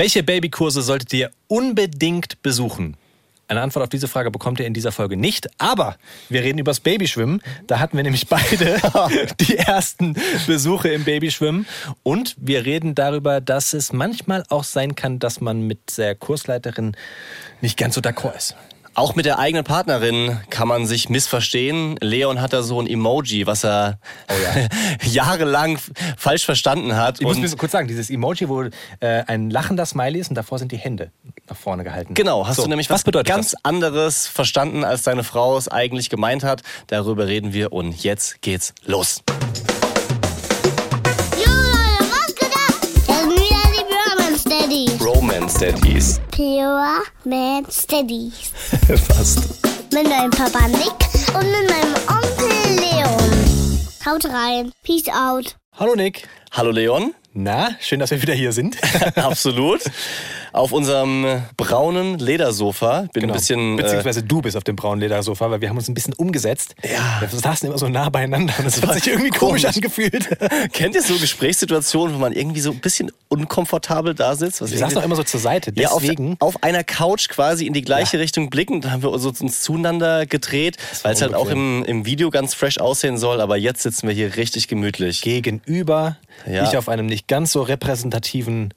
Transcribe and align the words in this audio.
Welche 0.00 0.22
Babykurse 0.22 0.80
solltet 0.80 1.12
ihr 1.12 1.30
unbedingt 1.46 2.40
besuchen? 2.40 2.96
Eine 3.48 3.60
Antwort 3.60 3.82
auf 3.82 3.88
diese 3.90 4.08
Frage 4.08 4.30
bekommt 4.30 4.58
ihr 4.58 4.66
in 4.66 4.72
dieser 4.72 4.92
Folge 4.92 5.18
nicht, 5.18 5.50
aber 5.58 5.98
wir 6.30 6.42
reden 6.42 6.58
übers 6.58 6.80
Babyschwimmen. 6.80 7.42
Da 7.66 7.80
hatten 7.80 7.98
wir 7.98 8.02
nämlich 8.02 8.26
beide 8.26 8.80
die 9.40 9.58
ersten 9.58 10.16
Besuche 10.46 10.88
im 10.88 11.04
Babyschwimmen 11.04 11.66
und 12.02 12.34
wir 12.38 12.64
reden 12.64 12.94
darüber, 12.94 13.42
dass 13.42 13.74
es 13.74 13.92
manchmal 13.92 14.42
auch 14.48 14.64
sein 14.64 14.94
kann, 14.94 15.18
dass 15.18 15.42
man 15.42 15.66
mit 15.66 15.98
der 15.98 16.14
Kursleiterin 16.14 16.96
nicht 17.60 17.76
ganz 17.76 17.94
so 17.94 18.00
d'accord 18.00 18.38
ist. 18.38 18.56
Auch 18.94 19.14
mit 19.14 19.24
der 19.24 19.38
eigenen 19.38 19.64
Partnerin 19.64 20.40
kann 20.50 20.66
man 20.66 20.86
sich 20.86 21.08
missverstehen. 21.08 21.96
Leon 22.00 22.40
hat 22.40 22.52
da 22.52 22.62
so 22.62 22.80
ein 22.80 22.88
Emoji, 22.88 23.46
was 23.46 23.64
er 23.64 23.98
oh 24.28 24.34
ja. 24.42 24.66
jahrelang 25.08 25.78
falsch 26.16 26.44
verstanden 26.44 26.96
hat. 26.96 27.20
Ich 27.20 27.26
muss 27.26 27.36
und 27.36 27.56
kurz 27.56 27.72
sagen, 27.72 27.86
dieses 27.86 28.10
Emoji, 28.10 28.48
wo 28.48 28.62
äh, 28.62 28.70
ein 29.00 29.48
lachender 29.48 29.86
Smiley 29.86 30.18
ist 30.18 30.28
und 30.28 30.34
davor 30.34 30.58
sind 30.58 30.72
die 30.72 30.76
Hände 30.76 31.12
nach 31.48 31.56
vorne 31.56 31.84
gehalten. 31.84 32.14
Genau, 32.14 32.46
hast 32.46 32.56
so, 32.56 32.62
du 32.62 32.68
nämlich 32.68 32.90
was, 32.90 33.06
was 33.06 33.24
ganz 33.24 33.52
das? 33.52 33.64
anderes 33.64 34.26
verstanden, 34.26 34.82
als 34.82 35.04
deine 35.04 35.22
Frau 35.22 35.56
es 35.56 35.68
eigentlich 35.68 36.10
gemeint 36.10 36.42
hat. 36.42 36.62
Darüber 36.88 37.28
reden 37.28 37.52
wir 37.52 37.72
und 37.72 38.02
jetzt 38.02 38.42
geht's 38.42 38.74
los. 38.84 39.22
Daddies. 45.60 46.18
Pure 46.30 47.02
Man 47.26 47.70
Steadies. 47.70 48.50
Fast. 49.08 49.62
Mit 49.92 50.08
meinem 50.08 50.30
Papa 50.30 50.66
Nick 50.68 50.94
und 51.34 51.50
mit 51.52 51.68
meinem 51.68 51.94
Onkel 52.08 52.80
Leon. 52.80 53.78
Haut 54.06 54.24
rein. 54.24 54.72
Peace 54.82 55.08
out. 55.08 55.56
Hallo 55.78 55.94
Nick. 55.94 56.26
Hallo 56.52 56.70
Leon. 56.70 57.14
Na, 57.34 57.76
schön, 57.78 58.00
dass 58.00 58.10
wir 58.10 58.22
wieder 58.22 58.32
hier 58.32 58.52
sind. 58.52 58.78
Absolut. 59.16 59.82
Auf 60.52 60.72
unserem 60.72 61.42
braunen 61.56 62.18
Ledersofa. 62.18 63.06
Bin 63.12 63.22
genau. 63.22 63.34
ein 63.34 63.36
bisschen. 63.36 63.78
Äh, 63.78 63.82
Beziehungsweise 63.82 64.22
du 64.22 64.42
bist 64.42 64.56
auf 64.56 64.64
dem 64.64 64.76
braunen 64.76 65.00
Ledersofa, 65.00 65.50
weil 65.50 65.60
wir 65.60 65.68
haben 65.68 65.76
uns 65.76 65.88
ein 65.88 65.94
bisschen 65.94 66.14
umgesetzt. 66.14 66.74
Ja. 66.82 67.20
Wir 67.20 67.28
saßen 67.28 67.68
immer 67.68 67.78
so 67.78 67.88
nah 67.88 68.08
beieinander 68.08 68.54
und 68.58 68.66
es 68.66 68.82
hat 68.82 68.94
sich 68.94 69.08
irgendwie 69.08 69.30
komisch, 69.30 69.62
komisch 69.62 69.76
angefühlt. 69.76 70.28
Kennt 70.72 70.94
ihr 70.94 71.02
so 71.02 71.14
Gesprächssituationen, 71.14 72.14
wo 72.14 72.18
man 72.18 72.32
irgendwie 72.32 72.60
so 72.60 72.70
ein 72.70 72.80
bisschen 72.80 73.10
unkomfortabel 73.28 74.14
da 74.14 74.34
sitzt? 74.34 74.60
wir 74.60 74.66
saßen 74.78 74.94
doch 74.94 75.04
immer 75.04 75.16
so 75.16 75.22
zur 75.22 75.40
Seite. 75.40 75.72
Deswegen. 75.72 76.30
Ja, 76.30 76.36
auf, 76.40 76.54
auf, 76.56 76.62
einer 76.62 76.84
Couch 76.84 77.28
quasi 77.28 77.66
in 77.66 77.72
die 77.72 77.82
gleiche 77.82 78.16
ja. 78.16 78.22
Richtung 78.22 78.50
blickend. 78.50 78.84
Da 78.84 78.90
haben 78.90 79.02
wir 79.02 79.10
uns 79.10 79.62
zueinander 79.62 80.26
gedreht, 80.26 80.76
weil 81.02 81.12
es 81.12 81.22
halt 81.22 81.34
auch 81.34 81.48
im, 81.48 81.84
im 81.84 82.06
Video 82.06 82.30
ganz 82.30 82.54
fresh 82.54 82.78
aussehen 82.78 83.18
soll. 83.18 83.40
Aber 83.40 83.56
jetzt 83.56 83.82
sitzen 83.82 84.08
wir 84.08 84.14
hier 84.14 84.36
richtig 84.36 84.68
gemütlich. 84.68 85.22
Gegenüber. 85.22 86.16
Ja. 86.46 86.64
Ich 86.64 86.76
auf 86.76 86.88
einem 86.88 87.06
nicht 87.06 87.28
ganz 87.28 87.52
so 87.52 87.62
repräsentativen 87.62 88.72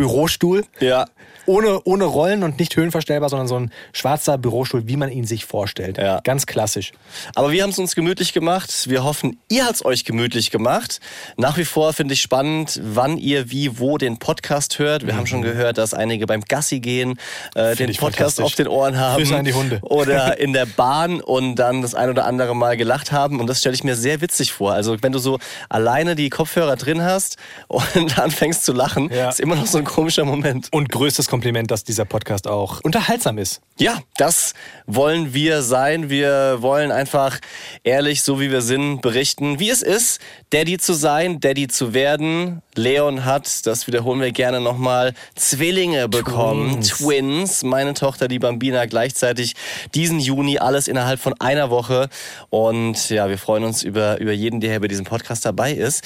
Bürostuhl. 0.00 0.64
Ja 0.80 1.06
ohne, 1.46 1.80
ohne 1.84 2.04
Rollen 2.04 2.42
und 2.42 2.58
nicht 2.58 2.76
höhenverstellbar, 2.76 3.28
sondern 3.28 3.48
so 3.48 3.56
ein 3.56 3.70
schwarzer 3.92 4.38
Bürostuhl, 4.38 4.86
wie 4.86 4.96
man 4.96 5.10
ihn 5.10 5.24
sich 5.24 5.44
vorstellt. 5.44 5.98
Ja. 5.98 6.20
Ganz 6.24 6.46
klassisch. 6.46 6.92
Aber 7.34 7.52
wir 7.52 7.62
haben 7.62 7.70
es 7.70 7.78
uns 7.78 7.94
gemütlich 7.94 8.32
gemacht. 8.32 8.88
Wir 8.88 9.04
hoffen, 9.04 9.38
ihr 9.48 9.64
habt 9.64 9.76
es 9.76 9.84
euch 9.84 10.04
gemütlich 10.04 10.50
gemacht. 10.50 11.00
Nach 11.36 11.56
wie 11.56 11.64
vor 11.64 11.92
finde 11.92 12.14
ich 12.14 12.20
spannend, 12.20 12.80
wann 12.82 13.16
ihr 13.18 13.50
wie 13.50 13.78
wo 13.78 13.98
den 13.98 14.18
Podcast 14.18 14.78
hört. 14.78 15.06
Wir 15.06 15.14
mhm. 15.14 15.18
haben 15.18 15.26
schon 15.26 15.42
gehört, 15.42 15.78
dass 15.78 15.94
einige 15.94 16.26
beim 16.26 16.42
Gassi 16.42 16.80
gehen 16.80 17.18
äh, 17.54 17.74
den 17.76 17.94
Podcast 17.94 18.40
auf 18.40 18.54
den 18.54 18.68
Ohren 18.68 18.98
haben. 18.98 19.16
Grüße 19.16 19.36
an 19.36 19.44
die 19.44 19.54
Hunde. 19.54 19.78
Oder 19.82 20.38
in 20.38 20.52
der 20.52 20.66
Bahn 20.66 21.20
und 21.20 21.56
dann 21.56 21.82
das 21.82 21.94
ein 21.94 22.10
oder 22.10 22.26
andere 22.26 22.54
Mal 22.54 22.76
gelacht 22.76 23.12
haben. 23.12 23.40
Und 23.40 23.46
das 23.46 23.60
stelle 23.60 23.74
ich 23.74 23.84
mir 23.84 23.96
sehr 23.96 24.20
witzig 24.20 24.52
vor. 24.52 24.72
Also 24.72 24.96
wenn 25.02 25.12
du 25.12 25.18
so 25.18 25.38
alleine 25.68 26.14
die 26.14 26.30
Kopfhörer 26.30 26.76
drin 26.76 27.02
hast 27.02 27.36
und 27.68 28.18
anfängst 28.18 28.64
zu 28.64 28.72
lachen, 28.72 29.10
ja. 29.12 29.28
ist 29.28 29.40
immer 29.40 29.56
noch 29.56 29.66
so 29.66 29.78
ein 29.78 29.84
komischer 29.84 30.24
Moment. 30.24 30.68
Und 30.70 30.88
größtes 30.88 31.28
Kompliment, 31.30 31.70
dass 31.70 31.84
dieser 31.84 32.04
Podcast 32.04 32.48
auch 32.48 32.80
unterhaltsam 32.82 33.38
ist. 33.38 33.62
Ja, 33.78 34.00
das 34.16 34.52
wollen 34.86 35.32
wir 35.32 35.62
sein. 35.62 36.10
Wir 36.10 36.58
wollen 36.60 36.90
einfach 36.90 37.38
ehrlich, 37.84 38.22
so 38.22 38.40
wie 38.40 38.50
wir 38.50 38.60
sind, 38.60 39.00
berichten, 39.00 39.60
wie 39.60 39.70
es 39.70 39.80
ist, 39.80 40.20
Daddy 40.50 40.76
zu 40.76 40.92
sein, 40.92 41.38
Daddy 41.38 41.68
zu 41.68 41.94
werden. 41.94 42.62
Leon 42.74 43.24
hat, 43.24 43.66
das 43.66 43.86
wiederholen 43.86 44.20
wir 44.20 44.32
gerne 44.32 44.60
nochmal, 44.60 45.14
Zwillinge 45.36 46.08
bekommen. 46.08 46.82
Twins. 46.82 46.88
Twins. 46.98 47.62
Meine 47.62 47.94
Tochter, 47.94 48.26
die 48.26 48.38
Bambina, 48.38 48.86
gleichzeitig 48.86 49.54
diesen 49.94 50.18
Juni, 50.18 50.58
alles 50.58 50.88
innerhalb 50.88 51.20
von 51.20 51.34
einer 51.40 51.70
Woche. 51.70 52.08
Und 52.50 53.08
ja, 53.08 53.28
wir 53.28 53.38
freuen 53.38 53.64
uns 53.64 53.82
über, 53.84 54.18
über 54.18 54.32
jeden, 54.32 54.60
der 54.60 54.70
hier 54.70 54.80
bei 54.80 54.88
diesem 54.88 55.04
Podcast 55.04 55.46
dabei 55.46 55.72
ist. 55.72 56.04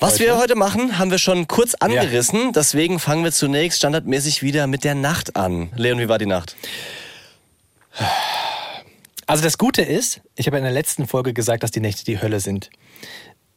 Was 0.00 0.14
heute? 0.14 0.24
wir 0.24 0.38
heute 0.38 0.54
machen, 0.56 0.98
haben 0.98 1.10
wir 1.10 1.18
schon 1.18 1.46
kurz 1.46 1.74
angerissen. 1.74 2.46
Ja. 2.46 2.52
Deswegen 2.52 2.98
fangen 2.98 3.22
wir 3.22 3.32
zunächst 3.32 3.78
standardmäßig 3.78 4.42
wieder 4.42 4.66
mit 4.66 4.82
der 4.82 4.94
Nacht 4.94 5.36
an. 5.36 5.70
Leon, 5.76 5.98
wie 5.98 6.08
war 6.08 6.18
die 6.18 6.26
Nacht? 6.26 6.56
Also 9.26 9.44
das 9.44 9.58
Gute 9.58 9.82
ist, 9.82 10.22
ich 10.36 10.46
habe 10.46 10.56
in 10.56 10.62
der 10.62 10.72
letzten 10.72 11.06
Folge 11.06 11.34
gesagt, 11.34 11.62
dass 11.62 11.70
die 11.70 11.80
Nächte 11.80 12.04
die 12.04 12.20
Hölle 12.20 12.40
sind. 12.40 12.70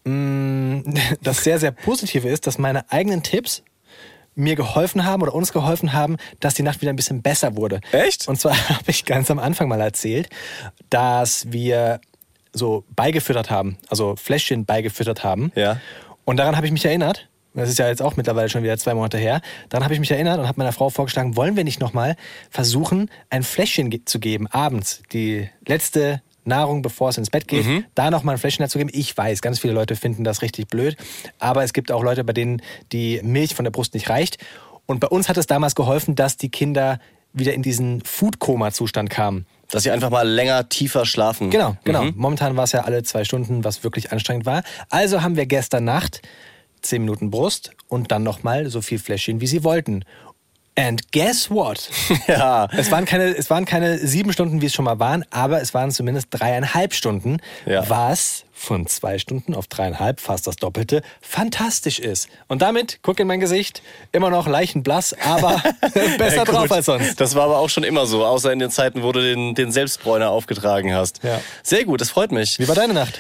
Mm, 0.04 0.82
das 1.22 1.46
sehr, 1.46 1.60
sehr 1.60 1.72
Positive 1.72 2.28
ist, 2.28 2.46
dass 2.46 2.58
meine 2.58 2.92
eigenen 2.92 3.24
Tipps 3.24 3.64
mir 4.36 4.56
geholfen 4.58 5.06
haben 5.06 5.22
oder 5.22 5.34
uns 5.34 5.54
geholfen 5.54 5.94
haben, 5.94 6.18
dass 6.42 6.56
die 6.56 6.64
Nacht 6.64 6.82
wieder 6.82 6.92
ein 6.92 6.98
bisschen 6.98 7.22
besser 7.22 7.56
wurde. 7.56 7.80
Echt? 7.94 8.28
Und 8.28 8.38
zwar 8.38 8.58
habe 8.70 8.92
ich 8.92 9.06
ganz 9.06 9.32
am 9.32 9.40
Anfang 9.40 9.70
mal 9.70 9.80
erzählt, 9.80 10.30
dass 10.90 11.54
wir 11.54 12.02
so 12.52 12.84
beigefüttert 12.96 13.50
haben, 13.50 13.78
also 13.88 14.18
Fläschchen 14.18 14.66
beigefüttert 14.66 15.24
haben. 15.24 15.54
Ja. 15.56 15.80
Und 16.26 16.38
daran 16.38 16.56
habe 16.56 16.66
ich 16.66 16.72
mich 16.72 16.86
erinnert. 16.86 17.30
Das 17.54 17.70
ist 17.70 17.78
ja 17.78 17.88
jetzt 17.88 18.02
auch 18.02 18.16
mittlerweile 18.16 18.50
schon 18.50 18.64
wieder 18.64 18.78
zwei 18.78 18.96
Monate 18.96 19.18
her. 19.18 19.42
Daran 19.70 19.84
habe 19.84 19.94
ich 19.94 20.00
mich 20.00 20.10
erinnert 20.10 20.40
und 20.40 20.48
habe 20.48 20.58
meiner 20.58 20.72
Frau 20.72 20.90
vorgeschlagen, 20.90 21.36
wollen 21.36 21.56
wir 21.56 21.64
nicht 21.64 21.80
nochmal 21.80 22.16
versuchen, 22.50 23.12
ein 23.30 23.44
Fläschchen 23.44 24.06
zu 24.06 24.20
geben, 24.20 24.48
abends, 24.48 25.04
die 25.12 25.50
letzte 25.68 26.22
Nahrung, 26.46 26.82
bevor 26.82 27.10
es 27.10 27.18
ins 27.18 27.30
Bett 27.30 27.48
geht, 27.48 27.66
mhm. 27.66 27.86
da 27.96 28.10
nochmal 28.10 28.36
ein 28.36 28.40
Fläschchen 28.40 28.64
dazu 28.64 28.80
geben. 28.80 28.90
Ich 28.92 29.16
weiß, 29.16 29.42
ganz 29.42 29.60
viele 29.60 29.74
Leute 29.74 29.96
finden 29.96 30.24
das 30.24 30.42
richtig 30.42 30.68
blöd, 30.68 30.98
aber 31.40 31.64
es 31.64 31.74
gibt 31.74 31.92
auch 31.92 32.04
Leute, 32.04 32.24
bei 32.24 32.34
denen 32.34 32.62
die 32.92 33.22
Milch 33.24 33.54
von 33.56 33.66
der 33.66 33.72
Brust 33.72 33.94
nicht 33.94 34.10
reicht. 34.10 34.44
Und 34.86 35.00
bei 35.00 35.08
uns 35.08 35.30
hat 35.30 35.38
es 35.38 35.48
damals 35.48 35.76
geholfen, 35.76 36.16
dass 36.16 36.38
die 36.38 36.50
Kinder 36.50 37.00
wieder 37.34 37.54
in 37.54 37.62
diesen 37.62 38.02
Food-Koma-Zustand 38.02 39.10
kamen. 39.10 39.46
Dass 39.70 39.84
sie 39.84 39.92
einfach 39.92 40.10
mal 40.10 40.28
länger, 40.28 40.70
tiefer 40.70 41.06
schlafen. 41.06 41.50
Genau, 41.50 41.76
genau. 41.84 42.04
Mhm. 42.04 42.14
Momentan 42.16 42.56
war 42.56 42.66
es 42.66 42.74
ja 42.74 42.82
alle 42.82 43.04
zwei 43.04 43.24
Stunden, 43.24 43.64
was 43.64 43.84
wirklich 43.84 44.12
anstrengend 44.12 44.46
war. 44.46 44.64
Also 44.90 45.22
haben 45.24 45.36
wir 45.36 45.46
gestern 45.46 45.86
Nacht 45.86 46.22
zehn 46.82 47.02
Minuten 47.02 47.32
Brust 47.32 47.72
und 47.88 48.12
dann 48.12 48.24
nochmal 48.24 48.70
so 48.70 48.82
viel 48.82 49.00
Fläschchen, 49.00 49.42
wie 49.42 49.48
sie 49.48 49.64
wollten. 49.64 50.04
And 50.76 51.12
guess 51.12 51.50
what? 51.50 51.90
Ja. 52.28 52.68
Es 52.72 52.90
waren 52.90 53.06
keine, 53.06 53.36
es 53.36 53.50
waren 53.50 53.66
keine 53.66 53.98
sieben 54.00 54.32
Stunden, 54.34 54.62
wie 54.62 54.68
es 54.68 54.74
schon 54.74 54.86
mal 54.86 55.00
waren, 55.00 55.26
aber 55.30 55.62
es 55.62 55.74
waren 55.74 55.92
zumindest 55.92 56.28
dreieinhalb 56.32 56.94
Stunden, 56.94 57.38
ja. 57.66 57.88
was 57.90 58.46
von 58.54 58.88
zwei 58.88 59.20
Stunden 59.20 59.56
auf 59.56 59.68
dreieinhalb, 59.68 60.22
fast 60.22 60.48
das 60.48 60.56
Doppelte, 60.56 61.02
fantastisch 61.22 62.00
ist. 62.00 62.30
Und 62.48 62.62
damit, 62.62 63.00
guck 63.02 63.20
in 63.20 63.28
mein 63.28 63.40
Gesicht, 63.40 63.82
immer 64.12 64.30
noch 64.30 64.48
leichenblass, 64.48 65.16
aber 65.22 65.62
besser 66.18 66.38
ja, 66.38 66.46
drauf 66.46 66.72
als 66.72 66.86
sonst. 66.86 67.20
Das 67.20 67.36
war 67.36 67.44
aber 67.44 67.58
auch 67.58 67.70
schon 67.70 67.84
immer 67.84 68.06
so, 68.06 68.26
außer 68.26 68.54
in 68.54 68.60
den 68.60 68.72
Zeiten, 68.72 69.04
wo 69.04 69.12
du 69.12 69.22
den, 69.22 69.56
den 69.56 69.72
Selbstbräuner 69.72 70.30
aufgetragen 70.30 70.94
hast. 70.94 71.24
Ja. 71.24 71.42
Sehr 71.62 71.84
gut, 71.86 72.00
das 72.00 72.10
freut 72.10 72.32
mich. 72.32 72.58
Wie 72.60 72.68
war 72.68 72.76
deine 72.76 72.94
Nacht? 72.94 73.20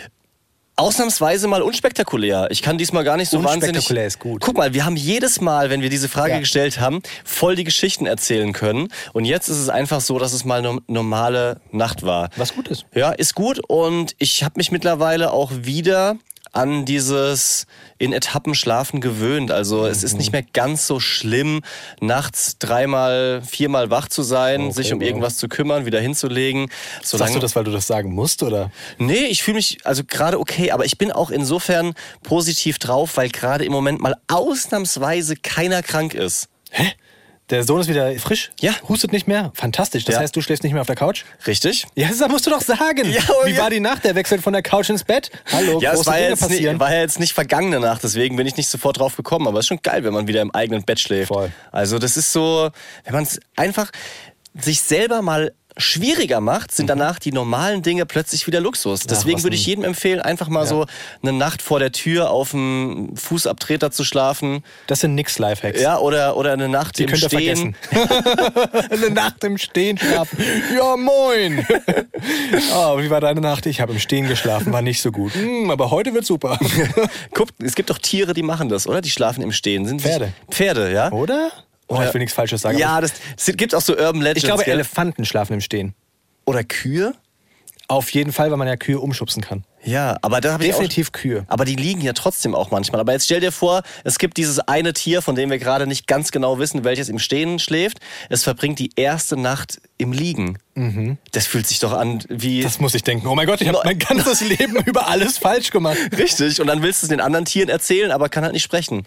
Ausnahmsweise 0.75 1.47
mal 1.47 1.61
unspektakulär. 1.61 2.47
Ich 2.49 2.63
kann 2.63 2.79
diesmal 2.79 3.03
gar 3.03 3.15
nicht 3.15 3.29
so 3.29 3.37
unspektakulär 3.37 3.61
wahnsinnig. 3.61 3.77
Unspektakulär 3.77 4.07
ist 4.07 4.19
gut. 4.19 4.41
Guck 4.41 4.57
mal, 4.57 4.73
wir 4.73 4.85
haben 4.85 4.95
jedes 4.95 5.39
Mal, 5.39 5.69
wenn 5.69 5.81
wir 5.81 5.89
diese 5.89 6.09
Frage 6.09 6.33
ja. 6.33 6.39
gestellt 6.39 6.79
haben, 6.79 7.01
voll 7.23 7.55
die 7.55 7.63
Geschichten 7.63 8.07
erzählen 8.07 8.53
können. 8.53 8.87
Und 9.13 9.25
jetzt 9.25 9.49
ist 9.49 9.57
es 9.57 9.69
einfach 9.69 10.01
so, 10.01 10.17
dass 10.17 10.33
es 10.33 10.45
mal 10.45 10.59
eine 10.59 10.79
normale 10.87 11.61
Nacht 11.71 12.03
war. 12.03 12.29
Was 12.37 12.55
gut 12.55 12.69
ist. 12.69 12.85
Ja, 12.95 13.11
ist 13.11 13.35
gut. 13.35 13.59
Und 13.67 14.15
ich 14.17 14.43
habe 14.43 14.55
mich 14.57 14.71
mittlerweile 14.71 15.31
auch 15.31 15.51
wieder 15.53 16.17
an 16.53 16.85
dieses 16.85 17.65
in 17.97 18.13
Etappen 18.13 18.55
schlafen 18.55 19.01
gewöhnt. 19.01 19.51
Also 19.51 19.81
mhm. 19.81 19.87
es 19.87 20.03
ist 20.03 20.17
nicht 20.17 20.31
mehr 20.31 20.43
ganz 20.53 20.87
so 20.87 20.99
schlimm, 20.99 21.61
nachts 21.99 22.57
dreimal, 22.59 23.41
viermal 23.45 23.89
wach 23.89 24.07
zu 24.07 24.23
sein, 24.23 24.65
okay, 24.65 24.71
sich 24.73 24.93
um 24.93 25.01
irgendwas 25.01 25.37
zu 25.37 25.49
kümmern, 25.49 25.85
wieder 25.85 25.99
hinzulegen. 25.99 26.69
Sagst 27.01 27.35
du 27.35 27.39
das, 27.39 27.55
weil 27.55 27.63
du 27.63 27.71
das 27.71 27.87
sagen 27.87 28.13
musst, 28.13 28.43
oder? 28.43 28.71
Nee, 28.97 29.25
ich 29.25 29.43
fühle 29.43 29.55
mich 29.55 29.79
also 29.83 30.03
gerade 30.05 30.39
okay, 30.39 30.71
aber 30.71 30.85
ich 30.85 30.97
bin 30.97 31.11
auch 31.11 31.31
insofern 31.31 31.93
positiv 32.21 32.77
drauf, 32.77 33.17
weil 33.17 33.29
gerade 33.29 33.65
im 33.65 33.71
Moment 33.71 33.99
mal 33.99 34.15
ausnahmsweise 34.27 35.35
keiner 35.35 35.81
krank 35.81 36.13
ist. 36.13 36.47
Hä? 36.71 36.93
Der 37.49 37.63
Sohn 37.63 37.81
ist 37.81 37.89
wieder 37.89 38.13
frisch. 38.19 38.51
Ja. 38.61 38.73
Hustet 38.87 39.11
nicht 39.11 39.27
mehr. 39.27 39.51
Fantastisch. 39.53 40.05
Das 40.05 40.15
ja. 40.15 40.21
heißt, 40.21 40.35
du 40.35 40.41
schläfst 40.41 40.63
nicht 40.63 40.71
mehr 40.71 40.81
auf 40.81 40.87
der 40.87 40.95
Couch? 40.95 41.25
Richtig. 41.45 41.85
Ja, 41.95 42.07
das 42.07 42.27
musst 42.29 42.45
du 42.47 42.49
doch 42.49 42.61
sagen. 42.61 43.11
Ja, 43.11 43.21
Wie 43.43 43.51
ja. 43.51 43.61
war 43.61 43.69
die 43.69 43.81
Nacht? 43.81 44.05
Der 44.05 44.15
wechselt 44.15 44.41
von 44.41 44.53
der 44.53 44.61
Couch 44.61 44.89
ins 44.89 45.03
Bett. 45.03 45.29
Hallo, 45.51 45.81
ja, 45.81 45.93
es 45.93 46.05
war, 46.05 46.15
Dinge 46.15 46.29
jetzt 46.29 46.49
nicht, 46.49 46.79
war 46.79 46.93
ja 46.93 47.01
jetzt 47.01 47.19
nicht 47.19 47.33
vergangene 47.33 47.79
Nacht, 47.79 48.03
deswegen 48.03 48.37
bin 48.37 48.47
ich 48.47 48.55
nicht 48.55 48.69
sofort 48.69 48.99
drauf 48.99 49.17
gekommen. 49.17 49.47
Aber 49.47 49.59
es 49.59 49.65
ist 49.65 49.67
schon 49.67 49.81
geil, 49.81 50.03
wenn 50.03 50.13
man 50.13 50.27
wieder 50.27 50.41
im 50.41 50.51
eigenen 50.51 50.83
Bett 50.83 50.99
schläft. 50.99 51.27
Voll. 51.27 51.51
Also 51.71 51.99
das 51.99 52.15
ist 52.15 52.31
so, 52.31 52.69
wenn 53.03 53.13
man 53.13 53.23
es 53.23 53.39
einfach 53.55 53.91
sich 54.55 54.81
selber 54.81 55.21
mal 55.21 55.53
schwieriger 55.77 56.41
macht, 56.41 56.71
sind 56.71 56.89
danach 56.89 57.19
die 57.19 57.31
normalen 57.31 57.81
Dinge 57.81 58.05
plötzlich 58.05 58.45
wieder 58.47 58.59
Luxus. 58.59 59.01
Deswegen 59.01 59.37
was 59.37 59.43
würde 59.43 59.55
ich 59.55 59.65
jedem 59.65 59.83
empfehlen, 59.83 60.19
einfach 60.19 60.47
mal 60.47 60.65
so 60.65 60.85
eine 61.21 61.33
Nacht 61.33 61.61
vor 61.61 61.79
der 61.79 61.91
Tür 61.91 62.29
auf 62.29 62.51
dem 62.51 63.15
Fußabtreter 63.15 63.91
zu 63.91 64.03
schlafen. 64.03 64.63
Das 64.87 64.99
sind 64.99 65.15
nix 65.15 65.39
Lifehacks. 65.39 65.81
Ja, 65.81 65.97
oder, 65.99 66.37
oder 66.37 66.53
eine 66.53 66.69
Nacht 66.69 66.99
Die 66.99 67.03
im 67.03 67.15
Stehen. 67.15 67.75
Eine 68.89 69.09
Nacht 69.09 69.43
im 69.43 69.57
Stehen 69.57 69.97
schlafen. 69.97 70.37
Ja, 70.75 70.95
moin. 70.95 71.65
Oh, 72.73 72.99
wie 72.99 73.09
war 73.09 73.19
deine 73.19 73.41
Nacht? 73.41 73.65
Ich 73.65 73.81
habe 73.81 73.91
im 73.93 73.99
Stehen 73.99 74.27
geschlafen, 74.27 74.71
war 74.71 74.81
nicht 74.81 75.01
so 75.01 75.11
gut. 75.11 75.33
Hm, 75.33 75.69
aber 75.69 75.91
heute 75.91 76.13
wird 76.13 76.25
super. 76.25 76.57
Guck, 77.33 77.49
es 77.61 77.75
gibt 77.75 77.89
doch 77.89 77.97
Tiere, 77.97 78.33
die 78.33 78.43
machen 78.43 78.69
das, 78.69 78.87
oder? 78.87 79.01
Die 79.01 79.09
schlafen 79.09 79.41
im 79.41 79.51
Stehen. 79.51 79.85
Sind 79.85 80.01
Pferde. 80.01 80.33
Pferde, 80.49 80.91
ja? 80.91 81.11
Oder? 81.11 81.51
Oh, 81.87 82.01
ich 82.01 82.13
will 82.13 82.19
nichts 82.19 82.33
Falsches 82.35 82.61
sagen. 82.61 82.77
Ja, 82.77 83.01
das, 83.01 83.13
es 83.37 83.45
gibt 83.57 83.75
auch 83.75 83.81
so 83.81 83.93
Urban 83.93 84.21
Legends. 84.21 84.43
ich 84.43 84.45
glaube, 84.45 84.63
gell? 84.63 84.73
Elefanten 84.73 85.25
schlafen 85.25 85.53
im 85.53 85.61
Stehen. 85.61 85.93
Oder 86.45 86.63
Kühe? 86.63 87.13
Auf 87.87 88.09
jeden 88.11 88.31
Fall, 88.31 88.49
weil 88.49 88.57
man 88.57 88.67
ja 88.67 88.75
Kühe 88.77 88.99
umschubsen 88.99 89.43
kann. 89.43 89.65
Ja, 89.85 90.17
aber 90.21 90.39
da 90.41 90.53
habe 90.53 90.63
ich 90.63 90.71
auch, 90.71 90.77
Definitiv 90.77 91.11
Kühe. 91.11 91.43
Aber 91.47 91.65
die 91.65 91.75
liegen 91.75 92.01
ja 92.01 92.13
trotzdem 92.13 92.55
auch 92.55 92.71
manchmal. 92.71 93.01
Aber 93.01 93.11
jetzt 93.11 93.25
stell 93.25 93.41
dir 93.41 93.51
vor, 93.51 93.81
es 94.03 94.17
gibt 94.17 94.37
dieses 94.37 94.59
eine 94.59 94.93
Tier, 94.93 95.21
von 95.21 95.35
dem 95.35 95.49
wir 95.49 95.59
gerade 95.59 95.87
nicht 95.87 96.07
ganz 96.07 96.31
genau 96.31 96.57
wissen, 96.59 96.83
welches 96.83 97.09
im 97.09 97.19
Stehen 97.19 97.59
schläft. 97.59 97.99
Es 98.29 98.43
verbringt 98.43 98.79
die 98.79 98.91
erste 98.95 99.35
Nacht 99.35 99.81
im 99.97 100.11
Liegen. 100.13 100.57
Das 101.31 101.45
fühlt 101.45 101.67
sich 101.67 101.79
doch 101.79 101.93
an 101.93 102.23
wie. 102.29 102.59
Mhm. 102.59 102.63
Das 102.63 102.79
muss 102.79 102.95
ich 102.95 103.03
denken. 103.03 103.27
Oh 103.27 103.35
mein 103.35 103.45
Gott, 103.45 103.61
ich 103.61 103.67
habe 103.67 103.79
mein 103.83 103.99
ganzes 103.99 104.41
Leben 104.57 104.77
über 104.85 105.07
alles 105.07 105.37
falsch 105.37 105.69
gemacht. 105.69 105.97
Richtig, 106.17 106.59
und 106.61 106.67
dann 106.67 106.81
willst 106.81 107.03
du 107.03 107.05
es 107.05 107.09
den 107.09 107.19
anderen 107.21 107.45
Tieren 107.45 107.69
erzählen, 107.69 108.11
aber 108.11 108.29
kann 108.29 108.43
halt 108.43 108.53
nicht 108.53 108.63
sprechen. 108.63 109.03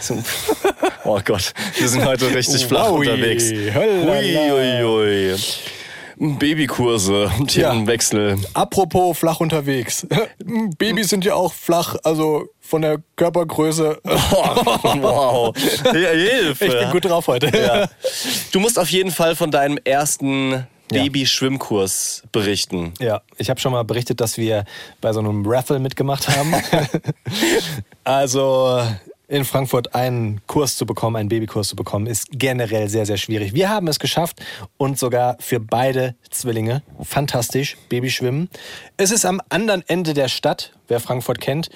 So. 0.00 0.22
Oh 1.04 1.20
Gott, 1.24 1.54
wir 1.78 1.88
sind 1.88 2.04
heute 2.04 2.34
richtig 2.34 2.66
flach 2.66 2.90
unterwegs. 2.90 3.44
hölala. 3.44 4.12
Ui, 4.12 4.52
ui, 4.52 4.84
ui. 5.32 5.38
Babykurse, 6.18 7.30
Themenwechsel. 7.46 8.38
Apropos 8.54 9.18
flach 9.18 9.40
unterwegs. 9.40 10.06
Babys 10.78 11.08
sind 11.08 11.24
ja 11.24 11.34
auch 11.34 11.52
flach, 11.52 11.96
also 12.02 12.48
von 12.60 12.82
der 12.82 12.98
Körpergröße. 13.16 14.00
wow. 14.04 15.54
Ja, 15.84 15.92
Hilfe. 15.92 16.64
Ich 16.66 16.72
bin 16.72 16.90
gut 16.90 17.04
drauf 17.04 17.26
heute. 17.28 17.56
Ja. 17.56 17.88
Du 18.52 18.60
musst 18.60 18.78
auf 18.78 18.90
jeden 18.90 19.10
Fall 19.10 19.36
von 19.36 19.50
deinem 19.50 19.78
ersten 19.84 20.66
Baby-Schwimmkurs 20.88 22.24
berichten. 22.32 22.94
Ja, 22.98 23.22
ich 23.36 23.50
habe 23.50 23.60
schon 23.60 23.72
mal 23.72 23.84
berichtet, 23.84 24.20
dass 24.20 24.38
wir 24.38 24.64
bei 25.00 25.12
so 25.12 25.20
einem 25.20 25.46
Raffle 25.46 25.78
mitgemacht 25.78 26.28
haben. 26.28 26.54
also 28.04 28.82
in 29.28 29.44
Frankfurt 29.44 29.94
einen 29.94 30.40
Kurs 30.46 30.76
zu 30.76 30.86
bekommen, 30.86 31.16
einen 31.16 31.28
Babykurs 31.28 31.68
zu 31.68 31.76
bekommen, 31.76 32.06
ist 32.06 32.28
generell 32.32 32.88
sehr, 32.88 33.04
sehr 33.04 33.18
schwierig. 33.18 33.52
Wir 33.52 33.68
haben 33.68 33.86
es 33.86 33.98
geschafft 33.98 34.40
und 34.78 34.98
sogar 34.98 35.36
für 35.38 35.60
beide 35.60 36.16
Zwillinge. 36.30 36.82
Fantastisch, 37.02 37.76
Babyschwimmen. 37.90 38.48
Es 38.96 39.10
ist 39.10 39.26
am 39.26 39.40
anderen 39.50 39.84
Ende 39.86 40.14
der 40.14 40.28
Stadt, 40.28 40.72
wer 40.88 40.98
Frankfurt 40.98 41.40
kennt. 41.40 41.68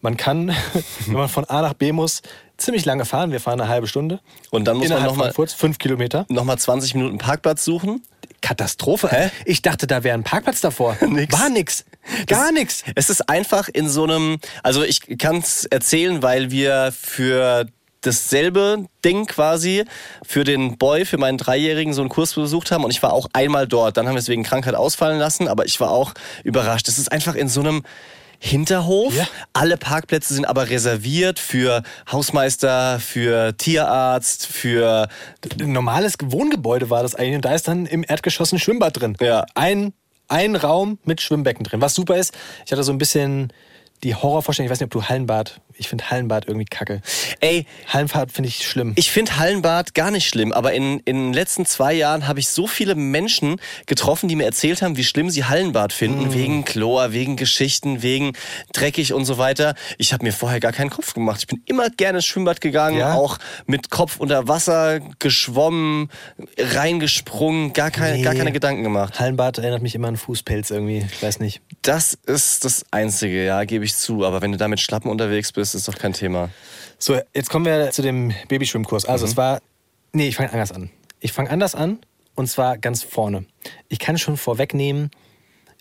Man 0.00 0.16
kann, 0.16 0.48
wenn 1.06 1.14
man 1.14 1.28
von 1.28 1.44
A 1.44 1.60
nach 1.60 1.74
B 1.74 1.92
muss, 1.92 2.22
ziemlich 2.56 2.86
lange 2.86 3.04
fahren. 3.04 3.32
Wir 3.32 3.40
fahren 3.40 3.60
eine 3.60 3.68
halbe 3.68 3.86
Stunde. 3.86 4.20
Und 4.50 4.64
dann 4.64 4.78
muss 4.78 4.88
man 4.88 4.96
Innerhalb 4.98 5.10
noch 5.12 5.16
mal- 5.18 5.24
Frankfurts, 5.24 5.52
fünf 5.52 5.78
Kilometer. 5.78 6.24
Nochmal 6.30 6.58
20 6.58 6.94
Minuten 6.94 7.18
Parkplatz 7.18 7.64
suchen. 7.64 8.02
Katastrophe. 8.40 9.08
Hä? 9.10 9.30
Ich 9.44 9.62
dachte, 9.62 9.86
da 9.86 10.04
wäre 10.04 10.14
ein 10.14 10.24
Parkplatz 10.24 10.60
davor. 10.60 10.96
Nix. 11.06 11.38
War 11.38 11.48
nix. 11.48 11.84
Gar 12.26 12.52
nix. 12.52 12.82
Es 12.94 13.10
ist 13.10 13.28
einfach 13.28 13.68
in 13.68 13.88
so 13.88 14.04
einem, 14.04 14.38
also 14.62 14.82
ich 14.82 15.18
kann 15.18 15.38
es 15.38 15.64
erzählen, 15.66 16.22
weil 16.22 16.50
wir 16.50 16.92
für 16.98 17.66
dasselbe 18.00 18.86
Ding 19.04 19.26
quasi 19.26 19.84
für 20.24 20.44
den 20.44 20.78
Boy, 20.78 21.04
für 21.04 21.18
meinen 21.18 21.38
Dreijährigen 21.38 21.92
so 21.92 22.00
einen 22.00 22.08
Kurs 22.08 22.34
besucht 22.34 22.70
haben 22.70 22.84
und 22.84 22.90
ich 22.90 23.02
war 23.02 23.12
auch 23.12 23.28
einmal 23.32 23.66
dort. 23.66 23.96
Dann 23.96 24.06
haben 24.06 24.14
wir 24.14 24.20
es 24.20 24.28
wegen 24.28 24.44
Krankheit 24.44 24.74
ausfallen 24.74 25.18
lassen, 25.18 25.48
aber 25.48 25.66
ich 25.66 25.80
war 25.80 25.90
auch 25.90 26.14
überrascht. 26.44 26.88
Es 26.88 26.98
ist 26.98 27.10
einfach 27.10 27.34
in 27.34 27.48
so 27.48 27.60
einem 27.60 27.82
Hinterhof. 28.38 29.14
Ja. 29.14 29.26
Alle 29.52 29.76
Parkplätze 29.76 30.34
sind 30.34 30.44
aber 30.44 30.70
reserviert 30.70 31.38
für 31.38 31.82
Hausmeister, 32.10 33.00
für 33.00 33.56
Tierarzt, 33.56 34.46
für 34.46 35.08
Ein 35.60 35.72
normales 35.72 36.14
Wohngebäude 36.22 36.88
war 36.90 37.02
das 37.02 37.14
eigentlich 37.14 37.36
und 37.36 37.44
da 37.44 37.54
ist 37.54 37.66
dann 37.68 37.86
im 37.86 38.04
Erdgeschoss 38.06 38.52
ein 38.52 38.58
Schwimmbad 38.58 39.00
drin. 39.00 39.16
Ja. 39.20 39.44
Ein, 39.54 39.92
ein 40.28 40.56
Raum 40.56 40.98
mit 41.04 41.20
Schwimmbecken 41.20 41.64
drin. 41.64 41.80
Was 41.80 41.94
super 41.94 42.16
ist, 42.16 42.34
ich 42.64 42.72
hatte 42.72 42.84
so 42.84 42.92
ein 42.92 42.98
bisschen 42.98 43.52
die 44.04 44.14
Horrorvorstellung, 44.14 44.66
ich 44.66 44.70
weiß 44.70 44.80
nicht, 44.80 44.94
ob 44.94 45.02
du 45.02 45.08
Hallenbad, 45.08 45.60
ich 45.78 45.88
finde 45.88 46.10
Hallenbad 46.10 46.46
irgendwie 46.48 46.66
kacke. 46.66 47.00
ey, 47.40 47.66
Hallenbad 47.86 48.32
finde 48.32 48.48
ich 48.48 48.66
schlimm. 48.66 48.92
Ich 48.96 49.10
finde 49.10 49.38
Hallenbad 49.38 49.94
gar 49.94 50.10
nicht 50.10 50.28
schlimm, 50.28 50.52
aber 50.52 50.72
in, 50.74 51.00
in 51.00 51.16
den 51.16 51.32
letzten 51.32 51.64
zwei 51.66 51.92
Jahren 51.94 52.26
habe 52.28 52.40
ich 52.40 52.48
so 52.48 52.66
viele 52.66 52.94
Menschen 52.94 53.60
getroffen, 53.86 54.28
die 54.28 54.36
mir 54.36 54.44
erzählt 54.44 54.82
haben, 54.82 54.96
wie 54.96 55.04
schlimm 55.04 55.30
sie 55.30 55.44
Hallenbad 55.44 55.92
finden, 55.92 56.28
Mm. 56.28 56.32
wegen 56.34 56.64
Chlor, 56.64 57.12
wegen 57.12 57.36
Geschichten, 57.36 58.02
wegen 58.02 58.32
dreckig 58.72 59.12
und 59.12 59.24
so 59.24 59.38
weiter. 59.38 59.74
Ich 59.98 60.12
habe 60.12 60.24
mir 60.24 60.32
vorher 60.32 60.60
gar 60.60 60.72
keinen 60.72 60.90
Kopf 60.90 61.14
gemacht. 61.14 61.40
Ich 61.40 61.46
bin 61.46 61.62
immer 61.66 61.90
gerne 61.90 62.18
ins 62.18 62.26
Schwimmbad 62.26 62.60
gegangen, 62.60 62.98
Ja? 62.98 63.14
auch 63.14 63.38
mit 63.66 63.90
Kopf 63.90 64.16
unter 64.18 64.48
Wasser 64.48 65.00
geschwommen, 65.18 66.10
reingesprungen, 66.58 67.72
gar, 67.72 67.90
kein, 67.90 68.16
Nee. 68.16 68.22
gar 68.22 68.34
keine 68.34 68.52
Gedanken 68.52 68.82
gemacht. 68.82 69.18
Hallenbad 69.20 69.58
erinnert 69.58 69.82
mich 69.82 69.94
immer 69.94 70.08
an 70.08 70.16
Fußpelz 70.16 70.70
irgendwie, 70.70 71.04
ich 71.10 71.22
weiß 71.22 71.40
nicht. 71.40 71.60
Das 71.82 72.14
ist 72.26 72.64
das 72.64 72.84
Einzige, 72.90 73.44
ja, 73.44 73.64
gebe 73.64 73.84
ich 73.84 73.94
zu. 73.94 74.24
Aber 74.24 74.42
wenn 74.42 74.52
du 74.52 74.58
da 74.58 74.68
mit 74.68 74.80
Schlappen 74.80 75.10
unterwegs 75.10 75.52
bist, 75.52 75.67
ist 75.74 75.88
doch 75.88 75.96
kein 75.98 76.12
Thema. 76.12 76.50
So, 76.98 77.18
jetzt 77.34 77.50
kommen 77.50 77.64
wir 77.64 77.90
zu 77.90 78.02
dem 78.02 78.32
Babyschwimmkurs. 78.48 79.04
Also 79.04 79.24
Mhm. 79.26 79.30
es 79.30 79.36
war, 79.36 79.60
nee, 80.12 80.28
ich 80.28 80.36
fange 80.36 80.52
anders 80.52 80.72
an. 80.72 80.90
Ich 81.20 81.32
fange 81.32 81.50
anders 81.50 81.74
an 81.74 81.98
und 82.34 82.48
zwar 82.48 82.78
ganz 82.78 83.02
vorne. 83.02 83.44
Ich 83.88 83.98
kann 83.98 84.18
schon 84.18 84.36
vorwegnehmen, 84.36 85.10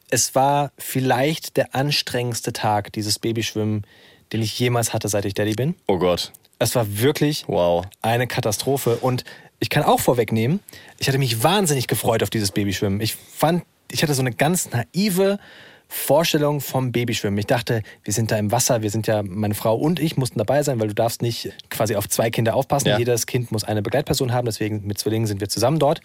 es 0.09 0.35
war 0.35 0.71
vielleicht 0.77 1.57
der 1.57 1.75
anstrengendste 1.75 2.53
Tag 2.53 2.93
dieses 2.93 3.19
Babyschwimmen, 3.19 3.85
den 4.31 4.41
ich 4.41 4.57
jemals 4.57 4.93
hatte, 4.93 5.09
seit 5.09 5.25
ich 5.25 5.33
Daddy 5.33 5.53
bin. 5.53 5.75
Oh 5.87 5.97
Gott. 5.97 6.31
Es 6.59 6.73
war 6.75 6.99
wirklich 6.99 7.43
Wow. 7.47 7.85
eine 8.01 8.25
Katastrophe. 8.27 8.97
Und 8.97 9.23
ich 9.59 9.69
kann 9.69 9.83
auch 9.83 9.99
vorwegnehmen, 9.99 10.59
ich 10.97 11.07
hatte 11.07 11.17
mich 11.17 11.43
wahnsinnig 11.43 11.87
gefreut 11.87 12.23
auf 12.23 12.29
dieses 12.29 12.51
Babyschwimmen. 12.51 13.01
Ich 13.01 13.15
fand, 13.15 13.63
ich 13.91 14.01
hatte 14.03 14.13
so 14.13 14.21
eine 14.21 14.31
ganz 14.31 14.69
naive 14.71 15.39
Vorstellung 15.87 16.61
vom 16.61 16.91
Babyschwimmen. 16.91 17.37
Ich 17.37 17.45
dachte, 17.45 17.81
wir 18.03 18.13
sind 18.13 18.31
da 18.31 18.37
im 18.37 18.51
Wasser, 18.51 18.81
wir 18.81 18.89
sind 18.89 19.07
ja, 19.07 19.23
meine 19.23 19.53
Frau 19.53 19.75
und 19.75 19.99
ich 19.99 20.17
mussten 20.17 20.37
dabei 20.37 20.63
sein, 20.63 20.79
weil 20.79 20.89
du 20.89 20.95
darfst 20.95 21.21
nicht 21.21 21.51
quasi 21.69 21.95
auf 21.95 22.09
zwei 22.09 22.29
Kinder 22.29 22.55
aufpassen. 22.55 22.89
Ja. 22.89 22.97
Jedes 22.97 23.25
Kind 23.25 23.51
muss 23.51 23.63
eine 23.63 23.81
Begleitperson 23.81 24.33
haben, 24.33 24.45
deswegen 24.45 24.85
mit 24.85 24.97
Zwillingen 24.97 25.27
sind 25.27 25.39
wir 25.39 25.49
zusammen 25.49 25.79
dort. 25.79 26.01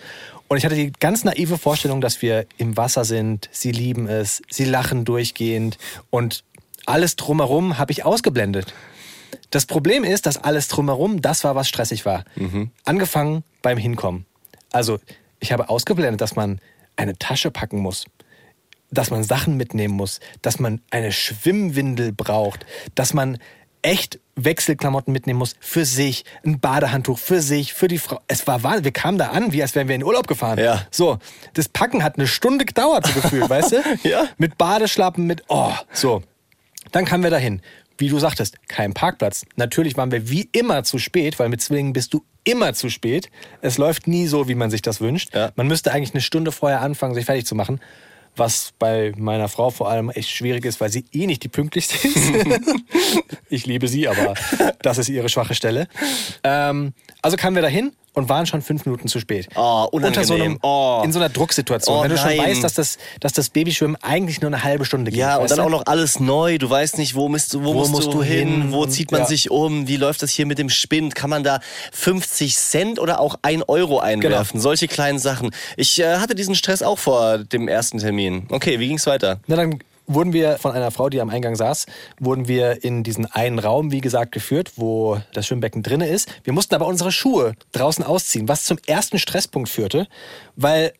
Und 0.49 0.57
ich 0.57 0.65
hatte 0.65 0.77
die 0.77 0.93
ganz 1.01 1.25
naive 1.25 1.59
Vorstellung, 1.59 2.01
dass 2.01 2.23
wir 2.23 2.47
im 2.59 2.77
Wasser 2.77 3.05
sind, 3.05 3.49
sie 3.53 3.73
lieben 3.73 4.09
es, 4.09 4.43
sie 4.51 4.65
lachen 4.65 5.05
durchgehend 5.05 5.79
und 6.11 6.45
alles 6.87 7.17
drumherum 7.17 7.79
habe 7.79 7.93
ich 7.93 8.05
ausgeblendet. 8.05 8.73
Das 9.51 9.67
Problem 9.67 10.05
ist, 10.05 10.27
dass 10.27 10.37
alles 10.37 10.69
drumherum, 10.69 11.23
das 11.23 11.45
war, 11.45 11.55
was 11.55 11.69
stressig 11.69 12.05
war. 12.05 12.25
Angefangen 12.85 13.45
beim 13.63 13.79
Hinkommen. 13.79 14.27
Also, 14.73 14.99
ich 15.41 15.53
habe 15.53 15.69
ausgeblendet, 15.69 16.21
dass 16.21 16.37
man 16.37 16.61
eine 16.97 17.19
Tasche 17.19 17.51
packen 17.51 17.79
muss, 17.79 18.07
dass 18.93 19.11
man 19.11 19.25
Sachen 19.25 19.57
mitnehmen 19.57 19.95
muss, 19.95 20.21
dass 20.43 20.61
man 20.61 20.81
eine 20.91 21.13
Schwimmwindel 21.13 22.13
braucht, 22.13 22.67
dass 22.95 23.15
man 23.15 23.39
echt 23.83 24.21
Wechselklamotten 24.37 25.13
mitnehmen 25.13 25.39
muss 25.39 25.57
für 25.61 25.85
sich, 25.85 26.25
ein 26.45 26.61
Badehandtuch 26.61 27.19
für 27.19 27.43
sich, 27.43 27.75
für 27.75 27.89
die 27.89 27.99
Frau. 27.99 28.21
Es 28.29 28.47
war 28.47 28.63
wahr, 28.63 28.85
wir 28.85 28.93
kamen 28.93 29.19
da 29.19 29.29
an, 29.31 29.53
wie 29.53 29.61
als 29.61 29.75
wären 29.75 29.89
wir 29.89 29.95
in 29.95 30.05
Urlaub 30.05 30.27
gefahren. 30.27 30.59
Ja. 30.59 30.87
So, 30.91 31.19
das 31.55 31.69
Packen 31.69 32.03
hat 32.03 32.17
eine 32.17 32.27
Stunde 32.27 32.65
gedauert, 32.65 33.07
so 33.07 33.13
gefühlt, 33.21 33.51
weißt 33.51 33.73
du? 33.73 34.09
Ja. 34.09 34.29
Mit 34.39 34.57
Badeschlappen, 34.57 35.27
mit, 35.27 35.43
oh, 35.49 35.73
so. 35.93 36.23
Dann 36.93 37.05
kamen 37.05 37.23
wir 37.23 37.31
dahin. 37.31 37.61
Wie 37.99 38.09
du 38.09 38.19
sagtest, 38.19 38.57
kein 38.69 38.95
Parkplatz. 38.95 39.45
Natürlich 39.57 39.97
waren 39.97 40.11
wir 40.11 40.29
wie 40.29 40.49
immer 40.53 40.83
zu 40.83 40.99
spät, 40.99 41.39
weil 41.39 41.49
mit 41.49 41.61
Zwillingen 41.61 41.93
bist 41.93 42.15
du 42.15 42.25
immer 42.45 42.73
zu 42.75 42.89
spät. 42.89 43.31
Es 43.61 43.79
läuft 43.79 44.07
nie 44.07 44.27
so, 44.27 44.49
wie 44.49 44.55
man 44.55 44.71
sich 44.71 44.83
das 44.83 45.01
wünscht. 45.01 45.35
Ja. 45.35 45.53
Man 45.57 45.69
müsste 45.69 45.93
eigentlich 45.93 46.15
eine 46.15 46.23
Stunde 46.23 46.53
vorher 46.53 46.81
anfangen, 46.81 47.15
sich 47.15 47.27
fertig 47.27 47.47
zu 47.47 47.55
machen. 47.55 47.81
Was 48.37 48.73
bei 48.79 49.13
meiner 49.17 49.49
Frau 49.49 49.71
vor 49.71 49.91
allem 49.91 50.09
echt 50.11 50.31
schwierig 50.31 50.65
ist, 50.65 50.81
weil 50.81 50.91
sie 50.91 51.05
eh 51.13 51.27
nicht 51.27 51.43
die 51.43 51.49
pünktlichste 51.49 52.09
ist. 52.09 52.19
ich 53.51 53.67
liebe 53.67 53.89
sie, 53.89 54.09
aber 54.09 54.35
das 54.81 54.99
ist 54.99 55.09
ihre 55.11 55.29
schwache 55.29 55.55
Stelle. 55.55 55.87
Ähm, 56.43 56.95
also 57.21 57.37
kamen 57.37 57.55
wir 57.55 57.63
dahin 57.63 57.93
und 58.15 58.29
waren 58.29 58.47
schon 58.47 58.63
fünf 58.63 58.85
Minuten 58.85 59.09
zu 59.09 59.19
spät. 59.21 59.49
Oh, 59.55 59.89
Unter 59.91 60.25
so 60.25 60.35
einem, 60.35 60.43
unangenehm. 60.43 60.59
Oh. 60.63 61.03
In 61.05 61.13
so 61.13 61.19
einer 61.19 61.29
Drucksituation. 61.29 61.97
Oh, 61.99 62.03
Wenn 62.03 62.11
du 62.11 62.19
schon 62.19 62.37
nein. 62.37 62.51
weißt, 62.51 62.63
dass 62.65 62.75
das, 62.75 62.99
dass 63.21 63.33
das 63.33 63.51
Babyschwimmen 63.51 63.97
eigentlich 64.03 64.41
nur 64.41 64.49
eine 64.49 64.63
halbe 64.63 64.85
Stunde 64.85 65.11
geht. 65.11 65.21
Ja, 65.21 65.37
und 65.37 65.51
dann 65.51 65.59
du? 65.59 65.65
auch 65.65 65.71
noch 65.71 65.87
alles 65.87 66.21
neu. 66.21 66.59
Du 66.59 66.69
weißt 66.69 66.99
nicht, 66.99 67.15
wo, 67.15 67.29
musst 67.29 67.55
du, 67.55 67.65
wo, 67.65 67.73
musst, 67.87 68.13
du 68.13 68.23
hin, 68.23 68.73
wo 68.73 68.87
zieht 68.87 69.13
man 69.13 69.23
Ja. 69.23 69.27
sich 69.27 69.51
um, 69.51 69.89
wie 69.89 69.97
läuft 69.97 70.23
das 70.23 70.31
hier 70.31 70.47
mit 70.47 70.59
dem 70.59 70.69
Spind? 70.69 71.15
Kann 71.15 71.31
man 71.31 71.43
da 71.43 71.61
50 71.93 72.57
Cent 72.57 72.99
oder 72.99 73.21
auch 73.21 73.37
1 73.43 73.65
Euro 73.69 74.01
einwerfen? 74.01 74.53
Genau. 74.53 74.63
Solche 74.63 74.89
kleinen 74.89 75.19
Sachen. 75.19 75.51
Ich 75.77 75.99
äh, 76.01 76.17
hatte 76.19 76.35
diesen 76.35 76.55
Stress 76.55 76.83
auch 76.83 76.99
vor 76.99 77.39
dem 77.39 77.69
ersten 77.69 77.99
Termin. 77.99 78.47
Okay, 78.51 78.79
wie 78.79 78.89
ging's 78.89 79.07
weiter? 79.07 79.41
Na, 79.47 79.57
dann 79.57 79.79
wurden 80.07 80.33
wir 80.33 80.59
von 80.59 80.73
einer 80.73 80.91
Frau, 80.91 81.09
die 81.09 81.21
am 81.21 81.31
Eingang 81.31 81.57
saß, 81.57 81.87
wurden 82.21 82.49
wir 82.49 82.83
in 82.85 83.03
diesen 83.03 83.27
einen 83.27 83.59
Raum, 83.59 83.93
wie 83.93 84.01
gesagt, 84.01 84.33
geführt, 84.33 84.73
wo 84.77 85.19
das 85.33 85.47
Schwimmbecken 85.47 85.83
drinne 85.83 86.09
ist. 86.09 86.29
Wir 86.45 86.53
mussten 86.53 86.75
aber 86.75 86.87
unsere 86.87 87.13
Schuhe 87.13 87.55
draußen 87.73 88.05
ausziehen, 88.05 88.49
was 88.49 88.65
zum 88.65 88.79
ersten 88.87 89.19
Stresspunkt 89.19 89.69
führte, 89.69 90.09
weil 90.57 90.93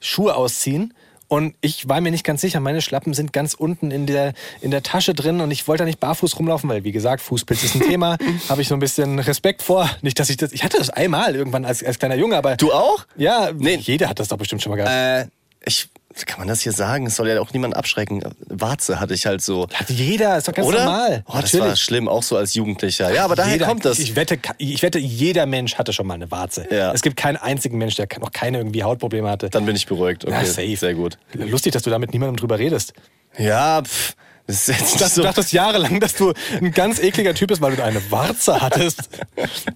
Schuhe 0.00 0.34
ausziehen. 0.34 0.92
Und 1.28 1.56
ich 1.60 1.88
war 1.88 2.00
mir 2.00 2.12
nicht 2.12 2.22
ganz 2.22 2.40
sicher, 2.40 2.60
meine 2.60 2.80
Schlappen 2.80 3.12
sind 3.12 3.32
ganz 3.32 3.54
unten 3.54 3.90
in 3.90 4.06
der, 4.06 4.32
in 4.60 4.70
der 4.70 4.84
Tasche 4.84 5.12
drin 5.12 5.40
und 5.40 5.50
ich 5.50 5.66
wollte 5.66 5.80
da 5.82 5.84
nicht 5.84 5.98
barfuß 5.98 6.38
rumlaufen, 6.38 6.70
weil, 6.70 6.84
wie 6.84 6.92
gesagt, 6.92 7.20
Fußpilz 7.20 7.64
ist 7.64 7.74
ein 7.74 7.80
Thema. 7.88 8.16
Habe 8.48 8.62
ich 8.62 8.68
so 8.68 8.74
ein 8.74 8.80
bisschen 8.80 9.18
Respekt 9.18 9.62
vor. 9.62 9.90
Nicht, 10.02 10.20
dass 10.20 10.30
ich 10.30 10.36
das. 10.36 10.52
Ich 10.52 10.62
hatte 10.62 10.78
das 10.78 10.88
einmal 10.88 11.34
irgendwann 11.34 11.64
als, 11.64 11.82
als 11.82 11.98
kleiner 11.98 12.14
Junge, 12.14 12.36
aber. 12.36 12.54
Du 12.54 12.72
auch? 12.72 13.06
Ja, 13.16 13.50
Nee. 13.52 13.74
jeder 13.74 14.08
hat 14.08 14.20
das 14.20 14.28
doch 14.28 14.36
bestimmt 14.36 14.62
schon 14.62 14.70
mal 14.70 14.76
gehabt. 14.76 15.26
Äh, 15.26 15.28
ich, 15.66 15.88
kann 16.26 16.38
man 16.38 16.48
das 16.48 16.62
hier 16.62 16.72
sagen? 16.72 17.06
Es 17.06 17.16
soll 17.16 17.28
ja 17.28 17.40
auch 17.40 17.52
niemand 17.52 17.76
abschrecken. 17.76 18.22
Warze 18.48 18.98
hatte 19.00 19.12
ich 19.12 19.26
halt 19.26 19.42
so. 19.42 19.68
Hat 19.74 19.90
jeder, 19.90 20.38
ist 20.38 20.48
doch 20.48 20.54
ganz 20.54 20.66
Oder? 20.68 20.84
normal. 20.84 21.24
Oh, 21.28 21.38
das 21.40 21.58
war 21.58 21.76
schlimm, 21.76 22.08
auch 22.08 22.22
so 22.22 22.36
als 22.38 22.54
Jugendlicher. 22.54 23.12
Ja, 23.12 23.24
aber 23.26 23.36
daher 23.36 23.52
Jeder- 23.52 23.66
kommt 23.66 23.84
das. 23.84 23.98
Ich 23.98 24.16
wette, 24.16 24.38
ich 24.58 24.82
wette, 24.82 24.98
jeder 24.98 25.44
Mensch 25.44 25.74
hatte 25.76 25.92
schon 25.92 26.06
mal 26.06 26.14
eine 26.14 26.30
Warze. 26.30 26.66
Ja. 26.70 26.92
Es 26.92 27.02
gibt 27.02 27.16
keinen 27.16 27.36
einzigen 27.36 27.76
Mensch, 27.76 27.96
der 27.96 28.08
noch 28.20 28.32
keine 28.32 28.58
irgendwie 28.58 28.82
Hautprobleme 28.82 29.28
hatte. 29.28 29.50
Dann 29.50 29.66
bin 29.66 29.76
ich 29.76 29.86
beruhigt. 29.86 30.24
Okay, 30.24 30.32
Ja, 30.34 30.44
safe. 30.46 30.76
sehr 30.76 30.94
gut. 30.94 31.18
Lustig, 31.34 31.72
dass 31.72 31.82
du 31.82 31.90
da 31.90 31.98
mit 31.98 32.12
niemandem 32.12 32.36
drüber 32.36 32.58
redest. 32.58 32.94
Ja, 33.36 33.82
pff, 33.82 34.14
das 34.46 34.68
ist 34.68 34.68
jetzt 34.68 35.00
Das, 35.00 35.14
so. 35.14 35.22
Du 35.22 35.28
dachtest 35.28 35.52
jahrelang, 35.52 36.00
dass 36.00 36.14
du 36.14 36.32
ein 36.60 36.72
ganz 36.72 37.00
ekliger 37.00 37.34
Typ 37.34 37.48
bist, 37.48 37.60
weil 37.60 37.74
du 37.76 37.82
eine 37.82 38.10
Warze 38.10 38.60
hattest. 38.60 39.08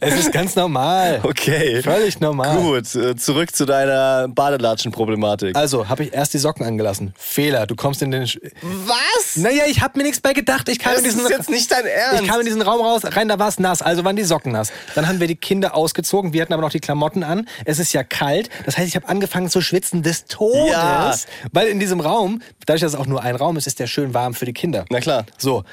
es 0.01 0.15
ist 0.15 0.33
ganz 0.33 0.55
normal. 0.57 1.21
Okay. 1.23 1.83
Völlig 1.83 2.21
normal. 2.21 2.57
Gut, 2.57 2.95
äh, 2.95 3.17
zurück 3.17 3.55
zu 3.55 3.67
deiner 3.67 4.29
Badelatschen-Problematik. 4.29 5.57
Also, 5.57 5.89
habe 5.89 6.05
ich 6.05 6.15
erst 6.15 6.35
die 6.35 6.39
Socken 6.39 6.65
angelassen. 6.65 7.13
Fehler, 7.19 7.67
du 7.67 7.75
kommst 7.75 8.03
in 8.03 8.11
den... 8.11 8.27
Sch 8.27 8.39
Was? 8.63 9.37
naja, 9.37 9.65
ich 9.67 9.81
habe 9.83 9.99
mir 9.99 10.05
nichts 10.05 10.21
bei 10.21 10.33
gedacht. 10.33 10.69
Ich 10.69 10.79
kam 10.79 10.93
Das 10.93 11.03
in 11.03 11.05
diesen... 11.07 11.23
ist 11.23 11.31
jetzt 11.31 11.51
nicht 11.51 11.71
dein 11.71 11.85
Ernst. 11.87 12.23
Ich 12.23 12.29
kam 12.29 12.41
in 12.41 12.47
diesen 12.47 12.63
Raum 12.63 12.81
raus, 12.81 13.03
rein, 13.05 13.29
da 13.29 13.39
war 13.39 13.49
es 13.49 13.59
nass, 13.59 13.83
also 13.83 14.05
waren 14.05 14.17
die 14.17 14.25
Socken 14.25 14.53
nass. 14.53 14.73
Dann 14.95 15.09
haben 15.09 15.21
wir 15.21 15.27
die 15.27 15.37
Kinder 15.37 15.75
ausgezogen, 15.75 16.33
wir 16.33 16.43
hatten 16.43 16.53
aber 16.53 16.63
noch 16.63 16.71
die 16.71 16.81
Klamotten 16.81 17.23
an. 17.25 17.49
Es 17.65 17.79
ist 17.79 17.93
ja 17.93 18.05
kalt, 18.05 18.51
das 18.67 18.79
heißt, 18.79 18.87
ich 18.89 18.97
habe 18.97 19.09
angefangen 19.09 19.49
zu 19.51 19.61
schwitzen 19.61 20.03
des 20.03 20.27
Todes. 20.27 20.71
Ja. 20.71 21.15
Weil 21.53 21.69
in 21.69 21.81
diesem 21.81 22.01
Raum, 22.01 22.43
dadurch, 22.67 22.83
dass 22.83 22.93
es 22.95 22.99
auch 22.99 23.07
nur 23.07 23.23
ein 23.23 23.37
Raum 23.37 23.57
ist, 23.57 23.67
ist 23.67 23.79
der 23.81 23.87
schön 23.87 24.15
warm 24.15 24.35
für 24.35 24.45
die 24.45 24.53
Kinder. 24.53 24.60
Na 24.91 25.01
klar. 25.01 25.27
So, 25.39 25.65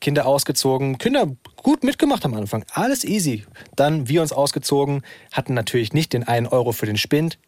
Kinder 0.00 0.26
ausgezogen, 0.26 0.98
Kinder 0.98 1.26
gut 1.62 1.82
mitgemacht 1.82 2.24
am 2.24 2.34
Anfang, 2.34 2.64
alles 2.72 3.04
easy. 3.04 3.44
Dann 3.74 4.08
wir 4.08 4.22
uns 4.22 4.32
ausgezogen, 4.32 5.02
hatten 5.32 5.54
natürlich 5.54 5.92
nicht 5.92 6.12
den 6.12 6.22
einen 6.22 6.46
Euro 6.46 6.72
für 6.72 6.86
den 6.86 6.96
Spind, 6.96 7.38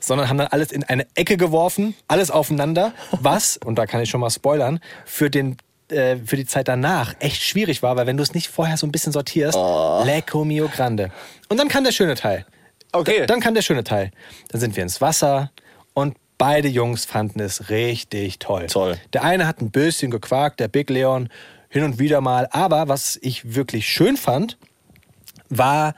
sondern 0.00 0.28
haben 0.28 0.38
dann 0.38 0.46
alles 0.46 0.72
in 0.72 0.84
eine 0.84 1.06
Ecke 1.14 1.36
geworfen, 1.36 1.94
alles 2.08 2.30
aufeinander, 2.30 2.92
was, 3.10 3.58
und 3.58 3.76
da 3.76 3.86
kann 3.86 4.00
ich 4.00 4.08
schon 4.08 4.20
mal 4.20 4.30
spoilern, 4.30 4.80
für 5.04 5.28
den 5.30 5.56
äh, 5.88 6.16
für 6.24 6.36
die 6.36 6.46
Zeit 6.46 6.68
danach 6.68 7.14
echt 7.20 7.42
schwierig 7.42 7.82
war, 7.82 7.96
weil 7.96 8.06
wenn 8.06 8.16
du 8.16 8.22
es 8.22 8.34
nicht 8.34 8.48
vorher 8.48 8.76
so 8.76 8.86
ein 8.86 8.92
bisschen 8.92 9.12
sortierst, 9.12 9.56
lecco 10.04 10.44
mio 10.44 10.68
grande. 10.68 11.12
Und 11.48 11.58
dann 11.58 11.68
kam 11.68 11.84
der 11.84 11.92
schöne 11.92 12.14
Teil. 12.14 12.44
Okay. 12.92 13.26
Dann 13.26 13.40
kam 13.40 13.54
der 13.54 13.62
schöne 13.62 13.84
Teil. 13.84 14.10
Dann 14.48 14.60
sind 14.60 14.74
wir 14.74 14.82
ins 14.82 15.00
Wasser 15.00 15.52
und 15.94 16.16
beide 16.38 16.68
Jungs 16.68 17.04
fanden 17.04 17.40
es 17.40 17.70
richtig 17.70 18.38
toll. 18.38 18.66
Toll. 18.66 18.96
Der 19.12 19.24
eine 19.24 19.46
hat 19.46 19.60
ein 19.60 19.70
bisschen 19.70 20.10
gequakt, 20.10 20.60
der 20.60 20.68
Big 20.68 20.90
Leon, 20.90 21.28
hin 21.68 21.84
und 21.84 21.98
wieder 21.98 22.20
mal. 22.20 22.48
Aber 22.52 22.88
was 22.88 23.18
ich 23.22 23.54
wirklich 23.54 23.86
schön 23.86 24.16
fand, 24.16 24.58
war, 25.48 25.94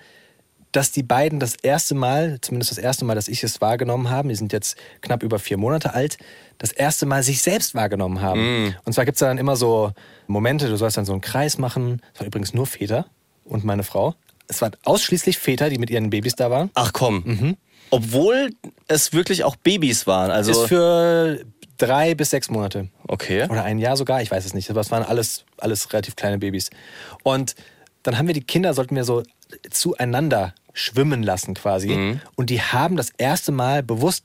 dass 0.72 0.92
die 0.92 1.02
beiden 1.02 1.40
das 1.40 1.54
erste 1.56 1.94
Mal, 1.94 2.38
zumindest 2.40 2.70
das 2.70 2.78
erste 2.78 3.04
Mal, 3.04 3.14
dass 3.14 3.28
ich 3.28 3.42
es 3.42 3.60
wahrgenommen 3.60 4.10
habe, 4.10 4.28
die 4.28 4.34
sind 4.34 4.52
jetzt 4.52 4.76
knapp 5.00 5.22
über 5.22 5.38
vier 5.38 5.56
Monate 5.56 5.94
alt, 5.94 6.18
das 6.58 6.72
erste 6.72 7.06
Mal 7.06 7.22
sich 7.22 7.40
selbst 7.40 7.74
wahrgenommen 7.74 8.20
haben. 8.20 8.74
Und 8.84 8.92
zwar 8.92 9.04
gibt 9.04 9.16
es 9.16 9.20
dann 9.20 9.38
immer 9.38 9.56
so 9.56 9.92
Momente, 10.26 10.68
du 10.68 10.76
sollst 10.76 10.96
dann 10.96 11.06
so 11.06 11.12
einen 11.12 11.20
Kreis 11.22 11.56
machen. 11.58 12.02
Das 12.12 12.20
waren 12.20 12.26
übrigens 12.26 12.52
nur 12.52 12.66
Väter 12.66 13.06
und 13.44 13.64
meine 13.64 13.82
Frau. 13.82 14.14
Es 14.46 14.60
waren 14.60 14.72
ausschließlich 14.84 15.38
Väter, 15.38 15.70
die 15.70 15.78
mit 15.78 15.90
ihren 15.90 16.10
Babys 16.10 16.34
da 16.34 16.50
waren. 16.50 16.70
Ach 16.74 16.92
komm. 16.92 17.56
Obwohl 17.90 18.50
es 18.86 19.12
wirklich 19.12 19.44
auch 19.44 19.56
Babys 19.56 20.06
waren. 20.06 20.30
Also, 20.30 20.52
Ist 20.52 20.68
für 20.68 21.44
drei 21.78 22.14
bis 22.14 22.30
sechs 22.30 22.50
Monate. 22.50 22.88
okay. 23.06 23.46
Oder 23.48 23.64
ein 23.64 23.78
Jahr 23.78 23.96
sogar, 23.96 24.20
ich 24.22 24.30
weiß 24.30 24.44
es 24.44 24.54
nicht. 24.54 24.70
Aber 24.70 24.80
es 24.80 24.90
waren 24.90 25.02
alles, 25.02 25.44
alles 25.58 25.92
relativ 25.92 26.16
kleine 26.16 26.38
Babys. 26.38 26.70
Und 27.22 27.54
dann 28.02 28.18
haben 28.18 28.26
wir 28.26 28.34
die 28.34 28.42
Kinder, 28.44 28.74
sollten 28.74 28.96
wir 28.96 29.04
so 29.04 29.22
zueinander 29.70 30.54
schwimmen 30.72 31.22
lassen 31.22 31.54
quasi. 31.54 32.18
Und 32.36 32.50
die 32.50 32.60
haben 32.60 32.96
das 32.96 33.10
erste 33.16 33.52
Mal 33.52 33.82
bewusst 33.82 34.24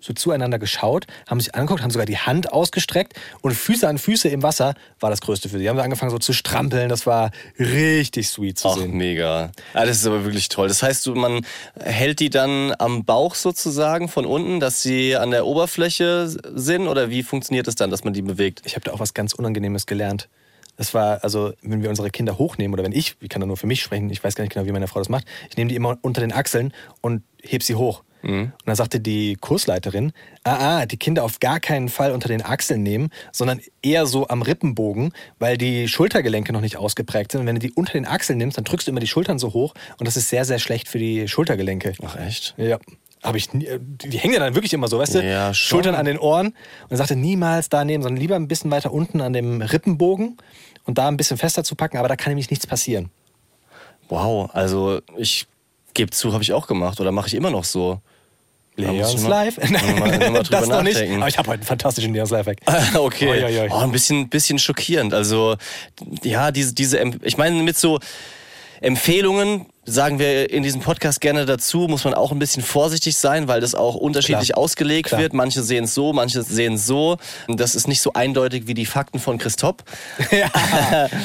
so 0.00 0.12
zueinander 0.12 0.58
geschaut, 0.58 1.06
haben 1.28 1.40
sich 1.40 1.54
angeguckt, 1.54 1.82
haben 1.82 1.90
sogar 1.90 2.06
die 2.06 2.18
Hand 2.18 2.52
ausgestreckt 2.52 3.14
und 3.42 3.54
Füße 3.54 3.88
an 3.88 3.98
Füße 3.98 4.28
im 4.28 4.42
Wasser 4.42 4.74
war 5.00 5.10
das 5.10 5.20
Größte 5.20 5.48
für 5.48 5.58
sie. 5.58 5.64
Die 5.64 5.68
haben 5.68 5.78
angefangen 5.78 6.10
so 6.10 6.18
zu 6.18 6.32
strampeln, 6.32 6.88
das 6.88 7.06
war 7.06 7.30
richtig 7.58 8.28
sweet 8.28 8.58
zu 8.58 8.68
Ach, 8.68 8.76
sehen. 8.76 8.92
mega. 8.92 9.50
Ah, 9.74 9.84
das 9.86 9.98
ist 9.98 10.06
aber 10.06 10.24
wirklich 10.24 10.48
toll. 10.48 10.68
Das 10.68 10.82
heißt, 10.82 11.06
man 11.08 11.44
hält 11.78 12.20
die 12.20 12.30
dann 12.30 12.74
am 12.78 13.04
Bauch 13.04 13.34
sozusagen 13.34 14.08
von 14.08 14.26
unten, 14.26 14.60
dass 14.60 14.82
sie 14.82 15.16
an 15.16 15.30
der 15.30 15.46
Oberfläche 15.46 16.28
sind? 16.28 16.88
Oder 16.88 17.10
wie 17.10 17.22
funktioniert 17.22 17.68
es 17.68 17.74
dann, 17.74 17.90
dass 17.90 18.04
man 18.04 18.12
die 18.12 18.22
bewegt? 18.22 18.62
Ich 18.64 18.74
habe 18.74 18.84
da 18.84 18.92
auch 18.92 19.00
was 19.00 19.14
ganz 19.14 19.32
Unangenehmes 19.32 19.86
gelernt. 19.86 20.28
Das 20.76 20.92
war, 20.92 21.24
also, 21.24 21.54
wenn 21.62 21.82
wir 21.82 21.88
unsere 21.88 22.10
Kinder 22.10 22.36
hochnehmen, 22.38 22.74
oder 22.74 22.84
wenn 22.84 22.92
ich, 22.92 23.16
ich 23.20 23.28
kann 23.30 23.40
da 23.40 23.46
nur 23.46 23.56
für 23.56 23.66
mich 23.66 23.82
sprechen, 23.82 24.10
ich 24.10 24.22
weiß 24.22 24.34
gar 24.34 24.44
nicht 24.44 24.52
genau, 24.52 24.66
wie 24.66 24.72
meine 24.72 24.88
Frau 24.88 24.98
das 24.98 25.08
macht, 25.08 25.24
ich 25.48 25.56
nehme 25.56 25.70
die 25.70 25.76
immer 25.76 25.98
unter 26.02 26.20
den 26.20 26.32
Achseln 26.32 26.72
und 27.00 27.22
heb 27.42 27.62
sie 27.62 27.76
hoch. 27.76 28.02
Und 28.26 28.52
dann 28.64 28.76
sagte 28.76 29.00
die 29.00 29.36
Kursleiterin, 29.36 30.12
ah, 30.44 30.80
ah, 30.80 30.86
die 30.86 30.96
Kinder 30.96 31.24
auf 31.24 31.38
gar 31.40 31.60
keinen 31.60 31.88
Fall 31.88 32.12
unter 32.12 32.28
den 32.28 32.42
Achseln 32.42 32.82
nehmen, 32.82 33.10
sondern 33.32 33.60
eher 33.82 34.06
so 34.06 34.28
am 34.28 34.42
Rippenbogen, 34.42 35.12
weil 35.38 35.56
die 35.56 35.88
Schultergelenke 35.88 36.52
noch 36.52 36.60
nicht 36.60 36.76
ausgeprägt 36.76 37.32
sind. 37.32 37.42
Und 37.42 37.46
wenn 37.46 37.56
du 37.56 37.60
die 37.60 37.72
unter 37.72 37.92
den 37.92 38.06
Achseln 38.06 38.38
nimmst, 38.38 38.56
dann 38.56 38.64
drückst 38.64 38.86
du 38.86 38.90
immer 38.90 39.00
die 39.00 39.06
Schultern 39.06 39.38
so 39.38 39.52
hoch 39.52 39.74
und 39.98 40.06
das 40.06 40.16
ist 40.16 40.28
sehr, 40.28 40.44
sehr 40.44 40.58
schlecht 40.58 40.88
für 40.88 40.98
die 40.98 41.28
Schultergelenke. 41.28 41.92
Ach, 42.04 42.16
echt? 42.16 42.54
Ja. 42.56 42.78
Habe 43.22 43.38
ich 43.38 43.52
nie, 43.52 43.66
die 43.80 44.08
die 44.08 44.18
hängen 44.18 44.34
ja 44.34 44.40
dann 44.40 44.54
wirklich 44.54 44.72
immer 44.72 44.88
so, 44.88 44.98
weißt 44.98 45.16
du? 45.16 45.24
Ja, 45.24 45.52
schon. 45.54 45.78
Schultern 45.78 45.94
an 45.94 46.04
den 46.04 46.18
Ohren. 46.18 46.48
Und 46.48 46.90
er 46.90 46.96
sagte, 46.96 47.16
niemals 47.16 47.68
da 47.68 47.84
nehmen, 47.84 48.02
sondern 48.02 48.20
lieber 48.20 48.36
ein 48.36 48.46
bisschen 48.46 48.70
weiter 48.70 48.92
unten 48.92 49.20
an 49.20 49.32
dem 49.32 49.62
Rippenbogen 49.62 50.36
und 50.84 50.98
da 50.98 51.08
ein 51.08 51.16
bisschen 51.16 51.36
fester 51.36 51.64
zu 51.64 51.74
packen, 51.74 51.96
aber 51.96 52.08
da 52.08 52.16
kann 52.16 52.30
nämlich 52.30 52.50
nichts 52.50 52.66
passieren. 52.66 53.10
Wow, 54.08 54.50
also 54.52 55.00
ich 55.16 55.46
gebe 55.94 56.10
zu, 56.10 56.32
habe 56.32 56.42
ich 56.42 56.52
auch 56.52 56.66
gemacht 56.66 57.00
oder 57.00 57.10
mache 57.10 57.28
ich 57.28 57.34
immer 57.34 57.50
noch 57.50 57.64
so. 57.64 58.00
Leons 58.76 59.22
mal- 59.22 59.28
Live. 59.46 59.70
mal- 59.70 60.30
mal 60.30 60.42
drüber 60.42 60.42
das 60.60 60.68
noch 60.68 60.82
nicht. 60.82 61.00
Aber 61.00 61.28
ich 61.28 61.38
habe 61.38 61.48
heute 61.48 61.60
einen 61.60 61.66
fantastischen 61.66 62.12
Leons 62.12 62.30
Live 62.30 62.46
weg. 62.46 62.60
okay. 62.94 63.28
Oi, 63.28 63.44
oi, 63.44 63.60
oi. 63.60 63.68
Oh, 63.70 63.76
ein 63.78 63.92
bisschen, 63.92 64.28
bisschen 64.28 64.58
schockierend. 64.58 65.14
Also, 65.14 65.56
ja, 66.22 66.50
diese, 66.50 66.74
diese, 66.74 66.98
ich 67.22 67.36
meine, 67.38 67.62
mit 67.62 67.76
so 67.76 67.98
Empfehlungen 68.80 69.66
sagen 69.86 70.18
wir 70.18 70.50
in 70.50 70.62
diesem 70.64 70.80
Podcast 70.80 71.20
gerne 71.20 71.46
dazu, 71.46 71.86
muss 71.88 72.04
man 72.04 72.12
auch 72.14 72.32
ein 72.32 72.38
bisschen 72.38 72.62
vorsichtig 72.62 73.16
sein, 73.16 73.46
weil 73.48 73.60
das 73.60 73.74
auch 73.74 73.94
unterschiedlich 73.94 74.48
Klar. 74.48 74.58
ausgelegt 74.58 75.08
Klar. 75.08 75.20
wird. 75.20 75.32
Manche 75.32 75.62
sehen 75.62 75.84
es 75.84 75.94
so, 75.94 76.12
manche 76.12 76.42
sehen 76.42 76.74
es 76.74 76.86
so. 76.86 77.16
Das 77.48 77.74
ist 77.76 77.86
nicht 77.86 78.00
so 78.02 78.12
eindeutig 78.12 78.66
wie 78.66 78.74
die 78.74 78.86
Fakten 78.86 79.20
von 79.20 79.38
Christoph. 79.38 79.76
ja, 80.32 80.50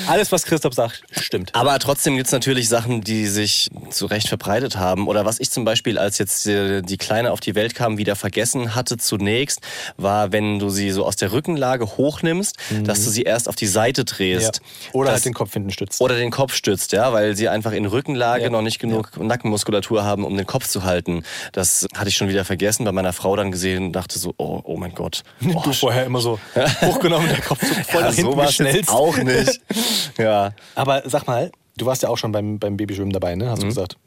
alles, 0.08 0.32
was 0.32 0.44
Christoph 0.44 0.74
sagt, 0.76 1.02
stimmt. 1.12 1.56
Aber 1.56 1.78
trotzdem 1.80 2.16
gibt's 2.18 2.32
natürlich 2.32 2.70
Sachen, 2.70 3.02
die 3.02 3.26
sich 3.28 3.70
zu 3.90 4.06
Recht 4.06 4.28
verbreitet 4.28 4.78
haben. 4.78 5.08
Oder 5.08 5.26
was 5.26 5.40
ich 5.40 5.50
zum 5.50 5.66
Beispiel, 5.66 5.98
als 5.98 6.18
jetzt 6.20 6.46
die 6.46 6.98
Kleine 6.98 7.32
auf 7.32 7.40
die 7.40 7.56
Welt 7.56 7.74
kam, 7.76 7.98
wieder 7.98 8.16
vergessen 8.16 8.76
hatte 8.76 8.98
zunächst, 8.98 9.62
war, 9.98 10.32
wenn 10.32 10.60
du 10.60 10.70
sie 10.70 10.92
so 10.92 11.06
aus 11.06 11.16
der 11.16 11.32
Rückenlage 11.32 11.98
hochnimmst, 11.98 12.58
dass 12.84 13.04
du 13.04 13.10
sie 13.10 13.24
erst 13.24 13.50
auf 13.50 13.56
die 13.56 13.68
Seite 13.68 14.02
Ja. 14.02 14.06
drehst. 14.06 14.62
Oder 14.94 15.08
Das- 15.08 15.16
halt 15.16 15.26
den 15.26 15.34
Kopf 15.34 15.54
hinten 15.54 15.72
stützt. 15.72 16.00
oder 16.00 16.16
den 16.16 16.30
Kopf 16.32 16.54
stützt, 16.54 16.92
ja, 16.92 17.12
weil 17.12 17.36
sie 17.36 17.50
einfach 17.50 17.72
in 17.72 17.86
Rückenlage 17.86 18.44
Ja. 18.44 18.51
Noch 18.52 18.62
nicht 18.62 18.80
genug 18.80 19.18
Nackenmuskulatur 19.18 20.04
haben, 20.04 20.24
um 20.26 20.36
den 20.38 20.46
Kopf 20.46 20.68
zu 20.68 20.84
halten. 20.84 21.24
Das 21.52 21.88
hatte 21.96 22.10
ich 22.10 22.16
schon 22.16 22.30
wieder 22.30 22.46
vergessen, 22.46 22.86
bei 22.86 22.92
meiner 22.92 23.14
Frau 23.14 23.36
dann 23.36 23.52
gesehen 23.52 23.86
und 23.86 23.92
dachte 23.94 24.20
so, 24.20 24.34
oh, 24.38 24.62
oh 24.64 24.78
mein 24.78 24.94
Gott. 24.94 25.24
Oh, 25.54 25.62
du 25.64 25.74
vorher 25.74 26.06
immer 26.06 26.22
so 26.22 26.40
hochgenommen, 26.82 27.28
der 27.28 27.42
Kopf 27.42 27.62
so 27.62 27.74
voll 27.92 28.02
ja, 28.02 28.08
nach 28.08 28.14
hinten 28.14 28.32
so 28.34 28.38
geschnellt. 28.38 28.90
auch 28.90 29.18
nicht. 29.18 29.62
ja. 30.18 30.52
Aber 30.76 31.04
sag 31.06 31.28
mal, 31.28 31.52
du 31.78 31.86
warst 31.86 32.04
ja 32.04 32.10
auch 32.10 32.18
schon 32.18 32.32
beim, 32.32 32.60
beim 32.60 32.78
Babyschwimmen 32.78 33.14
dabei, 33.14 33.36
ne? 33.36 33.50
Hast 33.50 33.64
du 33.64 33.68
gesagt. 33.68 33.98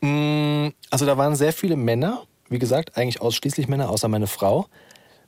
Mm, 0.00 0.68
Also 0.90 1.06
da 1.06 1.16
waren 1.16 1.34
sehr 1.36 1.52
viele 1.52 1.76
Männer, 1.76 2.24
wie 2.48 2.58
gesagt, 2.58 2.96
eigentlich 2.96 3.20
ausschließlich 3.20 3.68
Männer, 3.68 3.90
außer 3.90 4.08
meine 4.08 4.26
Frau. 4.26 4.66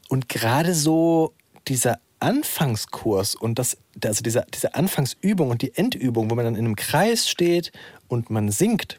Und 0.08 0.28
gerade 0.28 0.74
so 0.74 1.32
dieser 1.68 1.98
Anfangskurs 2.20 3.34
und 3.34 3.58
das, 3.58 3.76
also 4.04 4.22
diese, 4.22 4.46
diese 4.54 4.74
Anfangsübung 4.74 5.50
und 5.50 5.62
die 5.62 5.74
Endübung, 5.76 6.30
wo 6.30 6.34
man 6.34 6.44
dann 6.44 6.54
in 6.54 6.64
einem 6.64 6.76
Kreis 6.76 7.28
steht 7.28 7.72
und 8.08 8.30
man 8.30 8.50
singt, 8.50 8.98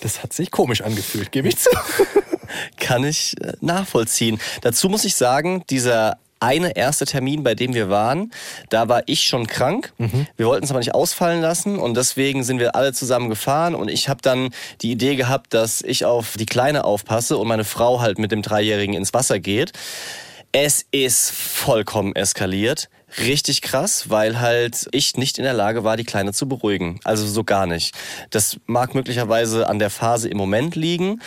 das 0.00 0.22
hat 0.22 0.32
sich 0.32 0.50
komisch 0.50 0.82
angefühlt, 0.82 1.32
gebe 1.32 1.48
ich 1.48 1.56
zu. 1.56 1.70
kann 2.78 3.04
ich 3.04 3.34
äh, 3.40 3.54
nachvollziehen. 3.60 4.38
Dazu 4.60 4.88
muss 4.88 5.04
ich 5.04 5.16
sagen, 5.16 5.64
dieser 5.70 6.18
eine 6.38 6.76
erste 6.76 7.06
Termin, 7.06 7.42
bei 7.42 7.54
dem 7.54 7.72
wir 7.74 7.88
waren, 7.88 8.30
da 8.68 8.88
war 8.88 9.02
ich 9.06 9.24
schon 9.24 9.46
krank. 9.46 9.92
Wir 10.36 10.46
wollten 10.46 10.64
es 10.64 10.70
aber 10.70 10.80
nicht 10.80 10.94
ausfallen 10.94 11.40
lassen 11.40 11.78
und 11.78 11.96
deswegen 11.96 12.44
sind 12.44 12.60
wir 12.60 12.76
alle 12.76 12.92
zusammen 12.92 13.30
gefahren 13.30 13.74
und 13.74 13.88
ich 13.88 14.10
habe 14.10 14.20
dann 14.20 14.50
die 14.82 14.92
Idee 14.92 15.16
gehabt, 15.16 15.54
dass 15.54 15.80
ich 15.80 16.04
auf 16.04 16.36
die 16.36 16.44
Kleine 16.44 16.84
aufpasse 16.84 17.38
und 17.38 17.48
meine 17.48 17.64
Frau 17.64 18.00
halt 18.00 18.18
mit 18.18 18.32
dem 18.32 18.42
Dreijährigen 18.42 18.94
ins 18.94 19.14
Wasser 19.14 19.40
geht. 19.40 19.72
Es 20.52 20.86
ist 20.90 21.30
vollkommen 21.32 22.14
eskaliert. 22.14 22.88
richtig 23.18 23.62
krass, 23.62 24.10
weil 24.10 24.40
halt 24.40 24.88
ich 24.90 25.16
nicht 25.16 25.38
in 25.38 25.44
der 25.44 25.54
Lage 25.54 25.84
war, 25.84 25.96
die 25.96 26.04
Kleine 26.04 26.32
zu 26.32 26.48
beruhigen. 26.48 27.00
Also 27.04 27.26
so 27.26 27.44
gar 27.44 27.66
nicht. 27.66 27.94
Das 28.30 28.58
mag 28.66 28.94
möglicherweise 28.94 29.68
an 29.68 29.78
der 29.78 29.90
Phase 29.90 30.28
im 30.28 30.36
Moment 30.36 30.76
liegen. 30.76 31.20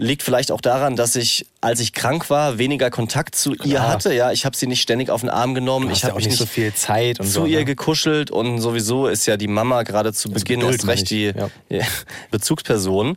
Liegt 0.00 0.22
vielleicht 0.22 0.52
auch 0.52 0.60
daran, 0.60 0.94
dass 0.94 1.16
ich, 1.16 1.44
als 1.60 1.80
ich 1.80 1.92
krank 1.92 2.30
war, 2.30 2.56
weniger 2.56 2.88
Kontakt 2.88 3.34
zu 3.34 3.52
ihr 3.54 3.56
Klar. 3.56 3.88
hatte. 3.88 4.14
Ja, 4.14 4.30
ich 4.30 4.44
habe 4.44 4.56
sie 4.56 4.68
nicht 4.68 4.80
ständig 4.80 5.10
auf 5.10 5.22
den 5.22 5.28
Arm 5.28 5.54
genommen. 5.54 5.90
Ich 5.90 6.02
ja 6.02 6.10
habe 6.10 6.18
mich 6.18 6.26
nicht 6.26 6.38
so 6.38 6.46
viel 6.46 6.72
Zeit 6.72 7.18
und 7.18 7.26
zu 7.26 7.32
so. 7.32 7.46
ihr 7.46 7.58
ne? 7.58 7.64
gekuschelt 7.64 8.30
und 8.30 8.60
sowieso 8.60 9.08
ist 9.08 9.26
ja 9.26 9.36
die 9.36 9.48
Mama 9.48 9.82
gerade 9.82 10.12
zu 10.12 10.30
Beginn 10.30 10.60
Geduld 10.60 10.76
erst 10.76 10.86
recht 10.86 11.10
die 11.10 11.32
ja, 11.68 11.84
Bezugsperson 12.30 13.16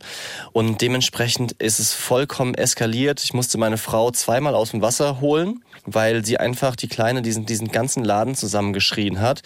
und 0.52 0.80
dementsprechend 0.80 1.52
ist 1.52 1.78
es 1.78 1.94
vollkommen 1.94 2.54
eskaliert. 2.54 3.22
Ich 3.22 3.32
musste 3.32 3.58
meine 3.58 3.78
Frau 3.78 4.10
zweimal 4.10 4.56
aus 4.56 4.72
dem 4.72 4.82
Wasser 4.82 5.20
holen, 5.20 5.62
weil 5.84 6.24
sie 6.24 6.38
einfach 6.38 6.76
die 6.76 6.88
Kleine 6.88 7.22
diesen, 7.22 7.46
diesen 7.46 7.68
ganzen 7.68 8.04
Laden 8.04 8.34
zusammengeschrien 8.34 9.20
hat 9.20 9.42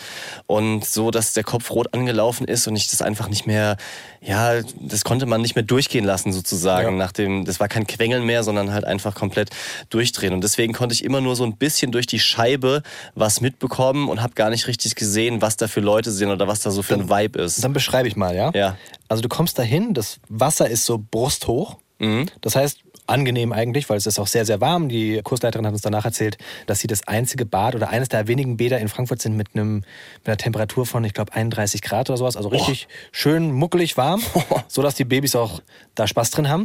und 0.47 0.85
so, 0.85 1.11
dass 1.11 1.33
der 1.33 1.45
Kopf 1.45 1.71
rot 1.71 1.95
angelaufen 1.95 2.47
ist 2.47 2.67
und 2.67 2.77
ich 2.77 2.89
das 2.89 3.03
einfach 3.03 3.29
nicht 3.29 3.47
mehr, 3.47 3.77
ja, 4.21 4.61
das 4.81 5.05
konnte 5.05 5.27
man 5.27 5.41
nicht 5.41 5.55
mehr 5.55 5.65
durchgehen 5.65 6.05
lassen 6.05 6.33
sozusagen. 6.33 6.93
Ja. 6.93 7.05
Nach 7.05 7.13
dem, 7.13 7.45
das 7.45 7.61
war 7.61 7.69
kein 7.69 7.87
Quengeln 7.87 8.25
mehr, 8.25 8.43
sondern 8.43 8.73
halt 8.73 8.85
einfach 8.85 9.15
komplett 9.15 9.51
durchdrehen 9.91 10.35
und 10.35 10.43
deswegen 10.43 10.73
konnte 10.73 10.95
ich 10.95 11.05
immer 11.05 11.21
nur 11.21 11.37
so 11.37 11.45
ein 11.45 11.57
bisschen 11.57 11.93
durch 11.93 12.07
die 12.07 12.19
Scheibe 12.19 12.83
was 13.15 13.41
mitbekommen 13.41 14.09
und 14.09 14.23
habe 14.23 14.35
gar 14.35 14.51
nicht 14.51 14.67
richtig 14.67 14.95
gesehen, 14.95 15.41
was 15.43 15.57
da 15.57 15.69
für 15.69 15.81
Leute 15.81 16.11
sind 16.11 16.31
oder 16.31 16.49
was 16.49 16.61
da 16.61 16.71
so 16.71 16.83
für 16.83 16.95
ein 16.95 17.09
Vibe 17.09 17.43
ist. 17.43 17.63
Dann 17.65 17.73
beschreibe 17.73 18.09
ich 18.09 18.17
mal, 18.17 18.35
ja? 18.35 18.51
Ja. 18.55 18.77
Also 19.09 19.23
du 19.23 19.29
kommst 19.29 19.59
dahin, 19.59 19.95
das 19.95 20.19
Wasser 20.29 20.69
ist 20.69 20.85
so 20.85 21.03
brusthoch. 21.11 21.77
Mhm. 21.99 22.27
Das 22.41 22.57
heißt, 22.57 22.81
angenehm 23.07 23.53
eigentlich, 23.53 23.89
weil 23.89 23.97
es 23.97 24.07
ist 24.07 24.19
auch 24.19 24.27
sehr, 24.27 24.45
sehr 24.45 24.61
warm. 24.61 24.89
Die 24.89 25.21
Kursleiterin 25.23 25.67
hat 25.67 25.73
uns 25.73 25.83
danach 25.83 26.05
erzählt, 26.05 26.39
dass 26.67 26.81
sie 26.81 26.87
das 26.87 27.07
einzige 27.09 27.45
Bad 27.47 27.75
oder 27.75 27.89
eines 27.91 28.09
der 28.09 28.29
wenigen 28.29 28.57
Bäder 28.57 28.79
in 28.79 28.89
Frankfurt 28.89 29.21
sind 29.23 29.37
mit, 29.37 29.49
einem, 29.55 29.77
mit 29.77 29.85
einer 30.27 30.37
Temperatur 30.37 30.87
von, 30.87 31.05
ich 31.05 31.15
glaube, 31.15 31.33
31 31.33 31.83
Grad 31.83 32.11
oder 32.11 32.17
sowas. 32.17 32.37
Also 32.37 32.49
richtig 32.49 32.89
schön 33.13 33.53
muckelig 33.53 33.97
warm, 33.97 34.23
so 34.69 34.83
dass 34.83 34.95
die 34.95 35.05
Babys 35.05 35.35
auch 35.37 35.61
da 35.95 36.07
Spaß 36.07 36.31
drin 36.31 36.49
haben. 36.49 36.63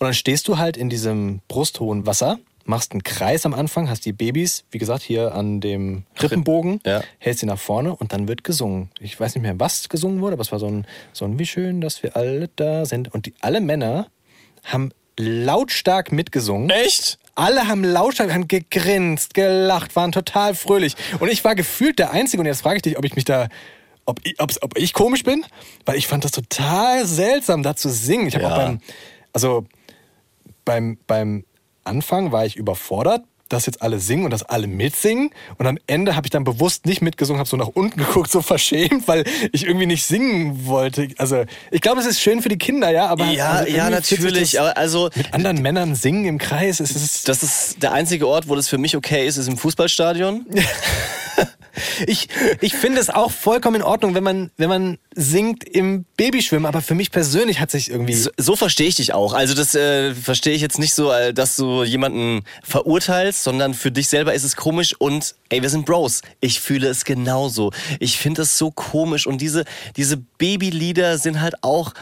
Und 0.00 0.06
dann 0.06 0.14
stehst 0.14 0.48
du 0.48 0.58
halt 0.58 0.76
in 0.76 0.90
diesem 0.90 1.40
brusthohen 1.48 2.04
Wasser, 2.06 2.38
machst 2.66 2.92
einen 2.92 3.02
Kreis 3.02 3.46
am 3.46 3.54
Anfang, 3.54 3.88
hast 3.90 4.04
die 4.06 4.12
Babys, 4.12 4.64
wie 4.70 4.78
gesagt, 4.78 5.02
hier 5.02 5.34
an 5.34 5.60
dem 5.60 6.04
Rippenbogen, 6.20 6.80
Ja. 6.84 7.02
hältst 7.18 7.40
sie 7.40 7.46
nach 7.46 7.58
vorne 7.58 7.94
und 7.94 8.12
dann 8.12 8.26
wird 8.26 8.42
gesungen. 8.42 8.90
Ich 9.00 9.20
weiß 9.20 9.34
nicht 9.34 9.42
mehr, 9.42 9.60
was 9.60 9.88
gesungen 9.88 10.20
wurde, 10.20 10.32
aber 10.34 10.42
es 10.42 10.50
war 10.50 10.58
so 10.58 10.66
ein, 10.66 10.86
so 11.12 11.24
ein 11.26 11.38
wie 11.38 11.46
schön, 11.46 11.80
dass 11.80 12.02
wir 12.02 12.16
alle 12.16 12.48
da 12.56 12.86
sind. 12.86 13.12
Und 13.14 13.26
die, 13.26 13.34
alle 13.40 13.60
Männer 13.60 14.08
haben 14.64 14.90
lautstark 15.18 16.12
mitgesungen. 16.12 16.70
Echt? 16.70 17.18
Alle 17.34 17.66
haben 17.66 17.82
lautstark, 17.84 18.32
haben 18.32 18.46
gegrinst, 18.48 19.34
gelacht, 19.34 19.96
waren 19.96 20.12
total 20.12 20.54
fröhlich. 20.54 20.94
Und 21.18 21.28
ich 21.28 21.44
war 21.44 21.54
gefühlt 21.54 21.98
der 21.98 22.12
Einzige. 22.12 22.40
Und 22.40 22.46
jetzt 22.46 22.62
frage 22.62 22.76
ich 22.76 22.82
dich, 22.82 22.96
ob 22.98 23.04
ich 23.04 23.16
mich 23.16 23.24
da, 23.24 23.48
ob 24.06 24.20
ich, 24.22 24.40
ob 24.40 24.78
ich 24.78 24.92
komisch 24.92 25.24
bin, 25.24 25.44
weil 25.84 25.96
ich 25.96 26.06
fand 26.06 26.24
das 26.24 26.30
total 26.32 27.06
seltsam, 27.06 27.62
da 27.62 27.74
zu 27.74 27.88
singen. 27.90 28.28
Ich 28.28 28.34
habe 28.36 28.44
Ja. 28.44 28.52
auch 28.52 28.56
beim, 28.56 28.80
also 29.32 29.66
beim, 30.64 30.98
beim 31.06 31.44
Anfang 31.82 32.30
war 32.32 32.46
ich 32.46 32.56
überfordert, 32.56 33.24
dass 33.48 33.66
jetzt 33.66 33.82
alle 33.82 33.98
singen 34.00 34.24
und 34.24 34.30
dass 34.30 34.42
alle 34.42 34.66
mitsingen. 34.66 35.30
Und 35.58 35.66
am 35.66 35.78
Ende 35.86 36.16
habe 36.16 36.26
ich 36.26 36.30
dann 36.30 36.44
bewusst 36.44 36.86
nicht 36.86 37.02
mitgesungen, 37.02 37.38
habe 37.38 37.48
so 37.48 37.56
nach 37.56 37.68
unten 37.68 37.98
geguckt, 38.04 38.30
so 38.30 38.42
verschämt, 38.42 39.06
weil 39.08 39.24
ich 39.52 39.66
irgendwie 39.66 39.86
nicht 39.86 40.04
singen 40.06 40.66
wollte. 40.66 41.08
Also 41.18 41.44
ich 41.70 41.80
glaube, 41.80 42.00
es 42.00 42.06
ist 42.06 42.20
schön 42.20 42.42
für 42.42 42.48
die 42.48 42.58
Kinder, 42.58 42.90
ja, 42.90 43.06
aber 43.06 43.26
Ja, 43.26 43.50
also 43.50 43.76
ja, 43.76 43.90
natürlich. 43.90 44.60
Aber 44.60 44.76
also, 44.76 45.10
mit 45.14 45.32
anderen 45.32 45.62
Männern 45.62 45.94
singen 45.94 46.24
im 46.24 46.38
Kreis, 46.38 46.80
es 46.80 46.90
ist 46.90 47.28
das 47.28 47.42
ist 47.42 47.82
der 47.82 47.92
einzige 47.92 48.26
Ort, 48.26 48.48
wo 48.48 48.54
das 48.54 48.68
für 48.68 48.78
mich 48.78 48.96
okay 48.96 49.26
ist, 49.26 49.36
ist 49.36 49.48
im 49.48 49.56
Fußballstadion. 49.56 50.46
Ich, 52.06 52.28
ich 52.60 52.74
finde 52.74 53.00
es 53.00 53.10
auch 53.10 53.30
vollkommen 53.30 53.76
in 53.76 53.82
Ordnung, 53.82 54.14
wenn 54.14 54.22
man, 54.22 54.50
wenn 54.56 54.68
man 54.68 54.98
singt 55.14 55.64
im 55.64 56.04
Babyschwimmen, 56.16 56.66
aber 56.66 56.82
für 56.82 56.94
mich 56.94 57.10
persönlich 57.10 57.60
hat 57.60 57.70
sich 57.70 57.90
irgendwie. 57.90 58.14
So, 58.14 58.30
so 58.36 58.56
verstehe 58.56 58.88
ich 58.88 58.96
dich 58.96 59.12
auch. 59.12 59.32
Also 59.32 59.54
das 59.54 59.74
äh, 59.74 60.14
verstehe 60.14 60.54
ich 60.54 60.62
jetzt 60.62 60.78
nicht 60.78 60.94
so, 60.94 61.10
äh, 61.10 61.34
dass 61.34 61.56
du 61.56 61.82
jemanden 61.82 62.42
verurteilst, 62.62 63.33
sondern 63.42 63.74
für 63.74 63.90
dich 63.90 64.08
selber 64.08 64.34
ist 64.34 64.44
es 64.44 64.56
komisch 64.56 64.94
und 64.98 65.34
ey, 65.48 65.62
wir 65.62 65.70
sind 65.70 65.86
Bros. 65.86 66.22
Ich 66.40 66.60
fühle 66.60 66.88
es 66.88 67.04
genauso. 67.04 67.72
Ich 68.00 68.18
finde 68.18 68.42
es 68.42 68.58
so 68.58 68.70
komisch 68.70 69.26
und 69.26 69.40
diese, 69.40 69.64
diese 69.96 70.16
Babylieder 70.16 71.18
sind 71.18 71.40
halt 71.40 71.62
auch 71.62 71.92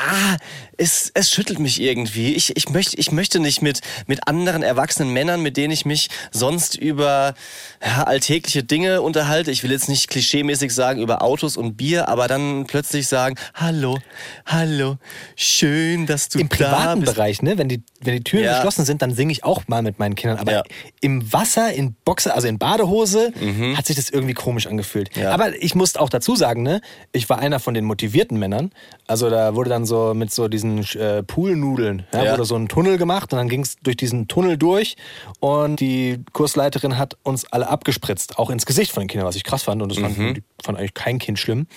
ah, 0.00 0.36
es, 0.76 1.10
es 1.14 1.30
schüttelt 1.30 1.58
mich 1.58 1.80
irgendwie. 1.80 2.34
Ich, 2.34 2.56
ich, 2.56 2.68
möchte, 2.70 2.96
ich 2.96 3.12
möchte 3.12 3.38
nicht 3.38 3.62
mit, 3.62 3.80
mit 4.06 4.26
anderen 4.26 4.62
erwachsenen 4.62 5.12
Männern, 5.12 5.42
mit 5.42 5.56
denen 5.56 5.72
ich 5.72 5.84
mich 5.84 6.08
sonst 6.30 6.74
über 6.76 7.34
ja, 7.82 8.02
alltägliche 8.04 8.62
Dinge 8.62 9.00
unterhalte. 9.00 9.50
Ich 9.50 9.62
will 9.62 9.70
jetzt 9.70 9.88
nicht 9.88 10.08
klischeemäßig 10.08 10.74
sagen 10.74 11.00
über 11.00 11.22
Autos 11.22 11.56
und 11.56 11.76
Bier, 11.76 12.08
aber 12.08 12.28
dann 12.28 12.66
plötzlich 12.66 13.06
sagen, 13.08 13.36
hallo, 13.54 13.98
hallo, 14.44 14.96
schön, 15.34 16.04
dass 16.06 16.28
du 16.28 16.38
Im 16.38 16.48
da 16.50 16.56
privaten 16.56 17.00
bist. 17.00 17.14
Bereich, 17.14 17.42
ne? 17.42 17.56
wenn, 17.56 17.68
die, 17.68 17.82
wenn 18.02 18.14
die 18.16 18.22
Türen 18.24 18.44
Ja. 18.44 18.56
geschlossen 18.56 18.84
sind, 18.84 19.00
dann 19.00 19.14
singe 19.14 19.32
ich 19.32 19.44
auch 19.44 19.62
mal 19.66 19.80
mit 19.82 19.98
meinen 19.98 20.14
Kindern. 20.14 20.38
Aber 20.38 20.52
Ja. 20.52 20.62
im 21.00 21.32
Wasser, 21.32 21.72
in 21.72 21.94
Boxer, 22.04 22.34
also 22.34 22.48
in 22.48 22.58
Badehose, 22.58 23.32
hat 23.76 23.86
sich 23.86 23.96
das 23.96 24.10
irgendwie 24.10 24.34
komisch 24.34 24.66
angefühlt. 24.66 25.16
Mhm. 25.16 25.26
Aber 25.26 25.56
ich 25.62 25.74
muss 25.74 25.96
auch 25.96 26.10
dazu 26.10 26.36
sagen, 26.36 26.62
ne? 26.62 26.82
ich 27.12 27.30
war 27.30 27.38
einer 27.38 27.60
von 27.60 27.72
den 27.74 27.84
motivierten 27.86 28.38
Männern. 28.38 28.72
Also 29.06 29.30
da 29.30 29.54
wurde 29.54 29.70
dann 29.70 29.86
so 29.86 30.12
mit 30.14 30.32
so 30.32 30.48
diesen 30.48 30.84
äh, 30.96 31.22
Poolnudeln, 31.22 32.04
Ja. 32.12 32.32
wurde 32.32 32.44
so 32.44 32.56
ein 32.56 32.68
Tunnel 32.68 32.98
gemacht 32.98 33.32
und 33.32 33.38
dann 33.38 33.48
ging 33.48 33.62
es 33.62 33.76
durch 33.82 33.96
diesen 33.96 34.28
Tunnel 34.28 34.58
durch 34.58 34.96
und 35.40 35.80
die 35.80 36.20
Kursleiterin 36.32 36.98
hat 36.98 37.16
uns 37.22 37.46
alle 37.50 37.69
abgespritzt, 37.70 38.38
auch 38.38 38.50
ins 38.50 38.66
Gesicht 38.66 38.92
von 38.92 39.02
den 39.02 39.08
Kindern, 39.08 39.26
was 39.26 39.36
ich 39.36 39.44
krass 39.44 39.62
fand 39.62 39.80
und 39.82 39.88
das 39.90 39.98
Mhm. 39.98 40.02
fand, 40.14 40.36
die 40.36 40.42
fand 40.64 40.78
eigentlich 40.78 40.94
kein 40.94 41.18
Kind 41.18 41.38
schlimm. 41.38 41.60
Und 41.60 41.68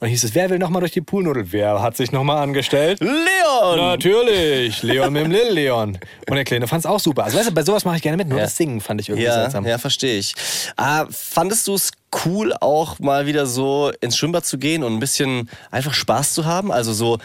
dann 0.00 0.08
hieß 0.08 0.24
es, 0.24 0.34
wer 0.34 0.48
will 0.50 0.58
nochmal 0.58 0.80
durch 0.80 0.92
die 0.92 1.00
Poolnudel? 1.00 1.52
Wer 1.52 1.82
hat 1.82 1.96
sich 1.96 2.12
nochmal 2.12 2.42
angestellt? 2.42 3.00
Leon! 3.00 3.76
Natürlich, 3.76 4.82
Leon 4.82 5.12
mit 5.12 5.24
dem 5.24 5.30
Lil 5.30 5.50
Leon. 5.52 5.98
Und 6.28 6.34
der 6.36 6.44
Kleine 6.44 6.66
fand 6.66 6.80
es 6.84 6.86
auch 6.90 7.00
super. 7.00 7.24
Also 7.24 7.38
weißt 7.38 7.50
du, 7.50 7.52
bei 7.54 7.62
sowas 7.62 7.84
mache 7.84 7.96
ich 7.96 8.02
gerne 8.02 8.16
mit, 8.16 8.28
nur 8.28 8.38
Ja. 8.38 8.44
das 8.44 8.56
Singen 8.56 8.80
fand 8.80 9.00
ich 9.00 9.08
irgendwie 9.08 9.26
Ja, 9.26 9.34
seltsam. 9.34 9.66
ja, 9.66 9.78
verstehe 9.78 10.18
ich. 10.18 10.34
Ah, 10.76 11.06
fandest 11.10 11.66
du 11.66 11.74
es 11.74 11.90
cool, 12.24 12.52
auch 12.60 12.98
mal 12.98 13.26
wieder 13.26 13.46
so 13.46 13.92
ins 14.00 14.16
Schwimmbad 14.16 14.44
zu 14.46 14.58
gehen 14.58 14.82
und 14.82 14.92
ein 14.94 15.00
bisschen 15.00 15.48
einfach 15.70 15.94
Spaß 15.94 16.32
zu 16.32 16.44
haben? 16.46 16.72
Also 16.72 16.92
so, 16.92 17.18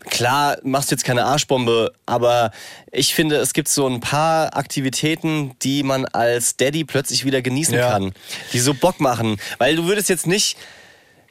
klar, 0.00 0.56
machst 0.62 0.90
du 0.90 0.94
jetzt 0.94 1.04
keine 1.04 1.24
Arschbombe, 1.24 1.92
aber 2.06 2.50
ich 2.90 3.14
finde, 3.14 3.36
es 3.36 3.52
gibt 3.52 3.68
so 3.68 3.86
ein 3.86 4.00
paar 4.00 4.56
Aktivitäten, 4.56 5.52
die 5.62 5.82
man 5.82 6.04
als 6.06 6.56
Daddy 6.56 6.84
plötzlich 6.84 7.24
wieder 7.24 7.42
genießen 7.42 7.74
Ja. 7.74 7.90
kann, 7.90 8.12
die 8.52 8.58
so 8.60 8.74
Bock 8.74 9.00
machen. 9.00 9.36
Weil 9.58 9.76
du 9.76 9.84
würdest 9.84 10.08
jetzt 10.08 10.26
nicht, 10.26 10.56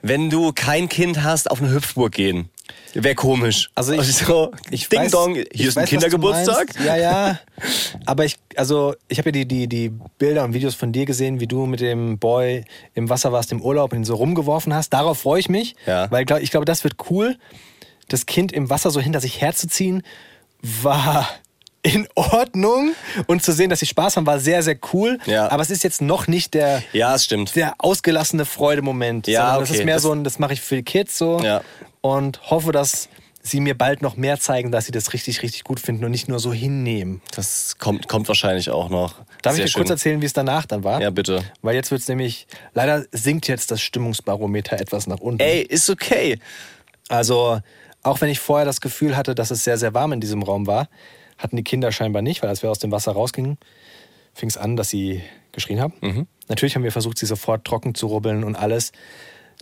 wenn 0.02 0.30
du 0.30 0.52
kein 0.54 0.90
Kind 0.90 1.24
hast, 1.24 1.50
auf 1.52 1.62
eine 1.62 1.72
Hüpfburg 1.72 2.12
gehen. 2.12 2.50
Wäre 2.94 3.16
komisch. 3.16 3.70
Also 3.76 3.94
ich- 3.94 4.16
so, 4.16 4.52
Ich 4.70 4.88
Ding 4.90 5.02
weiß- 5.02 5.12
Dong, 5.12 5.36
hier 5.36 5.68
ist 5.70 5.78
ein 5.78 5.84
weiß, 5.84 5.90
Kindergeburtstag. 5.90 6.68
Ja, 6.86 6.96
ja. 6.96 7.40
Aber 8.06 8.26
ich, 8.26 8.38
also 8.56 8.96
ich 9.08 9.18
habe 9.18 9.30
ja 9.30 9.34
die, 9.34 9.46
die, 9.48 9.68
die 9.68 9.92
Bilder 10.18 10.44
und 10.44 10.54
Videos 10.54 10.76
von 10.76 10.92
dir 10.92 11.06
gesehen, 11.06 11.40
wie 11.40 11.48
du 11.48 11.66
mit 11.66 11.80
dem 11.82 12.18
Boy 12.18 12.64
im 12.94 13.10
Wasser 13.10 13.32
warst 13.32 13.52
im 13.52 13.62
Urlaub 13.62 13.92
und 13.92 14.00
ihn 14.00 14.06
so 14.06 14.16
rumgeworfen 14.16 14.74
hast. 14.74 14.92
Darauf 14.94 15.20
freue 15.20 15.40
ich 15.40 15.50
mich, 15.50 15.76
Ja. 15.86 16.10
weil 16.12 16.26
ich 16.42 16.52
glaube, 16.52 16.66
das 16.66 16.84
wird 16.84 16.96
cool. 17.10 17.38
Das 18.12 18.26
Kind 18.26 18.52
im 18.52 18.70
Wasser 18.70 18.92
so 18.92 19.00
hinter 19.00 19.20
sich 19.22 19.42
herzuziehen, 19.42 20.04
war 20.62 21.28
in 21.84 22.08
Ordnung. 22.16 22.92
Und 23.28 23.42
zu 23.44 23.52
sehen, 23.54 23.70
dass 23.70 23.80
sie 23.80 23.86
Spaß 23.88 24.18
haben, 24.18 24.26
war 24.26 24.40
sehr, 24.40 24.62
sehr 24.64 24.78
cool. 24.94 25.18
Ja. 25.26 25.50
Aber 25.50 25.64
es 25.64 25.70
ist 25.72 25.84
jetzt 25.84 26.02
noch 26.02 26.28
nicht 26.28 26.54
der, 26.54 26.84
Ja, 26.94 27.16
es 27.16 27.24
stimmt. 27.26 27.56
der 27.56 27.74
ausgelassene 27.80 28.46
Freudemoment. 28.46 29.28
Ja, 29.28 29.42
sondern 29.42 29.60
Das 29.62 29.70
okay, 29.70 29.80
ist 29.80 29.86
mehr 29.86 29.96
das- 29.96 30.04
so 30.04 30.12
ein, 30.12 30.24
das 30.24 30.40
mache 30.40 30.54
ich 30.54 30.62
für 30.62 30.76
die 30.76 30.84
Kids 30.84 31.18
so. 31.18 31.40
Ja. 31.42 31.62
Und 32.02 32.52
hoffe, 32.52 32.72
dass 32.72 33.10
sie 33.44 33.60
mir 33.60 33.76
bald 33.76 34.04
noch 34.04 34.18
mehr 34.18 34.40
zeigen, 34.40 34.72
dass 34.72 34.86
sie 34.86 34.92
das 34.92 35.14
richtig, 35.14 35.42
richtig 35.42 35.64
gut 35.64 35.80
finden 35.80 36.06
und 36.06 36.12
nicht 36.12 36.28
nur 36.28 36.38
so 36.40 36.54
hinnehmen. 36.54 37.22
Das 37.36 37.78
kommt, 37.80 38.08
kommt 38.08 38.28
wahrscheinlich 38.28 38.70
auch 38.70 38.90
noch. 38.90 39.16
Darf 39.42 39.56
Sehr 39.56 39.66
ich 39.66 39.72
dir 39.72 39.74
schön. 39.74 39.80
kurz 39.82 39.90
erzählen, 39.90 40.22
wie 40.22 40.28
es 40.28 40.34
danach 40.34 40.68
dann 40.68 40.84
war? 40.84 41.02
Ja, 41.02 41.10
bitte. 41.10 41.42
Weil 41.64 41.74
jetzt 41.74 41.90
wird 41.90 42.02
es 42.02 42.08
nämlich, 42.08 42.46
leider 42.76 43.04
sinkt 43.12 43.48
jetzt 43.48 43.72
das 43.72 43.82
Stimmungsbarometer 43.82 44.80
etwas 44.80 45.08
nach 45.08 45.20
unten. 45.20 45.40
Ey, 45.40 45.62
ist 45.64 45.90
okay. 45.90 46.38
Also, 47.10 47.60
auch 48.04 48.22
wenn 48.22 48.30
ich 48.30 48.40
vorher 48.40 48.66
das 48.66 48.82
Gefühl 48.82 49.16
hatte, 49.16 49.36
dass 49.36 49.52
es 49.52 49.64
sehr, 49.64 49.78
sehr 49.78 49.94
warm 49.94 50.14
in 50.14 50.22
diesem 50.22 50.44
Raum 50.44 50.68
war, 50.68 50.90
hatten 51.38 51.56
die 51.56 51.64
Kinder 51.64 51.92
scheinbar 51.92 52.22
nicht, 52.22 52.42
weil 52.42 52.50
als 52.50 52.64
wir 52.64 52.72
aus 52.72 52.80
dem 52.80 52.92
Wasser 52.92 53.12
rausgingen, 53.12 53.58
fing 54.34 54.50
es 54.50 54.58
an, 54.58 54.76
dass 54.76 54.90
sie 54.90 55.22
geschrien 55.52 55.80
haben. 55.82 55.94
Mhm. 56.02 56.28
Natürlich 56.48 56.76
haben 56.76 56.84
wir 56.84 56.92
versucht, 56.92 57.18
sie 57.18 57.26
sofort 57.26 57.66
trocken 57.66 57.96
zu 57.96 58.08
rubbeln 58.08 58.44
und 58.44 58.56
alles. 58.56 58.92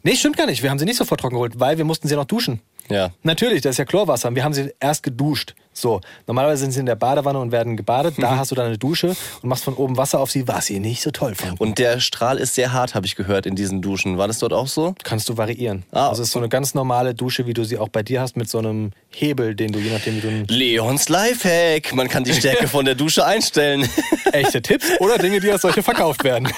Nee, 0.04 0.16
stimmt 0.16 0.38
gar 0.38 0.46
nicht. 0.46 0.64
Wir 0.64 0.70
haben 0.70 0.80
sie 0.80 0.86
nicht 0.86 0.98
sofort 0.98 1.20
trocken 1.20 1.36
geholt, 1.36 1.60
weil 1.60 1.78
wir 1.78 1.86
mussten 1.86 2.08
sie 2.08 2.16
noch 2.16 2.26
duschen. 2.26 2.62
Ja. 2.90 3.12
Natürlich, 3.24 3.62
das 3.62 3.72
ist 3.72 3.78
ja 3.78 3.86
Chlorwasser. 3.86 4.30
Und 4.30 4.36
wir 4.36 4.44
haben 4.44 4.54
sie 4.54 4.74
erst 4.80 5.04
geduscht. 5.04 5.56
So, 5.72 6.02
normalerweise 6.28 6.62
sind 6.62 6.72
sie 6.72 6.82
in 6.82 6.86
der 6.86 6.96
Badewanne 6.96 7.40
und 7.40 7.52
werden 7.54 7.78
gebadet. 7.78 8.16
Da 8.18 8.36
hast 8.36 8.52
du 8.52 8.56
dann 8.56 8.66
eine 8.66 8.78
Dusche 8.78 9.16
und 9.42 9.50
machst 9.50 9.64
von 9.64 9.76
oben 9.76 9.96
Wasser 9.96 10.20
auf 10.20 10.30
sie, 10.30 10.46
was 10.48 10.66
sie 10.66 10.80
nicht 10.80 11.02
so 11.02 11.12
toll 11.12 11.36
fanden. 11.36 11.58
Und 11.58 11.80
der 11.80 12.02
Strahl 12.02 12.38
ist 12.38 12.56
sehr 12.56 12.74
hart, 12.74 12.96
habe 12.96 13.06
ich 13.06 13.16
gehört, 13.16 13.46
in 13.46 13.56
diesen 13.56 13.82
Duschen. 13.82 14.18
War 14.18 14.28
das 14.28 14.40
dort 14.40 14.52
auch 14.52 14.68
so? 14.68 14.94
Kannst 15.04 15.30
du 15.30 15.38
variieren. 15.38 15.84
Ah. 15.92 16.10
Also 16.10 16.22
es 16.22 16.30
ist 16.30 16.34
so 16.34 16.40
eine 16.40 16.50
ganz 16.50 16.74
normale 16.74 17.14
Dusche, 17.14 17.46
wie 17.46 17.54
du 17.54 17.64
sie 17.64 17.78
auch 17.78 17.88
bei 17.88 18.04
dir 18.04 18.20
hast, 18.20 18.36
mit 18.36 18.50
so 18.50 18.58
einem 18.58 18.92
Hebel, 19.10 19.56
den 19.56 19.72
du, 19.72 19.80
je 19.80 19.92
nachdem, 19.92 20.18
wie 20.18 20.22
du 20.22 20.54
Leons 20.54 21.08
Lifehack. 21.08 21.96
Man 21.96 22.10
kann 22.10 22.26
die 22.26 22.34
Stärke 22.34 22.68
von 22.68 22.84
der 22.84 22.96
Dusche 22.96 23.26
einstellen. 23.26 23.88
echte 24.34 24.62
Tipps 24.62 24.86
oder 25.00 25.18
Dinge, 25.18 25.40
die 25.40 25.50
als 25.52 25.62
solche 25.62 25.82
verkauft 25.84 26.24
werden. 26.24 26.48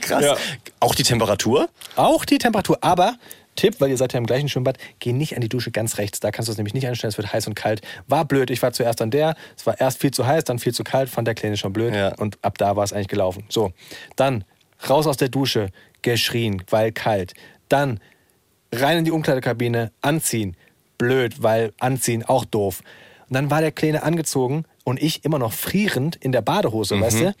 Krass. 0.00 0.24
Ja. 0.24 0.36
Auch 0.80 0.94
die 0.94 1.02
Temperatur? 1.02 1.68
Auch 1.96 2.24
die 2.24 2.38
Temperatur. 2.38 2.78
Aber 2.80 3.16
Tipp, 3.60 3.76
weil 3.78 3.90
ihr 3.90 3.98
seid 3.98 4.14
ja 4.14 4.18
im 4.18 4.24
gleichen 4.26 4.48
Schwimmbad, 4.48 4.78
geh 5.00 5.12
nicht 5.12 5.34
an 5.34 5.42
die 5.42 5.48
Dusche 5.48 5.70
ganz 5.70 5.98
rechts. 5.98 6.18
Da 6.18 6.30
kannst 6.30 6.48
du 6.48 6.52
es 6.52 6.56
nämlich 6.56 6.72
nicht 6.72 6.86
einstellen. 6.86 7.10
Es 7.10 7.18
wird 7.18 7.30
heiß 7.30 7.46
und 7.46 7.54
kalt. 7.54 7.82
War 8.06 8.24
blöd. 8.24 8.50
Ich 8.50 8.62
war 8.62 8.72
zuerst 8.72 9.02
an 9.02 9.10
der. 9.10 9.34
Es 9.54 9.66
war 9.66 9.78
erst 9.78 10.00
viel 10.00 10.10
zu 10.12 10.26
heiß, 10.26 10.44
dann 10.44 10.58
viel 10.58 10.72
zu 10.72 10.82
kalt. 10.82 11.10
Fand 11.10 11.28
der 11.28 11.34
Kleine 11.34 11.58
schon 11.58 11.74
blöd. 11.74 11.94
Ja. 11.94 12.14
Und 12.16 12.38
ab 12.42 12.56
da 12.56 12.76
war 12.76 12.84
es 12.84 12.94
eigentlich 12.94 13.08
gelaufen. 13.08 13.44
So, 13.50 13.72
dann 14.16 14.44
raus 14.88 15.06
aus 15.06 15.18
der 15.18 15.28
Dusche, 15.28 15.68
geschrien, 16.00 16.62
weil 16.70 16.90
kalt. 16.90 17.34
Dann 17.68 18.00
rein 18.72 18.98
in 18.98 19.04
die 19.04 19.10
Umkleidekabine, 19.10 19.92
anziehen. 20.00 20.56
Blöd, 20.96 21.42
weil 21.42 21.72
anziehen 21.78 22.24
auch 22.24 22.46
doof. 22.46 22.80
Und 23.28 23.34
dann 23.34 23.50
war 23.50 23.60
der 23.60 23.72
Kleine 23.72 24.02
angezogen 24.02 24.64
und 24.84 25.02
ich 25.02 25.24
immer 25.24 25.38
noch 25.38 25.52
frierend 25.52 26.16
in 26.16 26.32
der 26.32 26.40
Badehose, 26.42 26.98
weißt 26.98 27.20
du? 27.20 27.34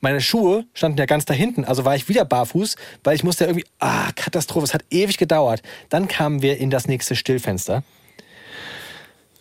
Meine 0.00 0.20
Schuhe 0.20 0.64
standen 0.72 0.98
ja 0.98 1.04
ganz 1.06 1.24
da 1.26 1.34
hinten, 1.34 1.64
also 1.64 1.84
war 1.84 1.94
ich 1.94 2.08
wieder 2.08 2.24
barfuß, 2.24 2.76
weil 3.04 3.14
ich 3.14 3.22
musste 3.24 3.44
irgendwie, 3.44 3.66
ah, 3.80 4.10
Katastrophe, 4.16 4.64
es 4.64 4.72
hat 4.74 4.84
ewig 4.90 5.18
gedauert. 5.18 5.62
Dann 5.90 6.08
kamen 6.08 6.40
wir 6.42 6.56
in 6.58 6.70
das 6.70 6.88
nächste 6.88 7.16
Stillfenster. 7.16 7.82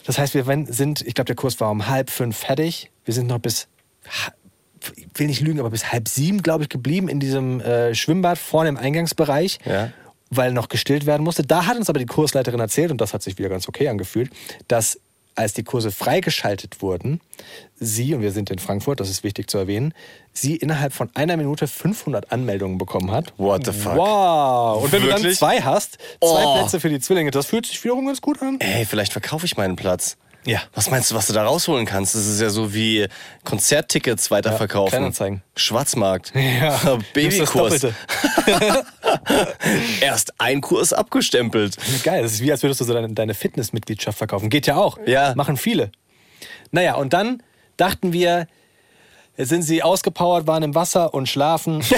Das 0.05 0.17
heißt, 0.17 0.33
wir 0.33 0.43
sind, 0.67 1.01
ich 1.01 1.13
glaube, 1.13 1.27
der 1.27 1.35
Kurs 1.35 1.59
war 1.59 1.69
um 1.71 1.87
halb 1.87 2.09
fünf 2.09 2.37
fertig. 2.37 2.89
Wir 3.05 3.13
sind 3.13 3.27
noch 3.27 3.39
bis, 3.39 3.67
ich 4.95 5.07
will 5.15 5.27
nicht 5.27 5.41
lügen, 5.41 5.59
aber 5.59 5.69
bis 5.69 5.91
halb 5.91 6.07
sieben, 6.07 6.41
glaube 6.41 6.63
ich, 6.63 6.69
geblieben 6.69 7.07
in 7.09 7.19
diesem 7.19 7.61
äh, 7.61 7.93
Schwimmbad 7.95 8.37
vorne 8.37 8.69
im 8.69 8.77
Eingangsbereich, 8.77 9.59
Ja. 9.65 9.91
weil 10.29 10.51
noch 10.51 10.67
gestillt 10.67 11.05
werden 11.05 11.23
musste. 11.23 11.43
Da 11.43 11.67
hat 11.67 11.77
uns 11.77 11.89
aber 11.89 11.99
die 11.99 12.05
Kursleiterin 12.05 12.59
erzählt, 12.59 12.91
und 12.91 12.99
das 13.01 13.13
hat 13.13 13.21
sich 13.23 13.37
wieder 13.37 13.49
ganz 13.49 13.67
okay 13.67 13.87
angefühlt, 13.87 14.31
dass 14.67 14.99
als 15.39 15.53
die 15.53 15.63
Kurse 15.63 15.89
freigeschaltet 15.91 16.81
wurden, 16.81 17.21
sie, 17.79 18.13
und 18.13 18.21
wir 18.21 18.31
sind 18.31 18.49
in 18.49 18.59
Frankfurt, 18.59 18.99
das 18.99 19.09
ist 19.09 19.23
wichtig 19.23 19.49
zu 19.49 19.57
erwähnen, 19.57 19.93
sie 20.33 20.55
innerhalb 20.57 20.93
von 20.93 21.09
einer 21.15 21.37
Minute 21.37 21.65
500 21.67 22.31
Anmeldungen 22.31 22.77
bekommen 22.77 23.09
hat. 23.11 23.33
What 23.37 23.65
the 23.65 23.71
fuck? 23.71 23.95
Wow! 23.95 24.83
Und 24.83 24.91
wenn 24.91 25.01
du 25.01 25.07
dann 25.07 25.19
Wirklich? 25.23 25.37
zwei 25.39 25.61
hast, 25.61 25.93
zwei 26.21 26.45
Oh. 26.45 26.57
Plätze 26.57 26.79
für 26.79 26.89
die 26.89 26.99
Zwillinge, 26.99 27.31
das 27.31 27.45
fühlt 27.47 27.65
sich 27.65 27.81
wiederum 27.83 28.05
ganz 28.05 28.19
gut 28.21 28.41
an. 28.41 28.57
Ey, 28.59 28.85
vielleicht 28.85 29.13
verkaufe 29.13 29.45
ich 29.45 29.55
meinen 29.57 29.75
Platz. 29.77 30.17
Ja. 30.49 30.63
Was 30.73 30.89
meinst 30.89 31.11
du, 31.11 31.15
was 31.15 31.27
du 31.27 31.33
da 31.33 31.43
rausholen 31.43 31.85
kannst? 31.85 32.15
Das 32.15 32.25
ist 32.25 32.41
ja 32.41 32.49
so 32.49 32.73
wie 32.73 33.07
Konzerttickets 33.43 34.31
weiterverkaufen. 34.31 34.89
Kleinanzeigen. 34.89 35.43
Schwarzmarkt. 35.55 36.33
Ja, 36.59 36.97
Babykurs. 37.13 37.83
Erst 40.01 40.33
ein 40.39 40.61
Kurs 40.61 40.93
abgestempelt. 40.93 41.77
Geil, 42.03 42.23
das 42.23 42.33
ist 42.33 42.41
wie 42.41 42.51
als 42.51 42.63
würdest 42.63 42.81
du 42.81 42.85
so 42.85 42.93
deine, 42.93 43.13
deine 43.13 43.33
Fitnessmitgliedschaft 43.33 44.17
verkaufen. 44.17 44.49
Geht 44.49 44.67
ja 44.67 44.77
auch. 44.77 44.97
Ja. 45.05 45.33
Machen 45.35 45.57
viele. 45.57 45.91
Naja, 46.71 46.95
und 46.95 47.13
dann 47.13 47.43
dachten 47.77 48.13
wir, 48.13 48.47
jetzt 49.39 49.49
sind 49.49 49.63
sie 49.63 49.81
ausgepowert, 49.81 50.45
waren 50.45 50.63
im 50.63 50.75
Wasser 50.75 51.13
und 51.13 51.27
schlafen. 51.27 51.81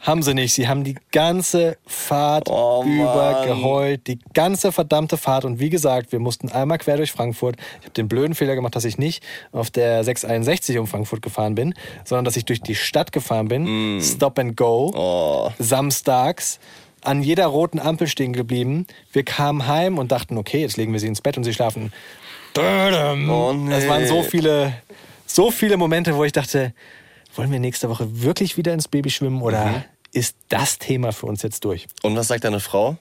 haben 0.00 0.22
sie 0.22 0.34
nicht. 0.34 0.54
Sie 0.54 0.66
haben 0.66 0.84
die 0.84 0.96
ganze 1.12 1.76
Fahrt 1.86 2.48
Oh, 2.50 2.84
über 2.84 3.44
geheult. 3.46 4.06
Die 4.06 4.18
ganze 4.34 4.72
verdammte 4.72 5.16
Fahrt. 5.16 5.44
Und 5.44 5.60
wie 5.60 5.70
gesagt, 5.70 6.12
wir 6.12 6.18
mussten 6.18 6.50
einmal 6.50 6.78
quer 6.78 6.96
durch 6.96 7.12
Frankfurt. 7.12 7.56
Ich 7.80 7.84
habe 7.84 7.94
den 7.94 8.08
blöden 8.08 8.34
Fehler 8.34 8.54
gemacht, 8.54 8.74
dass 8.74 8.84
ich 8.84 8.98
nicht 8.98 9.22
auf 9.52 9.70
der 9.70 10.02
661 10.02 10.78
um 10.78 10.86
Frankfurt 10.86 11.22
gefahren 11.22 11.54
bin, 11.54 11.74
sondern 12.04 12.24
dass 12.24 12.36
ich 12.36 12.44
durch 12.44 12.62
die 12.62 12.74
Stadt 12.74 13.12
gefahren 13.12 13.48
bin. 13.48 14.00
Stop 14.02 14.38
and 14.38 14.56
go. 14.56 14.92
Oh. 14.94 15.52
Samstags. 15.58 16.58
An 17.02 17.22
jeder 17.22 17.46
roten 17.46 17.78
Ampel 17.78 18.08
stehen 18.08 18.32
geblieben. 18.32 18.86
Wir 19.12 19.24
kamen 19.24 19.68
heim 19.68 19.98
und 19.98 20.10
dachten, 20.10 20.36
okay, 20.36 20.62
jetzt 20.62 20.76
legen 20.76 20.92
wir 20.92 20.98
sie 20.98 21.06
ins 21.06 21.20
Bett 21.20 21.36
und 21.36 21.44
sie 21.44 21.54
schlafen. 21.54 21.92
Oh, 23.30 23.52
nee. 23.52 23.70
Das 23.70 23.88
waren 23.88 24.06
so 24.06 24.22
viele, 24.22 24.72
so 25.28 25.50
viele 25.50 25.76
Momente, 25.76 26.16
wo 26.16 26.24
ich 26.24 26.32
dachte, 26.32 26.72
wollen 27.36 27.52
wir 27.52 27.60
nächste 27.60 27.88
Woche 27.88 28.22
wirklich 28.22 28.56
wieder 28.56 28.72
ins 28.72 28.88
Baby 28.88 29.10
schwimmen 29.10 29.42
oder 29.42 29.64
Mhm. 29.66 29.84
ist 30.12 30.36
das 30.48 30.78
Thema 30.78 31.12
für 31.12 31.26
uns 31.26 31.42
jetzt 31.42 31.64
durch? 31.64 31.86
Und 32.02 32.16
was 32.16 32.28
sagt 32.28 32.44
deine 32.44 32.60
Frau? 32.60 32.96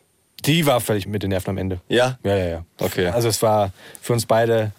Die 0.46 0.66
war 0.68 0.80
völlig 0.82 1.08
mit 1.08 1.24
den 1.24 1.30
Nerven 1.30 1.50
am 1.52 1.58
Ende. 1.58 1.82
Ja? 1.90 2.20
Ja, 2.24 2.36
ja, 2.36 2.46
ja. 2.46 2.66
Okay. 2.80 3.08
Also 3.08 3.28
es 3.30 3.42
war 3.42 3.72
für 4.02 4.14
uns 4.14 4.26
beide 4.28 4.72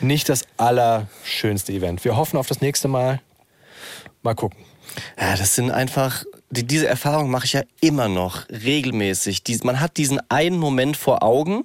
nicht 0.00 0.28
das 0.28 0.44
allerschönste 0.58 1.72
Event. 1.72 2.04
Wir 2.04 2.16
hoffen 2.16 2.36
auf 2.36 2.46
das 2.46 2.60
nächste 2.60 2.88
Mal. 2.88 3.20
Mal 4.22 4.34
gucken. 4.34 4.58
Ja, 5.18 5.36
das 5.36 5.54
sind 5.54 5.70
einfach, 5.70 6.24
die, 6.50 6.64
diese 6.66 6.86
Erfahrung 6.88 7.30
mache 7.30 7.46
ich 7.46 7.52
ja 7.54 7.62
immer 7.80 8.08
noch 8.08 8.48
regelmäßig. 8.50 9.44
Dies, 9.44 9.64
man 9.64 9.80
hat 9.80 9.96
diesen 9.96 10.20
einen 10.30 10.58
Moment 10.58 10.96
vor 10.96 11.22
Augen, 11.22 11.64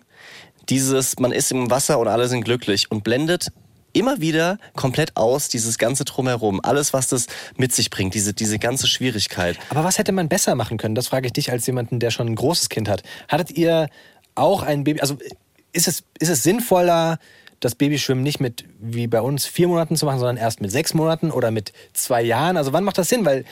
dieses, 0.69 1.19
man 1.19 1.31
ist 1.31 1.51
im 1.51 1.69
Wasser 1.69 1.99
und 1.99 2.07
alle 2.07 2.27
sind 2.27 2.43
glücklich 2.45 2.89
und 2.91 3.03
blendet 3.03 3.49
immer 3.93 4.19
wieder 4.19 4.57
komplett 4.75 5.15
aus, 5.15 5.49
dieses 5.49 5.77
ganze 5.77 6.03
Drumherum, 6.03 6.59
alles, 6.63 6.93
was 6.93 7.07
das 7.07 7.27
mit 7.55 7.71
sich 7.73 7.89
bringt, 7.89 8.13
diese, 8.15 8.33
diese 8.33 8.59
ganze 8.59 8.87
Schwierigkeit. 8.87 9.57
Aber 9.69 9.83
was 9.83 9.97
hätte 9.97 10.11
man 10.11 10.27
besser 10.27 10.55
machen 10.55 10.77
können? 10.77 10.95
Das 10.95 11.07
frage 11.07 11.27
ich 11.27 11.33
dich 11.33 11.51
als 11.51 11.65
jemanden, 11.67 11.99
der 11.99 12.11
schon 12.11 12.27
ein 12.27 12.35
großes 12.35 12.69
Kind 12.69 12.89
hat. 12.89 13.03
Hattet 13.27 13.51
ihr 13.51 13.87
auch 14.35 14.63
ein 14.63 14.83
Baby? 14.83 15.01
Also 15.01 15.17
ist 15.71 15.87
es, 15.87 16.03
ist 16.19 16.29
es 16.29 16.43
sinnvoller, 16.43 17.19
das 17.59 17.75
Babyschwimmen 17.75 18.23
nicht 18.23 18.39
mit, 18.39 18.65
wie 18.79 19.07
bei 19.07 19.21
uns, 19.21 19.45
vier 19.45 19.67
Monaten 19.67 19.95
zu 19.95 20.05
machen, 20.05 20.19
sondern 20.19 20.37
erst 20.37 20.59
mit 20.59 20.71
sechs 20.71 20.93
Monaten 20.93 21.31
oder 21.31 21.51
mit 21.51 21.71
zwei 21.93 22.21
Jahren? 22.21 22.57
Also 22.57 22.73
wann 22.73 22.83
macht 22.83 22.97
das 22.97 23.09
Sinn? 23.09 23.25
Weil 23.25 23.45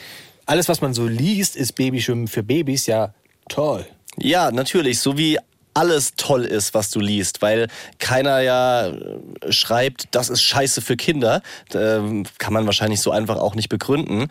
alles, 0.45 0.67
was 0.67 0.82
man 0.82 0.93
so 0.93 1.08
liest, 1.08 1.56
ist 1.56 1.73
Babyschwimmen 1.73 2.27
für 2.27 2.43
Babys 2.43 2.88
ja 2.88 3.13
toll. 3.47 3.86
Ja, 4.17 4.51
natürlich, 4.51 4.99
so 4.99 5.17
wie 5.17 5.38
alles 5.73 6.13
toll 6.17 6.45
ist, 6.45 6.73
was 6.73 6.89
du 6.89 6.99
liest, 6.99 7.41
weil 7.41 7.67
keiner 7.99 8.41
ja 8.41 8.88
äh, 8.88 9.51
schreibt, 9.51 10.05
das 10.12 10.29
ist 10.29 10.41
scheiße 10.41 10.81
für 10.81 10.97
Kinder. 10.97 11.41
Ähm, 11.73 12.25
kann 12.38 12.53
man 12.53 12.65
wahrscheinlich 12.65 13.01
so 13.01 13.12
einfach 13.12 13.38
auch 13.38 13.55
nicht 13.55 13.69
begründen. 13.69 14.27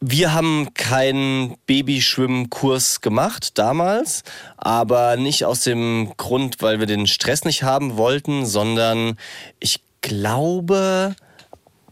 Wir 0.00 0.32
haben 0.32 0.74
keinen 0.74 1.56
Babyschwimmkurs 1.66 3.00
gemacht 3.00 3.58
damals, 3.58 4.22
aber 4.56 5.16
nicht 5.16 5.44
aus 5.44 5.62
dem 5.62 6.12
Grund, 6.16 6.62
weil 6.62 6.78
wir 6.78 6.86
den 6.86 7.08
Stress 7.08 7.44
nicht 7.44 7.64
haben 7.64 7.96
wollten, 7.96 8.46
sondern 8.46 9.18
ich 9.58 9.80
glaube 10.00 11.16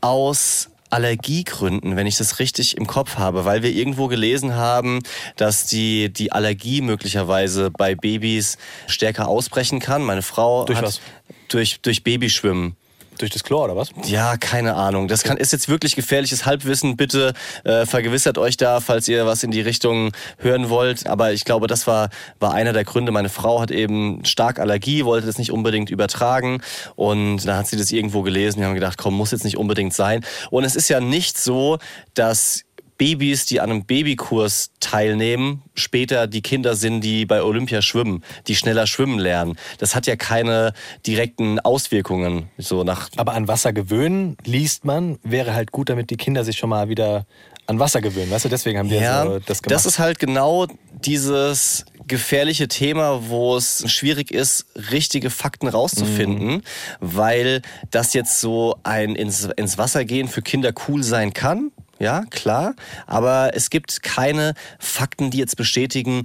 aus 0.01 0.69
Allergiegründen, 0.91 1.97
wenn 1.97 2.07
ich 2.07 2.17
das 2.17 2.39
richtig 2.39 2.77
im 2.77 2.87
Kopf 2.87 3.17
habe, 3.17 3.45
weil 3.45 3.63
wir 3.63 3.71
irgendwo 3.71 4.07
gelesen 4.07 4.55
haben, 4.55 5.01
dass 5.37 5.67
die, 5.67 6.13
die 6.13 6.33
Allergie 6.33 6.81
möglicherweise 6.81 7.71
bei 7.71 7.95
Babys 7.95 8.59
stärker 8.87 9.29
ausbrechen 9.29 9.81
kann. 9.81 10.03
Meine 10.03 10.23
Frau 10.23 10.65
Durch 10.65 10.79
hat 10.79 10.85
was? 10.87 11.01
durch 11.49 11.81
durch 11.81 12.05
Babyschwimmen. 12.05 12.77
Durch 13.19 13.31
das 13.31 13.45
Chlor 13.45 13.65
oder 13.65 13.77
was? 13.77 13.91
Ja, 14.05 14.37
keine 14.37 14.75
Ahnung. 14.75 15.09
Das 15.09 15.23
kann, 15.23 15.37
ist 15.37 15.53
jetzt 15.53 15.69
wirklich 15.69 15.97
gefährliches 15.97 16.45
Halbwissen. 16.45 16.97
Bitte 16.97 17.33
äh, 17.65 17.87
vergewissert 17.87 18.39
euch 18.39 18.57
da, 18.57 18.81
falls 18.81 19.09
ihr 19.09 19.27
was 19.27 19.43
in 19.43 19.51
die 19.51 19.61
Richtung 19.61 20.13
hören 20.39 20.69
wollt. 20.69 21.07
Aber 21.07 21.33
ich 21.33 21.45
glaube, 21.45 21.67
das 21.67 21.87
war, 21.87 22.11
war 22.41 22.53
einer 22.53 22.73
der 22.73 22.85
Gründe. 22.85 23.13
Meine 23.13 23.29
Frau 23.29 23.61
hat 23.61 23.71
eben 23.71 24.25
stark 24.25 24.59
Allergie, 24.59 25.05
wollte 25.05 25.27
das 25.27 25.39
nicht 25.39 25.51
unbedingt 25.51 25.91
übertragen. 25.91 26.61
Und 26.95 27.47
da 27.47 27.57
hat 27.57 27.67
sie 27.67 27.77
das 27.77 27.91
irgendwo 27.91 28.23
gelesen. 28.23 28.61
Wir 28.61 28.67
haben 28.67 28.75
gedacht, 28.75 28.99
komm, 28.99 29.15
muss 29.15 29.31
jetzt 29.31 29.45
nicht 29.45 29.57
unbedingt 29.57 29.95
sein. 29.95 30.25
Und 30.51 30.65
es 30.65 30.77
ist 30.77 30.89
ja 30.89 31.01
nicht 31.01 31.39
so, 31.39 31.79
dass 32.15 32.66
Babys, 32.99 33.45
die 33.47 33.61
an 33.61 33.71
einem 33.71 33.85
Babykurs 33.85 34.71
teilnehmen, 34.81 35.63
später 35.75 36.27
die 36.27 36.43
Kinder 36.43 36.75
sind, 36.77 37.03
die 37.03 37.27
bei 37.27 37.43
Olympia 37.43 37.83
schwimmen, 37.83 38.23
die 38.47 38.57
schneller 38.57 38.87
schwimmen 38.87 39.19
lernen. 39.19 39.57
Das 39.79 39.95
hat 39.95 40.07
ja 40.07 40.17
keine 40.17 40.73
direkten 41.07 41.61
Auswirkungen. 41.61 42.49
So 42.59 42.85
nach 42.85 43.11
Aber 43.17 43.35
an 43.35 43.49
Wasser 43.49 43.73
gewöhnen, 43.73 44.37
liest 44.45 44.85
man, 44.85 45.19
wäre 45.23 45.55
halt 45.55 45.73
gut, 45.73 45.89
damit 45.91 46.11
die 46.11 46.17
Kinder 46.17 46.45
sich 46.45 46.57
schon 46.57 46.71
mal 46.71 46.89
wieder 46.89 47.27
an 47.67 47.79
Wasser 47.81 48.01
gewöhnen. 48.01 48.31
Weißt 48.31 48.45
du, 48.45 48.49
deswegen 48.49 48.79
haben 48.79 48.89
die 48.89 48.95
Ja, 48.95 49.25
so 49.25 49.39
das 49.41 49.61
gemacht. 49.63 49.75
das 49.75 49.87
ist 49.87 49.99
halt 49.99 50.19
genau 50.19 50.67
dieses 51.05 51.85
gefährliche 52.07 52.69
Thema, 52.69 53.29
wo 53.29 53.57
es 53.57 53.83
schwierig 53.91 54.31
ist, 54.31 54.67
richtige 54.93 55.29
Fakten 55.29 55.67
rauszufinden, 55.67 56.47
Mhm. 56.49 56.63
weil 57.01 57.63
das 57.91 58.13
jetzt 58.15 58.41
so 58.41 58.77
ein 58.85 59.17
ins, 59.17 59.47
ins 59.57 59.77
Wasser 59.77 60.05
gehen 60.05 60.29
für 60.29 60.41
Kinder 60.43 60.73
cool 60.87 61.03
sein 61.03 61.33
kann. 61.33 61.73
Ja, 61.99 62.25
klar. 62.31 62.75
Aber 63.07 63.53
es 63.55 63.71
gibt 63.71 64.03
keine 64.03 64.55
Fakten, 64.79 65.31
die 65.31 65.39
jetzt 65.39 65.57
bestätigen, 65.57 66.25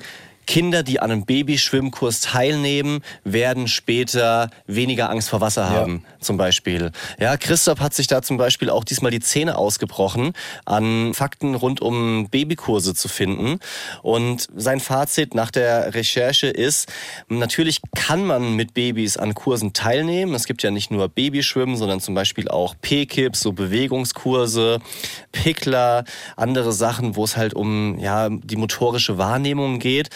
Kinder, 0.51 0.83
die 0.83 0.99
an 0.99 1.11
einem 1.11 1.23
Babyschwimmkurs 1.23 2.19
teilnehmen, 2.19 2.99
werden 3.23 3.69
später 3.69 4.49
weniger 4.67 5.09
Angst 5.09 5.29
vor 5.29 5.39
Wasser 5.39 5.69
haben, 5.69 6.03
zum 6.19 6.35
Beispiel. 6.35 6.91
Ja, 7.21 7.37
Christoph 7.37 7.79
hat 7.79 7.93
sich 7.93 8.07
da 8.07 8.21
zum 8.21 8.35
Beispiel 8.35 8.69
auch 8.69 8.83
diesmal 8.83 9.11
die 9.11 9.21
Zähne 9.21 9.57
ausgebrochen, 9.57 10.33
an 10.65 11.13
Fakten 11.13 11.55
rund 11.55 11.81
um 11.81 12.27
Babykurse 12.29 12.93
zu 12.93 13.07
finden. 13.07 13.59
Und 14.03 14.49
sein 14.53 14.81
Fazit 14.81 15.35
nach 15.35 15.51
der 15.51 15.93
Recherche 15.93 16.47
ist, 16.47 16.91
natürlich 17.29 17.79
kann 17.95 18.25
man 18.25 18.57
mit 18.57 18.73
Babys 18.73 19.15
an 19.15 19.33
Kursen 19.33 19.71
teilnehmen. 19.71 20.35
Es 20.35 20.43
gibt 20.47 20.63
ja 20.63 20.71
nicht 20.71 20.91
nur 20.91 21.07
Babyschwimmen, 21.07 21.77
sondern 21.77 22.01
zum 22.01 22.13
Beispiel 22.13 22.49
auch 22.49 22.75
P-Kips, 22.81 23.39
so 23.39 23.53
Bewegungskurse, 23.53 24.79
Pickler, 25.31 26.03
andere 26.35 26.73
Sachen, 26.73 27.15
wo 27.15 27.23
es 27.23 27.37
halt 27.37 27.53
um 27.53 27.97
ja, 27.99 28.27
die 28.27 28.57
motorische 28.57 29.17
Wahrnehmung 29.17 29.79
geht. 29.79 30.09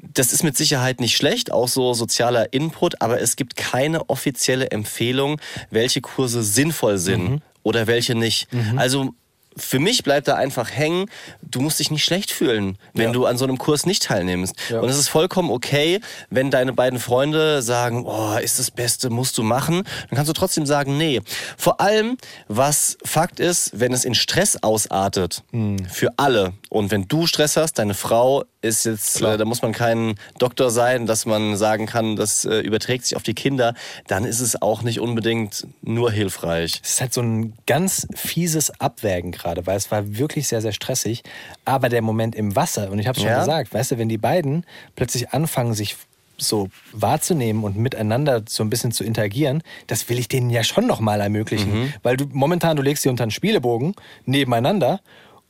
Das 0.00 0.32
ist 0.32 0.42
mit 0.44 0.56
Sicherheit 0.56 1.00
nicht 1.00 1.16
schlecht, 1.16 1.52
auch 1.52 1.68
so 1.68 1.94
sozialer 1.94 2.52
Input, 2.52 3.00
aber 3.00 3.20
es 3.20 3.36
gibt 3.36 3.56
keine 3.56 4.08
offizielle 4.10 4.70
Empfehlung, 4.70 5.40
welche 5.70 6.00
Kurse 6.00 6.42
sinnvoll 6.42 6.98
sind 6.98 7.42
oder 7.62 7.86
welche 7.86 8.14
nicht. 8.14 8.48
Also 8.76 9.14
für 9.54 9.78
mich 9.78 10.02
bleibt 10.02 10.28
da 10.28 10.36
einfach 10.36 10.70
hängen, 10.70 11.10
du 11.42 11.60
musst 11.60 11.78
dich 11.78 11.90
nicht 11.90 12.04
schlecht 12.04 12.30
fühlen, 12.30 12.78
wenn 12.94 13.08
Ja. 13.08 13.12
du 13.12 13.26
an 13.26 13.36
so 13.36 13.44
einem 13.44 13.58
Kurs 13.58 13.84
nicht 13.84 14.04
teilnimmst. 14.04 14.54
Ja. 14.70 14.80
Und 14.80 14.88
es 14.88 14.96
ist 14.96 15.08
vollkommen 15.08 15.50
okay, 15.50 16.00
wenn 16.30 16.50
deine 16.50 16.72
beiden 16.72 16.98
Freunde 16.98 17.60
sagen, 17.60 18.06
oh, 18.06 18.38
ist 18.38 18.58
das 18.58 18.70
Beste, 18.70 19.10
musst 19.10 19.36
du 19.36 19.42
machen, 19.42 19.82
dann 20.08 20.16
kannst 20.16 20.30
du 20.30 20.32
trotzdem 20.32 20.64
sagen, 20.64 20.96
nee. 20.96 21.20
Vor 21.58 21.82
allem, 21.82 22.16
was 22.48 22.96
Fakt 23.04 23.40
ist, 23.40 23.72
wenn 23.78 23.92
es 23.92 24.06
in 24.06 24.14
Stress 24.14 24.56
ausartet, 24.62 25.42
Hm. 25.52 25.84
für 25.86 26.08
alle. 26.16 26.54
Und 26.72 26.90
wenn 26.90 27.06
du 27.06 27.26
Stress 27.26 27.58
hast, 27.58 27.74
deine 27.74 27.92
Frau 27.92 28.44
ist 28.62 28.86
jetzt, 28.86 29.20
äh, 29.20 29.36
da 29.36 29.44
muss 29.44 29.60
man 29.60 29.72
kein 29.72 30.14
Doktor 30.38 30.70
sein, 30.70 31.04
dass 31.04 31.26
man 31.26 31.54
sagen 31.58 31.84
kann, 31.84 32.16
das 32.16 32.46
äh, 32.46 32.60
überträgt 32.60 33.04
sich 33.04 33.14
auf 33.14 33.22
die 33.22 33.34
Kinder, 33.34 33.74
dann 34.06 34.24
ist 34.24 34.40
es 34.40 34.62
auch 34.62 34.80
nicht 34.80 34.98
unbedingt 34.98 35.66
nur 35.82 36.10
hilfreich. 36.10 36.80
Es 36.82 36.92
ist 36.92 37.00
halt 37.02 37.12
so 37.12 37.20
ein 37.20 37.52
ganz 37.66 38.06
fieses 38.14 38.80
Abwägen 38.80 39.32
gerade, 39.32 39.66
weil 39.66 39.76
es 39.76 39.90
war 39.90 40.16
wirklich 40.16 40.48
sehr, 40.48 40.62
sehr 40.62 40.72
stressig. 40.72 41.24
Aber 41.66 41.90
der 41.90 42.00
Moment 42.00 42.34
im 42.34 42.56
Wasser, 42.56 42.90
und 42.90 42.98
ich 42.98 43.06
habe 43.06 43.18
es 43.18 43.22
schon 43.22 43.30
Ja. 43.30 43.40
gesagt, 43.40 43.74
weißt 43.74 43.90
du, 43.90 43.98
wenn 43.98 44.08
die 44.08 44.16
beiden 44.16 44.64
plötzlich 44.96 45.28
anfangen, 45.28 45.74
sich 45.74 45.96
so 46.38 46.70
wahrzunehmen 46.92 47.64
und 47.64 47.76
miteinander 47.76 48.44
so 48.48 48.62
ein 48.62 48.70
bisschen 48.70 48.92
zu 48.92 49.04
interagieren, 49.04 49.62
das 49.88 50.08
will 50.08 50.18
ich 50.18 50.26
denen 50.26 50.48
ja 50.48 50.64
schon 50.64 50.86
nochmal 50.86 51.20
ermöglichen. 51.20 51.80
Mhm. 51.82 51.94
Weil 52.02 52.16
du 52.16 52.24
momentan, 52.32 52.78
du 52.78 52.82
legst 52.82 53.02
sie 53.02 53.10
unter 53.10 53.24
einen 53.24 53.30
Spielebogen 53.30 53.94
nebeneinander 54.24 55.00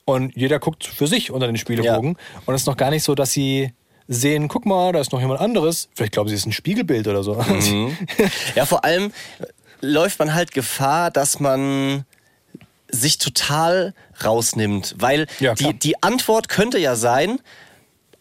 und 0.04 0.36
jeder 0.36 0.58
guckt 0.58 0.84
für 0.84 1.06
sich 1.06 1.30
unter 1.30 1.46
den 1.46 1.56
Spielebogen. 1.56 2.16
Und 2.46 2.54
es 2.54 2.62
ist 2.62 2.66
noch 2.66 2.76
gar 2.76 2.90
nicht 2.90 3.02
so, 3.04 3.14
dass 3.14 3.32
sie 3.32 3.72
sehen, 4.08 4.48
guck 4.48 4.66
mal, 4.66 4.92
da 4.92 5.00
ist 5.00 5.12
noch 5.12 5.20
jemand 5.20 5.40
anderes. 5.40 5.88
Vielleicht 5.94 6.12
glauben 6.12 6.28
sie, 6.28 6.34
es 6.34 6.40
ist 6.42 6.46
ein 6.46 6.52
Spiegelbild 6.52 7.06
oder 7.08 7.22
so. 7.22 7.34
Mhm. 7.34 7.96
Ja, 8.54 8.66
vor 8.66 8.84
allem 8.84 9.12
läuft 9.80 10.18
man 10.18 10.34
halt 10.34 10.52
Gefahr, 10.52 11.10
dass 11.10 11.40
man 11.40 12.04
sich 12.88 13.18
total 13.18 13.94
rausnimmt, 14.24 14.96
weil 14.98 15.26
Ja, 15.40 15.54
die, 15.54 15.72
die 15.74 16.02
Antwort 16.02 16.48
könnte 16.48 16.78
ja 16.78 16.94
sein, 16.94 17.38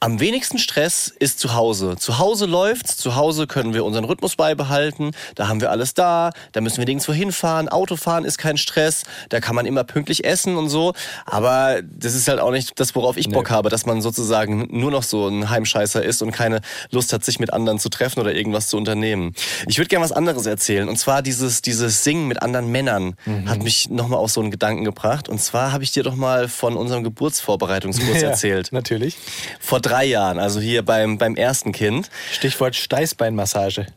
am 0.04 0.20
wenigsten 0.20 0.58
Stress 0.58 1.14
ist 1.20 1.40
zu 1.40 1.54
Hause. 1.54 1.96
Zu 1.96 2.18
Hause 2.18 2.48
läuft's, 2.48 2.98
zu 2.98 3.16
Hause 3.16 3.46
können 3.46 3.76
wir 3.76 3.86
unseren 3.86 4.04
Rhythmus 4.04 4.36
beibehalten, 4.36 5.12
da 5.36 5.48
haben 5.48 5.62
wir 5.62 5.70
alles 5.70 5.94
da, 5.94 6.32
da 6.54 6.62
müssen 6.62 6.80
wir 6.80 6.86
nirgendwo 6.86 7.14
hinfahren, 7.14 7.70
Autofahren 7.70 8.26
ist 8.26 8.40
kein 8.40 8.58
Stress, 8.58 9.04
da 9.30 9.40
kann 9.40 9.56
man 9.56 9.68
immer 9.68 9.84
pünktlich 9.84 10.26
essen 10.26 10.58
und 10.58 10.70
so, 10.70 10.94
aber 11.28 11.82
das 11.84 12.16
ist 12.16 12.28
halt 12.28 12.40
auch 12.40 12.50
nicht 12.50 12.80
das, 12.80 12.96
worauf 12.96 13.16
ich 13.16 13.30
Bock 13.30 13.52
habe, 13.52 13.70
dass 13.70 13.86
man 13.86 14.02
sozusagen 14.02 14.68
nur 14.72 14.90
noch 14.90 15.04
so 15.04 15.28
ein 15.28 15.52
Heimscheißer 15.52 16.04
ist 16.04 16.24
und 16.24 16.32
keine 16.32 16.62
Lust 16.90 17.14
hat, 17.14 17.24
sich 17.24 17.40
mit 17.40 17.54
anderen 17.54 17.78
zu 17.78 17.90
treffen 17.90 18.22
oder 18.22 18.34
irgendwas 18.34 18.70
zu 18.70 18.78
unternehmen. 18.78 19.36
Ich 19.68 19.78
würde 19.78 19.90
gerne 19.90 20.04
was 20.04 20.12
anderes 20.12 20.48
erzählen 20.48 20.90
und 20.90 20.98
zwar 20.98 21.22
dieses, 21.22 21.62
dieses 21.62 22.04
Singen 22.04 22.28
mit 22.28 22.42
anderen 22.42 22.72
Männern 22.72 23.16
hat 23.46 23.62
mich 23.62 23.92
nochmal 23.92 24.18
auf 24.18 24.32
so 24.32 24.42
einen 24.42 24.50
Gedanken 24.50 24.84
gebracht 24.84 25.30
und 25.30 25.40
zwar 25.40 25.72
habe 25.72 25.84
ich 25.84 25.92
dir 25.92 26.02
doch 26.02 26.16
mal 26.16 26.50
von 26.50 26.76
unserem 26.76 27.04
Geburtsvorbereitungskurs 27.04 28.22
Ja, 28.22 28.30
erzählt. 28.30 28.72
Natürlich. 28.72 29.16
Vor 29.60 29.80
drei 29.92 30.06
Jahren, 30.06 30.40
also 30.40 30.62
hier 30.62 30.84
beim, 30.84 31.18
beim 31.18 31.36
ersten 31.36 31.74
Kind. 31.74 32.10
Stichwort 32.32 32.76
Steißbeinmassage. 32.76 33.88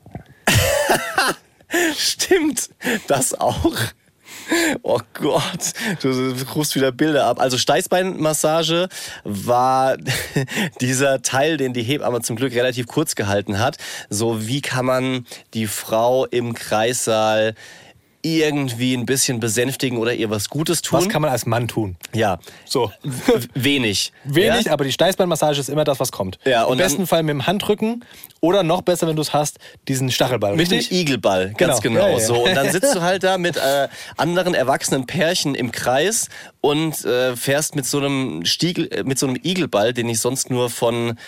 Stimmt, 1.96 2.70
das 3.06 3.32
auch. 3.38 3.72
Oh 4.82 4.98
Gott, 5.14 5.72
du 6.02 6.34
rufst 6.54 6.74
wieder 6.74 6.90
Bilder 6.90 7.26
ab. 7.26 7.40
Also 7.40 7.56
Steißbeinmassage 7.58 8.88
war 9.22 9.96
dieser 10.80 11.22
Teil, 11.22 11.56
den 11.56 11.72
die 11.72 11.82
Hebamme 11.82 12.20
zum 12.22 12.36
Glück 12.36 12.52
relativ 12.54 12.86
kurz 12.88 13.14
gehalten 13.14 13.60
hat. 13.60 13.78
So 14.10 14.46
wie 14.46 14.60
kann 14.60 14.86
man 14.86 15.26
die 15.54 15.68
Frau 15.68 16.26
im 16.26 16.54
Kreissaal 16.54 17.54
irgendwie 18.24 18.94
ein 18.96 19.04
bisschen 19.06 19.38
besänftigen 19.38 19.98
oder 19.98 20.14
ihr 20.14 20.30
was 20.30 20.48
Gutes 20.48 20.80
tun? 20.82 20.98
Was 20.98 21.08
kann 21.08 21.22
man 21.22 21.30
als 21.30 21.46
Mann 21.46 21.68
tun? 21.68 21.96
ja, 22.14 22.38
So. 22.64 22.90
wenig. 23.54 24.12
Wenig, 24.24 24.66
ja? 24.66 24.72
aber 24.72 24.84
die 24.84 24.92
Steißbeinmassage 24.92 25.60
ist 25.60 25.68
immer 25.68 25.84
das, 25.84 26.00
was 26.00 26.10
kommt. 26.10 26.38
Ja, 26.44 26.62
Im 26.64 26.70
und 26.70 26.78
dann- 26.78 26.86
besten 26.86 27.06
Fall 27.06 27.22
mit 27.22 27.30
dem 27.34 27.46
Handrücken 27.46 28.04
oder 28.40 28.62
noch 28.62 28.82
besser, 28.82 29.06
wenn 29.06 29.16
du 29.16 29.22
es 29.22 29.32
hast, 29.32 29.58
diesen 29.88 30.10
Stachelball. 30.10 30.56
Mit 30.56 30.70
dem 30.70 30.78
Richtig? 30.78 30.98
Igelball, 30.98 31.52
ganz 31.56 31.80
Genau. 31.80 31.94
genau. 32.00 32.06
Ja, 32.08 32.18
ja. 32.18 32.26
So 32.26 32.44
und 32.44 32.54
dann 32.54 32.70
sitzt 32.70 32.94
du 32.94 33.00
halt 33.02 33.22
da 33.24 33.38
mit 33.38 33.56
äh, 33.56 33.88
anderen 34.16 34.54
erwachsenen 34.54 35.06
Pärchen 35.06 35.54
im 35.54 35.70
Kreis 35.72 36.28
und 36.60 37.04
äh, 37.04 37.36
fährst 37.36 37.76
mit 37.76 37.84
so 37.86 37.98
einem 37.98 38.44
Stiegel, 38.44 38.88
äh, 38.92 39.02
mit 39.04 39.18
so 39.18 39.26
einem 39.26 39.36
Igelball, 39.42 39.92
den 39.92 40.08
ich 40.08 40.20
sonst 40.20 40.50
nur 40.50 40.70
von 40.70 41.18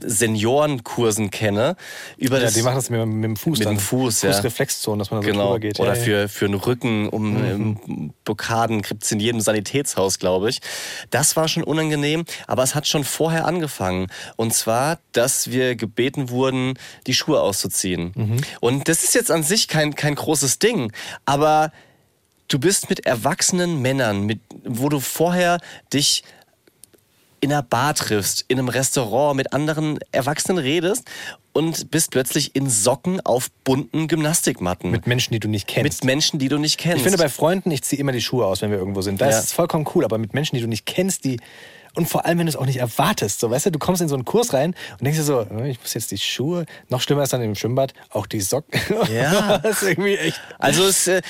Seniorenkursen 0.00 1.30
kenne, 1.30 1.76
über 2.16 2.38
Ja, 2.38 2.44
das 2.44 2.54
die 2.54 2.62
machen 2.62 2.76
das 2.76 2.90
mit, 2.90 3.04
mit 3.06 3.24
dem 3.24 3.36
Fuß 3.36 3.58
Mit 3.58 3.66
dann. 3.66 3.76
dem 3.76 3.80
Fuß, 3.80 4.22
ja. 4.22 4.32
Fußreflexzone, 4.32 4.98
dass 4.98 5.10
man 5.10 5.20
da 5.20 5.26
so 5.26 5.32
Genau. 5.32 5.44
drüber 5.46 5.60
geht. 5.60 5.80
Oder 5.80 5.94
ja, 5.94 5.98
ja. 5.98 6.04
für, 6.04 6.28
für 6.28 6.46
den 6.46 6.54
Rücken, 6.54 7.08
um 7.08 7.36
ähm, 7.44 8.12
Blockaden 8.24 8.82
gibt 8.82 9.04
es 9.04 9.12
in 9.12 9.20
jedem 9.20 9.40
Sanitätshaus, 9.40 10.18
glaube 10.18 10.50
ich. 10.50 10.60
Das 11.10 11.36
war 11.36 11.48
schon 11.48 11.62
unangenehm, 11.64 12.24
aber 12.46 12.62
es 12.62 12.74
hat 12.74 12.86
schon 12.86 13.04
vorher 13.04 13.46
angefangen. 13.46 14.06
Und 14.36 14.54
zwar, 14.54 14.98
dass 15.12 15.50
wir 15.50 15.76
gebeten 15.76 16.30
wurden, 16.30 16.74
die 17.06 17.14
Schuhe 17.14 17.40
auszuziehen. 17.40 18.12
Mhm. 18.14 18.36
Und 18.60 18.88
das 18.88 19.04
ist 19.04 19.14
jetzt 19.14 19.30
an 19.30 19.42
sich 19.42 19.68
kein, 19.68 19.94
kein 19.94 20.14
großes 20.14 20.58
Ding, 20.58 20.92
aber 21.24 21.72
du 22.48 22.58
bist 22.58 22.90
mit 22.90 23.06
erwachsenen 23.06 23.80
Männern, 23.80 24.26
mit, 24.26 24.40
wo 24.64 24.88
du 24.88 25.00
vorher 25.00 25.58
dich 25.92 26.22
in 27.42 27.52
einer 27.52 27.62
Bar 27.62 27.94
triffst, 27.94 28.44
in 28.48 28.58
einem 28.58 28.68
Restaurant 28.68 29.36
mit 29.36 29.52
anderen 29.52 29.98
Erwachsenen 30.12 30.58
redest 30.58 31.04
und 31.52 31.90
bist 31.90 32.12
plötzlich 32.12 32.54
in 32.54 32.70
Socken 32.70 33.20
auf 33.20 33.50
bunten 33.64 34.06
Gymnastikmatten. 34.06 34.92
Mit 34.92 35.08
Menschen, 35.08 35.32
die 35.34 35.40
du 35.40 35.48
nicht 35.48 35.66
kennst. 35.66 35.82
Mit 36.02 36.04
Menschen, 36.04 36.38
die 36.38 36.48
du 36.48 36.58
nicht 36.58 36.78
kennst. 36.78 36.98
ich 36.98 37.02
finde 37.02 37.18
bei 37.18 37.28
Freunden, 37.28 37.70
ich 37.72 37.82
ziehe 37.82 37.98
immer 38.00 38.12
die 38.12 38.20
Schuhe 38.22 38.46
aus, 38.46 38.62
wenn 38.62 38.70
wir 38.70 38.78
irgendwo 38.78 39.02
sind. 39.02 39.20
Da 39.20 39.28
Ja. 39.28 39.38
ist 39.40 39.52
vollkommen 39.52 39.86
cool, 39.94 40.04
aber 40.04 40.18
mit 40.18 40.34
Menschen, 40.34 40.54
die 40.54 40.62
du 40.62 40.68
nicht 40.68 40.86
kennst, 40.86 41.24
die. 41.24 41.40
Und 41.94 42.08
vor 42.08 42.24
allem, 42.24 42.38
wenn 42.38 42.46
du 42.46 42.50
es 42.50 42.56
auch 42.56 42.64
nicht 42.64 42.78
erwartest. 42.78 43.40
So, 43.40 43.50
weißt 43.50 43.66
du, 43.66 43.70
du 43.72 43.78
kommst 43.78 44.00
in 44.00 44.08
so 44.08 44.14
einen 44.14 44.24
Kurs 44.24 44.54
rein 44.54 44.74
und 44.92 45.02
denkst 45.04 45.18
dir 45.18 45.24
so, 45.24 45.40
äh, 45.42 45.68
ich 45.68 45.78
muss 45.80 45.92
jetzt 45.92 46.10
die 46.12 46.16
Schuhe, 46.18 46.64
noch 46.88 47.00
schlimmer 47.02 47.24
ist 47.24 47.32
dann 47.34 47.42
im 47.42 47.54
Schwimmbad, 47.56 47.92
auch 48.10 48.26
die 48.26 48.40
Socken. 48.40 48.80
Ja. 49.12 49.58
das 49.58 49.82
ist 49.82 49.88
irgendwie 49.90 50.16
echt. 50.16 50.40
Also 50.58 50.84
es, 50.84 51.06
äh, 51.08 51.20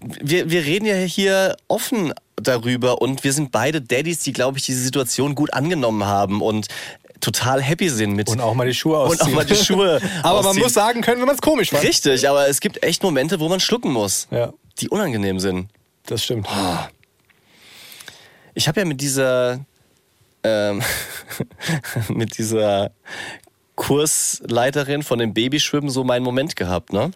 wir, 0.00 0.48
wir 0.50 0.64
reden 0.64 0.86
ja 0.86 0.94
hier 0.94 1.56
offen 1.66 2.14
darüber 2.42 3.00
und 3.02 3.24
wir 3.24 3.32
sind 3.32 3.50
beide 3.52 3.80
Daddys, 3.80 4.20
die, 4.20 4.32
glaube 4.32 4.58
ich, 4.58 4.64
diese 4.64 4.80
Situation 4.82 5.34
gut 5.34 5.52
angenommen 5.54 6.04
haben 6.04 6.40
und 6.42 6.68
total 7.20 7.60
happy 7.62 7.88
sind 7.88 8.12
mit. 8.12 8.28
Und 8.28 8.40
auch 8.40 8.54
mal 8.54 8.66
die 8.66 8.74
Schuhe 8.74 8.98
Und 9.00 9.08
ausziehen. 9.12 9.30
auch 9.32 9.34
mal 9.36 9.44
die 9.44 9.56
Schuhe 9.56 10.00
aber 10.22 10.36
man 10.38 10.46
ausziehen. 10.46 10.62
muss 10.62 10.74
sagen 10.74 11.00
können, 11.00 11.18
wenn 11.20 11.26
man 11.26 11.34
es 11.34 11.42
komisch 11.42 11.70
fand. 11.70 11.82
Richtig, 11.82 12.28
aber 12.28 12.48
es 12.48 12.60
gibt 12.60 12.82
echt 12.84 13.02
Momente, 13.02 13.40
wo 13.40 13.48
man 13.48 13.58
schlucken 13.60 13.92
muss, 13.92 14.28
Ja, 14.30 14.52
die 14.80 14.88
unangenehm 14.88 15.38
sind. 15.40 15.68
das 16.06 16.22
stimmt. 16.24 16.46
Ich 18.54 18.68
habe 18.68 18.80
ja 18.80 18.86
mit 18.86 19.00
dieser 19.00 19.60
ähm, 20.44 20.82
mit 22.08 22.38
dieser 22.38 22.90
Kursleiterin 23.74 25.02
von 25.02 25.18
dem 25.18 25.34
Babyschwimmen 25.34 25.90
so 25.90 26.04
meinen 26.04 26.24
Moment 26.24 26.56
gehabt, 26.56 26.92
ne? 26.92 27.10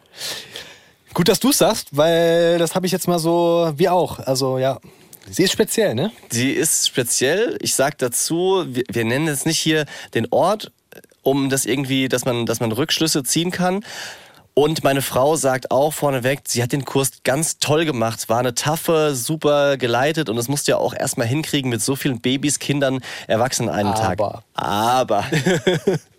Gut, 1.14 1.28
dass 1.28 1.40
du 1.40 1.50
es 1.50 1.58
sagst, 1.58 1.88
weil 1.96 2.58
das 2.58 2.74
habe 2.74 2.86
ich 2.86 2.92
jetzt 2.92 3.06
mal 3.06 3.18
so, 3.18 3.72
wie 3.76 3.88
auch. 3.88 4.18
Also 4.20 4.58
ja, 4.58 4.78
sie 5.30 5.44
ist 5.44 5.52
speziell, 5.52 5.94
ne? 5.94 6.10
Sie 6.30 6.50
ist 6.50 6.88
speziell. 6.88 7.56
Ich 7.60 7.74
sag 7.74 7.98
dazu, 7.98 8.64
wir, 8.66 8.84
wir 8.90 9.04
nennen 9.04 9.26
jetzt 9.26 9.46
nicht 9.46 9.58
hier 9.58 9.86
den 10.14 10.26
Ort, 10.30 10.72
um 11.22 11.50
das 11.50 11.64
irgendwie, 11.64 12.08
dass 12.08 12.24
man, 12.24 12.46
dass 12.46 12.60
man 12.60 12.72
Rückschlüsse 12.72 13.22
ziehen 13.22 13.50
kann. 13.50 13.84
Und 14.54 14.84
meine 14.84 15.00
Frau 15.00 15.36
sagt 15.36 15.70
auch 15.70 15.94
vorneweg, 15.94 16.40
sie 16.46 16.62
hat 16.62 16.72
den 16.72 16.84
Kurs 16.84 17.22
ganz 17.24 17.58
toll 17.58 17.86
gemacht, 17.86 18.28
war 18.28 18.38
eine 18.38 18.54
taffe, 18.54 19.14
super 19.14 19.78
geleitet 19.78 20.28
und 20.28 20.36
das 20.36 20.48
musst 20.48 20.68
du 20.68 20.72
ja 20.72 20.76
auch 20.76 20.92
erstmal 20.92 21.26
hinkriegen 21.26 21.70
mit 21.70 21.80
so 21.80 21.96
vielen 21.96 22.20
Babys, 22.20 22.58
Kindern, 22.58 23.00
Erwachsenen 23.28 23.70
einen 23.70 23.94
Tag. 23.94 24.18
Aber. 24.52 25.24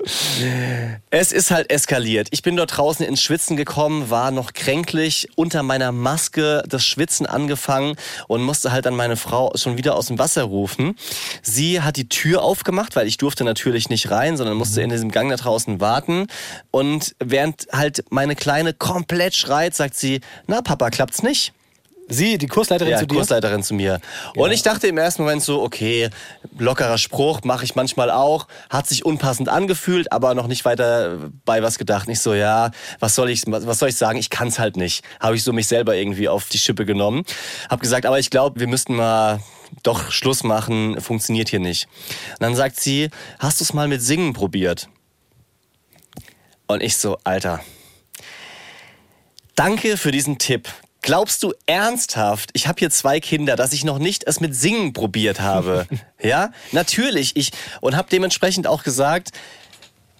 Es 1.10 1.32
ist 1.32 1.52
halt 1.52 1.70
eskaliert. 1.70 2.28
Ich 2.32 2.42
bin 2.42 2.56
dort 2.56 2.78
draußen 2.78 3.06
ins 3.06 3.22
Schwitzen 3.22 3.56
gekommen, 3.56 4.10
war 4.10 4.32
noch 4.32 4.54
kränklich, 4.54 5.30
unter 5.36 5.64
meiner 5.64 5.92
Maske 5.92 6.64
das 6.68 6.86
Schwitzen 6.86 7.26
angefangen 7.26 7.96
und 8.28 8.42
musste 8.42 8.72
halt 8.72 8.86
dann 8.86 8.96
meine 8.96 9.16
Frau 9.16 9.54
schon 9.56 9.78
wieder 9.78 9.96
aus 9.96 10.08
dem 10.08 10.20
Wasser 10.20 10.44
rufen. 10.44 10.98
Sie 11.42 11.82
hat 11.82 11.96
die 11.96 12.10
Tür 12.10 12.42
aufgemacht, 12.42 12.96
weil 12.96 13.08
ich 13.08 13.18
durfte 13.18 13.44
natürlich 13.44 13.90
nicht 13.90 14.12
rein, 14.12 14.36
sondern 14.36 14.58
musste 14.58 14.82
in 14.82 14.90
diesem 14.90 15.12
Gang 15.12 15.30
da 15.30 15.38
draußen 15.38 15.80
warten. 15.80 16.28
Und 16.72 17.16
während 17.20 17.68
halt 17.72 18.04
meine 18.10 18.36
Kleine 18.36 18.74
komplett 18.74 19.36
schreit, 19.36 19.76
sagt 19.76 19.96
sie, 19.96 20.22
na 20.48 20.62
Papa, 20.62 20.90
klappt's 20.90 21.24
nicht? 21.24 21.54
Sie, 22.10 22.38
die 22.38 22.48
Kursleiterin 22.48 22.92
ja, 22.92 23.00
zu 23.00 23.08
dir? 23.08 23.16
Kursleiterin 23.16 23.64
zu 23.64 23.74
mir. 23.74 24.00
Und 24.36 24.52
ich 24.52 24.62
dachte 24.62 24.88
im 24.88 24.98
ersten 24.98 25.24
Moment 25.24 25.42
so, 25.42 25.62
okay, 25.62 26.10
lockerer 26.58 26.98
Spruch, 26.98 27.42
mache 27.44 27.64
ich 27.64 27.76
manchmal 27.76 28.12
auch. 28.12 28.48
Hat 28.70 28.88
sich 28.88 29.06
unpassend 29.06 29.50
angefühlt, 29.50 30.12
aber 30.12 30.36
noch 30.36 30.48
nicht 30.48 30.66
weiter 30.66 31.32
bei 31.46 31.64
was 31.64 31.78
gedacht. 31.78 32.08
Nicht 32.08 32.20
so, 32.20 32.34
ja, 32.34 32.72
was 33.00 33.16
soll 33.16 33.30
ich, 33.30 33.44
was 33.48 33.80
soll 33.80 33.90
ich 33.90 33.96
sagen? 33.96 34.20
Ich 34.20 34.30
kann's 34.30 34.60
halt 34.60 34.76
nicht. 34.76 35.04
Habe 35.20 35.36
ich 35.36 35.44
so 35.44 35.54
mich 35.54 35.68
selber 35.68 35.96
irgendwie 35.96 36.28
auf 36.28 36.50
die 36.50 36.58
Schippe 36.58 36.86
genommen. 36.86 37.24
Hab 37.70 37.80
gesagt, 37.80 38.06
aber 38.06 38.20
ich 38.20 38.30
glaube, 38.30 38.60
wir 38.60 38.68
müssten 38.68 38.96
mal 38.96 39.40
doch 39.82 40.12
Schluss 40.12 40.44
machen, 40.44 41.00
funktioniert 41.02 41.50
hier 41.50 41.60
nicht. 41.60 41.88
Und 42.34 42.42
dann 42.42 42.56
sagt 42.56 42.80
sie, 42.80 43.10
hast 43.40 43.60
du 43.60 43.64
es 43.64 43.74
mal 43.74 43.88
mit 43.88 44.02
Singen 44.02 44.34
probiert? 44.34 44.90
Und 46.68 46.84
ich 46.84 46.98
so, 46.98 47.18
Alter, 47.24 47.62
danke 49.56 49.98
für 49.98 50.12
diesen 50.12 50.38
Tipp. 50.38 50.70
Glaubst 51.04 51.44
du 51.44 51.54
ernsthaft, 51.66 52.52
ich 52.54 52.66
habe 52.66 52.80
hier 52.80 52.90
zwei 52.90 53.20
Kinder, 53.20 53.58
dass 53.58 53.74
ich 53.74 53.84
noch 53.84 54.00
nicht 54.00 54.24
es 54.26 54.40
mit 54.40 54.56
Singen 54.56 54.94
probiert 54.94 55.42
habe? 55.42 55.86
ja, 56.22 56.52
natürlich. 56.72 57.36
Ich 57.36 57.52
und 57.82 57.98
habe 57.98 58.08
dementsprechend 58.10 58.68
auch 58.68 58.84
gesagt, 58.84 59.32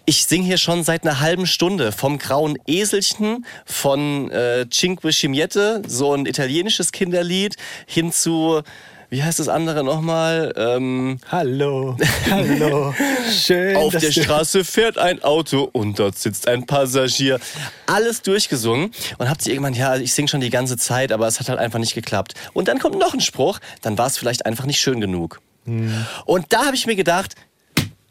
ich 0.04 0.26
singe 0.26 0.44
hier 0.44 0.58
schon 0.58 0.84
seit 0.84 1.04
einer 1.04 1.22
halben 1.22 1.48
Stunde 1.48 1.94
vom 1.94 2.18
grauen 2.18 2.58
Eselchen, 2.68 3.46
von 3.66 4.30
äh, 4.32 4.68
Cinque 4.70 5.14
Scimiette, 5.14 5.84
so 5.88 6.14
ein 6.14 6.26
italienisches 6.26 6.92
Kinderlied, 6.92 7.56
hin 7.88 8.12
zu 8.12 8.62
wie 9.14 9.22
heißt 9.24 9.38
das 9.38 9.48
andere 9.48 9.84
nochmal? 9.84 10.52
Ähm, 10.58 11.20
hallo, 11.32 11.96
hallo, 12.32 12.96
schön. 13.32 13.76
Auf 13.76 13.96
der 13.96 14.12
Straße 14.12 14.66
fährt 14.66 14.98
ein 14.98 15.22
Auto 15.24 15.70
und 15.72 16.00
dort 16.00 16.18
sitzt 16.18 16.48
ein 16.48 16.66
Passagier. 16.66 17.40
Alles 17.86 18.24
durchgesungen 18.24 18.90
und 19.20 19.30
habt 19.30 19.44
sie 19.44 19.52
irgendwann, 19.52 19.76
ja, 19.76 19.98
ich 19.98 20.16
singe 20.16 20.30
schon 20.30 20.42
die 20.42 20.50
ganze 20.50 20.78
Zeit, 20.78 21.12
aber 21.12 21.28
es 21.28 21.40
hat 21.40 21.48
halt 21.48 21.60
einfach 21.60 21.78
nicht 21.78 21.94
geklappt. 21.94 22.34
Und 22.54 22.68
dann 22.68 22.80
kommt 22.80 22.98
noch 22.98 23.14
ein 23.14 23.22
Spruch, 23.22 23.60
dann 23.84 24.00
war 24.00 24.08
es 24.08 24.18
vielleicht 24.18 24.48
einfach 24.48 24.66
nicht 24.66 24.80
schön 24.80 25.00
genug. 25.00 25.42
Hm. 25.66 25.94
Und 26.26 26.52
da 26.52 26.66
habe 26.66 26.76
ich 26.76 26.88
mir 26.88 26.96
gedacht, 26.96 27.36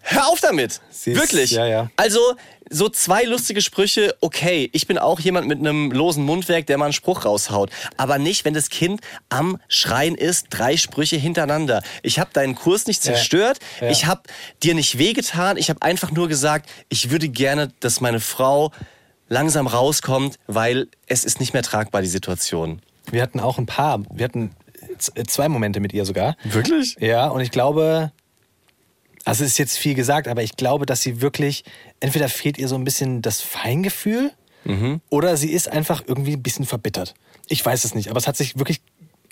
hör 0.03 0.29
auf 0.29 0.39
damit. 0.39 0.81
Sie 0.93 1.11
ist- 1.11 1.21
Wirklich. 1.21 1.51
ja, 1.51 1.67
ja. 1.67 1.91
Also, 1.97 2.21
so 2.73 2.89
zwei 2.89 3.25
lustige 3.25 3.61
Sprüche, 3.61 4.17
okay. 4.21 4.71
Ich 4.73 4.87
bin 4.87 4.99
auch 4.99 5.21
jemand 5.21 5.47
mit 5.47 5.59
einem 5.59 5.93
losen 5.93 6.25
Mundwerk, 6.25 6.67
der 6.67 6.79
mal 6.79 6.87
einen 6.87 6.93
Spruch 6.93 7.25
raushaut. 7.25 7.71
Aber 7.97 8.19
nicht, 8.19 8.45
wenn 8.45 8.55
das 8.55 8.71
Kind 8.71 9.01
am 9.29 9.59
Schreien 9.69 10.15
ist, 10.15 10.47
drei 10.51 10.77
Sprüche 10.77 11.17
hintereinander. 11.17 11.83
Ich 12.03 12.19
habe 12.19 12.31
deinen 12.33 12.55
Kurs 12.55 12.87
nicht 12.87 13.03
zerstört. 13.03 13.59
Ja. 13.81 13.91
Ich 13.91 14.07
habe 14.07 14.23
dir 14.63 14.75
nicht 14.75 14.99
wehgetan. 14.99 15.57
Ich 15.57 15.69
habe 15.69 15.83
einfach 15.83 16.11
nur 16.11 16.29
gesagt, 16.29 16.69
ich 16.89 17.11
würde 17.11 17.29
gerne, 17.29 17.73
dass 17.81 18.01
meine 18.01 18.21
Frau 18.21 18.73
langsam 19.29 19.67
rauskommt, 19.67 20.39
weil 20.47 20.89
es 21.07 21.25
ist 21.25 21.41
nicht 21.41 21.53
mehr 21.53 21.63
tragbar, 21.63 22.03
die 22.03 22.09
Situation. 22.09 22.81
Wir 23.11 23.23
hatten 23.23 23.41
auch 23.41 23.59
ein 23.59 23.67
paar, 23.67 24.03
wir 24.13 24.25
hatten 24.25 24.51
zwei 24.99 25.49
Momente 25.49 25.81
mit 25.81 25.93
ihr 25.93 26.05
sogar. 26.05 26.37
Wirklich? 26.45 26.97
Ja, 27.01 27.29
und 27.29 27.41
ich 27.41 27.51
glaube, 27.51 28.13
also 29.25 29.45
es 29.45 29.53
ist 29.53 29.59
jetzt 29.59 29.79
viel 29.79 29.95
gesagt, 29.95 30.29
aber 30.29 30.43
ich 30.43 30.57
glaube, 30.57 30.87
dass 30.87 31.03
sie 31.03 31.21
wirklich, 31.21 31.65
entweder 32.01 32.29
fehlt 32.29 32.59
ihr 32.59 32.69
so 32.69 32.75
ein 32.75 32.85
bisschen 32.85 33.23
das 33.23 33.41
Feingefühl 33.41 34.33
oder 35.11 35.37
sie 35.37 35.51
ist 35.51 35.67
einfach 35.69 36.05
irgendwie 36.07 36.35
ein 36.35 36.43
bisschen 36.43 36.67
verbittert. 36.67 37.15
Ich 37.49 37.67
weiß 37.67 37.85
es 37.85 37.97
nicht, 37.97 38.09
aber 38.11 38.19
es 38.19 38.29
hat 38.29 38.37
sich 38.37 38.59
wirklich 38.59 38.81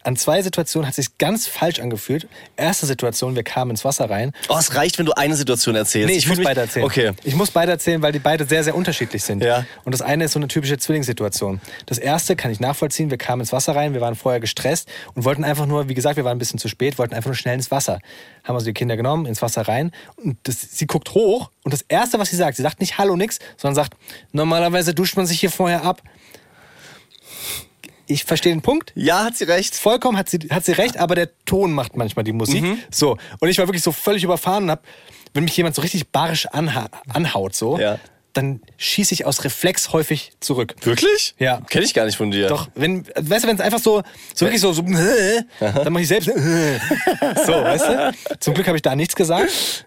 an 0.03 0.17
zwei 0.17 0.43
Situationen 0.43 0.87
hat 0.87 0.95
sich 0.95 1.19
ganz 1.19 1.47
falsch 1.47 1.81
angefühlt. 1.81 2.27
Erste 2.57 2.87
Situation, 2.87 3.35
wir 3.37 3.43
kamen 3.43 3.73
ins 3.73 3.85
Wasser 3.85 4.09
rein. 4.09 4.33
Oh, 4.49 4.57
es 4.59 4.75
reicht, 4.75 4.99
wenn 4.99 5.07
du 5.07 5.13
eine 5.13 5.37
Situation 5.37 5.75
erzählst. 5.75 6.09
Nee, 6.09 6.17
ich, 6.17 6.27
muss 6.27 6.37
fühl 6.37 6.45
mich- 6.45 6.49
beide 6.49 6.61
erzählen. 6.63 6.87
Okay. 6.87 7.13
Ich 7.25 7.35
muss 7.35 7.51
beide 7.51 7.73
erzählen, 7.73 8.01
weil 8.01 8.13
die 8.13 8.19
beide 8.19 8.47
sehr, 8.47 8.65
sehr 8.65 8.75
unterschiedlich 8.75 9.23
sind. 9.23 9.43
Ja. 9.43 9.65
Und 9.85 9.93
das 9.93 10.03
eine 10.03 10.25
ist 10.25 10.33
so 10.33 10.39
eine 10.39 10.49
typische 10.49 10.79
Zwillingssituation. 10.79 11.61
Das 11.87 11.99
erste 11.99 12.37
kann 12.37 12.51
ich 12.51 12.61
nachvollziehen. 12.61 13.11
Wir 13.11 13.19
kamen 13.19 13.41
ins 13.41 13.53
Wasser 13.53 13.77
rein, 13.77 13.93
wir 13.95 14.01
waren 14.01 14.15
vorher 14.15 14.41
gestresst 14.41 14.89
und 15.15 15.25
wollten 15.25 15.45
einfach 15.45 15.67
nur, 15.67 15.89
wie 15.89 15.95
gesagt, 15.95 16.17
wir 16.17 16.25
waren 16.25 16.37
ein 16.37 16.39
bisschen 16.39 16.59
zu 16.59 16.69
spät, 16.69 16.99
wollten 16.99 17.15
einfach 17.15 17.29
nur 17.29 17.37
schnell 17.37 17.55
ins 17.55 17.71
Wasser. 17.71 17.99
Haben 18.45 18.55
also 18.55 18.67
die 18.67 18.73
Kinder 18.75 18.97
genommen, 18.97 19.27
ins 19.27 19.43
Wasser 19.43 19.69
rein 19.69 19.93
und 20.17 20.39
das, 20.45 20.61
sie 20.61 20.87
guckt 20.87 21.11
hoch 21.15 21.51
und 21.63 21.75
das 21.75 21.83
erste, 21.83 22.19
was 22.19 22.31
sie 22.31 22.37
sagt, 22.37 22.57
sie 22.57 22.63
sagt 22.63 22.81
nicht 22.81 22.97
Hallo 22.99 23.17
nix, 23.17 23.39
sondern 23.57 23.75
sagt, 23.75 23.95
normalerweise 24.33 24.95
duscht 24.95 25.17
man 25.17 25.27
sich 25.27 25.41
hier 25.41 25.51
vorher 25.51 25.85
ab. 25.85 26.03
Ich 28.11 28.25
verstehe 28.25 28.53
den 28.53 28.63
Punkt. 28.63 28.93
Ja, 28.97 29.25
hat 29.25 29.37
sie 29.37 29.45
recht. 29.45 29.75
Vollkommen 29.77 30.19
hat 30.19 30.29
sie, 30.29 30.39
hat 30.51 30.65
sie 30.65 30.73
recht, 30.73 30.97
aber 30.99 31.15
der 31.15 31.29
Ton 31.45 31.73
macht 31.73 31.97
manchmal 31.97 32.25
die 32.25 32.33
Musik. 32.33 32.63
Mhm. 32.63 32.79
So. 32.91 33.17
Und 33.39 33.49
ich 33.49 33.59
war 33.59 33.67
wirklich 33.69 33.83
so 33.85 33.93
völlig 33.93 34.25
überfahren 34.25 34.65
und 34.65 34.71
hab, 34.73 34.85
wenn 35.33 35.45
mich 35.45 35.57
jemand 35.57 35.75
so 35.77 35.83
richtig 35.83 36.09
barisch 36.11 36.47
anha 36.47 36.89
anhaut, 37.09 37.55
so, 37.55 37.79
Ja. 37.79 37.99
dann 38.33 38.61
schieße 38.79 39.15
ich 39.15 39.27
aus 39.27 39.45
Reflex 39.45 39.93
häufig 39.93 40.33
zurück. 40.41 40.75
Wirklich? 40.83 41.35
Ja. 41.39 41.61
Kenne 41.71 41.85
ich 41.85 41.95
gar 41.95 42.05
nicht 42.05 42.17
von 42.17 42.31
dir. 42.33 42.49
Doch, 42.49 42.69
wenn, 42.75 43.07
weißt 43.17 43.45
du, 43.45 43.49
wenn 43.49 43.57
es 43.57 43.61
einfach 43.63 43.79
so, 43.81 44.03
so 44.35 44.45
wirklich 44.47 44.61
so, 44.61 44.73
so 44.73 44.83
dann 45.61 45.93
mache 45.93 46.03
ich 46.03 46.09
selbst, 46.09 46.27
so, 47.47 47.53
weißt 47.53 47.85
du? 47.87 48.13
Zum 48.41 48.55
Glück 48.55 48.67
habe 48.67 48.77
ich 48.77 48.83
da 48.83 48.97
nichts 48.97 49.15
gesagt, 49.15 49.87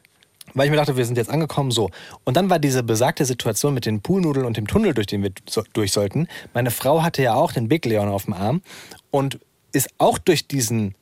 weil 0.53 0.65
ich 0.65 0.71
mir 0.71 0.77
dachte, 0.77 0.97
wir 0.97 1.05
sind 1.05 1.17
jetzt 1.17 1.29
angekommen, 1.29 1.71
so. 1.71 1.89
Und 2.23 2.37
dann 2.37 2.49
war 2.49 2.59
diese 2.59 2.83
besagte 2.83 3.25
Situation 3.25 3.73
mit 3.73 3.85
den 3.85 4.01
Poolnudeln 4.01 4.45
und 4.45 4.57
dem 4.57 4.67
Tunnel, 4.67 4.93
durch 4.93 5.07
den 5.07 5.23
wir 5.23 5.31
so, 5.49 5.63
durch 5.73 5.91
sollten. 5.91 6.27
Meine 6.53 6.71
Frau 6.71 7.01
hatte 7.03 7.21
ja 7.23 7.33
auch 7.33 7.51
den 7.51 7.67
Big 7.67 7.85
Leon 7.85 8.07
auf 8.09 8.25
dem 8.25 8.33
Arm 8.33 8.61
und 9.11 9.39
ist 9.71 9.89
auch 9.97 10.17
durch 10.17 10.47
diesen 10.47 10.95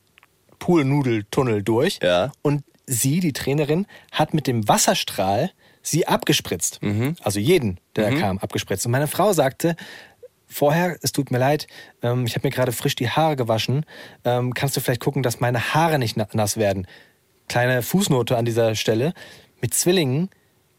Poolnudeltunnel 0.60 1.64
durch. 1.64 2.00
Ja. 2.02 2.32
Und 2.42 2.64
sie, 2.86 3.20
die 3.20 3.34
Trainerin, 3.34 3.86
hat 4.12 4.34
mit 4.34 4.48
dem 4.48 4.68
Wasserstrahl 4.68 5.52
sie 5.82 6.08
abgespritzt. 6.08 6.80
Also 7.24 7.40
jeden, 7.40 7.80
der 7.96 8.12
da 8.12 8.18
kam, 8.18 8.38
abgespritzt. 8.38 8.86
Und 8.86 8.92
meine 8.92 9.08
Frau 9.08 9.34
sagte, 9.34 9.76
vorher, 10.48 10.98
es 11.02 11.12
tut 11.12 11.32
mir 11.32 11.40
leid, 11.40 11.66
ähm, 12.04 12.26
ich 12.26 12.36
habe 12.36 12.48
mir 12.48 12.52
gerade 12.52 12.72
frisch 12.72 12.96
die 12.96 13.10
Haare 13.10 13.36
gewaschen. 13.36 13.86
Ähm, 14.24 14.54
kannst 14.54 14.78
du 14.78 14.82
vielleicht 14.82 15.02
gucken, 15.02 15.24
dass 15.24 15.40
meine 15.40 15.74
Haare 15.74 15.98
nicht 15.98 16.18
na- 16.18 16.28
nass 16.34 16.58
werden? 16.58 16.86
Kleine 17.52 17.82
Fußnote 17.82 18.38
an 18.38 18.46
dieser 18.46 18.76
Stelle. 18.76 19.14
Mit 19.60 19.74
Zwillingen, 19.74 20.30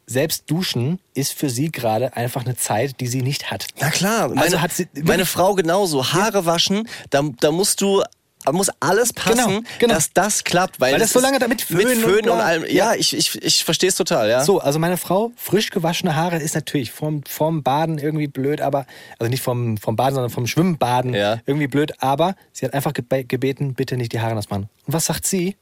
selbst 0.06 0.50
duschen 0.50 1.00
ist 1.12 1.34
für 1.34 1.50
sie 1.50 1.70
gerade 1.70 2.16
einfach 2.16 2.46
eine 2.46 2.56
Zeit, 2.56 2.98
die 3.00 3.06
sie 3.08 3.20
nicht 3.20 3.50
hat. 3.50 3.66
Na 3.78 3.90
klar, 3.90 4.28
meine, 4.30 4.40
Also 4.40 4.60
hat 4.62 4.72
sie- 4.72 4.88
meine 5.02 5.26
Frau 5.26 5.54
genauso. 5.54 6.12
Haare 6.14 6.46
waschen, 6.46 6.88
da, 7.10 7.22
da 7.40 7.50
musst 7.50 7.82
du. 7.82 8.02
Muss 8.50 8.70
alles 8.80 9.12
passen, 9.12 9.36
Genau, 9.36 9.60
genau. 9.78 9.94
dass 9.94 10.12
das 10.14 10.42
klappt. 10.42 10.80
Weil, 10.80 10.94
Weil 10.94 10.98
das 11.00 11.12
so 11.12 11.20
lange 11.20 11.38
damit 11.38 11.58
mit 11.70 11.80
Föhn 11.80 11.86
und 11.96 12.02
Föhn 12.02 12.14
und, 12.16 12.22
bla. 12.36 12.38
allem. 12.40 12.64
Ja, 12.68 12.94
ich, 12.94 13.14
ich, 13.16 13.40
ich 13.40 13.62
verstehe 13.64 13.88
es 13.90 13.94
total, 13.94 14.28
ja. 14.30 14.42
So, 14.44 14.58
also 14.60 14.80
meine 14.80 14.96
Frau, 14.96 15.30
frisch 15.36 15.70
gewaschene 15.70 16.16
Haare 16.16 16.38
ist 16.38 16.56
natürlich 16.56 16.90
vom, 16.90 17.22
vom 17.28 17.62
Baden 17.62 17.98
irgendwie 17.98 18.26
blöd, 18.26 18.60
aber, 18.62 18.86
also 19.20 19.30
nicht 19.30 19.42
vom, 19.44 19.76
vom 19.76 19.94
Baden, 19.94 20.14
sondern 20.14 20.30
vom 20.30 20.48
Schwimmbaden 20.48 21.14
Ja. 21.14 21.38
irgendwie 21.46 21.68
blöd, 21.68 21.92
aber 22.02 22.34
sie 22.52 22.64
hat 22.66 22.74
einfach 22.74 22.92
gebe- 22.94 23.24
gebeten, 23.24 23.74
bitte 23.74 23.96
nicht 23.96 24.12
die 24.12 24.20
Haare 24.20 24.34
nass 24.34 24.50
machen. 24.50 24.68
Und 24.86 24.92
was 24.94 25.04
sagt 25.06 25.24
sie? 25.24 25.54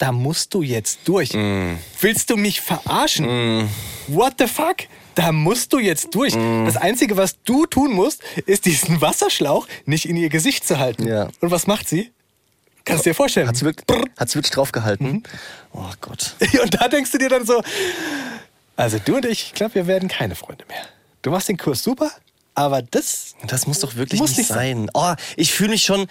Da 0.00 0.12
musst 0.12 0.54
du 0.54 0.62
jetzt 0.62 1.00
durch. 1.04 1.34
Mm. 1.34 1.74
Willst 2.00 2.30
du 2.30 2.38
mich 2.38 2.62
verarschen? 2.62 3.68
What 4.06 4.36
the 4.38 4.46
fuck? 4.46 4.76
Da 5.14 5.30
musst 5.30 5.74
du 5.74 5.78
jetzt 5.78 6.14
durch. 6.14 6.34
Mm. 6.34 6.64
Das 6.64 6.78
Einzige, 6.78 7.18
was 7.18 7.36
du 7.44 7.66
tun 7.66 7.92
musst, 7.92 8.22
ist 8.46 8.64
diesen 8.64 9.02
Wasserschlauch 9.02 9.68
nicht 9.84 10.08
in 10.08 10.16
ihr 10.16 10.30
Gesicht 10.30 10.66
zu 10.66 10.78
halten. 10.78 11.06
Ja. 11.06 11.28
Und 11.40 11.50
was 11.50 11.66
macht 11.66 11.86
sie? 11.86 12.10
Kannst 12.86 13.04
du 13.04 13.10
dir 13.10 13.14
vorstellen? 13.14 13.48
Wirklich, 13.60 13.84
hat's 14.16 14.34
wirklich 14.34 14.52
drauf 14.52 14.72
gehalten? 14.72 15.04
Mhm. 15.04 15.22
Oh 15.74 15.90
Gott. 16.00 16.34
Und 16.62 16.80
da 16.80 16.88
denkst 16.88 17.12
du 17.12 17.18
dir 17.18 17.28
dann 17.28 17.44
so, 17.44 17.62
also 18.76 18.98
du 19.04 19.16
und 19.16 19.26
ich, 19.26 19.48
ich 19.48 19.52
glaube, 19.52 19.74
wir 19.74 19.86
werden 19.86 20.08
keine 20.08 20.34
Freunde 20.34 20.64
mehr. 20.66 20.82
Du 21.20 21.30
machst 21.30 21.50
den 21.50 21.58
Kurs 21.58 21.82
super, 21.82 22.10
aber 22.54 22.80
das 22.80 23.34
Das 23.46 23.66
muss 23.66 23.80
doch 23.80 23.96
wirklich 23.96 24.18
Muss 24.18 24.30
nicht 24.30 24.38
nicht 24.38 24.48
sein. 24.48 24.88
Oh, 24.94 25.12
ich 25.36 25.52
fühle 25.52 25.72
mich 25.72 25.82
schon. 25.82 26.08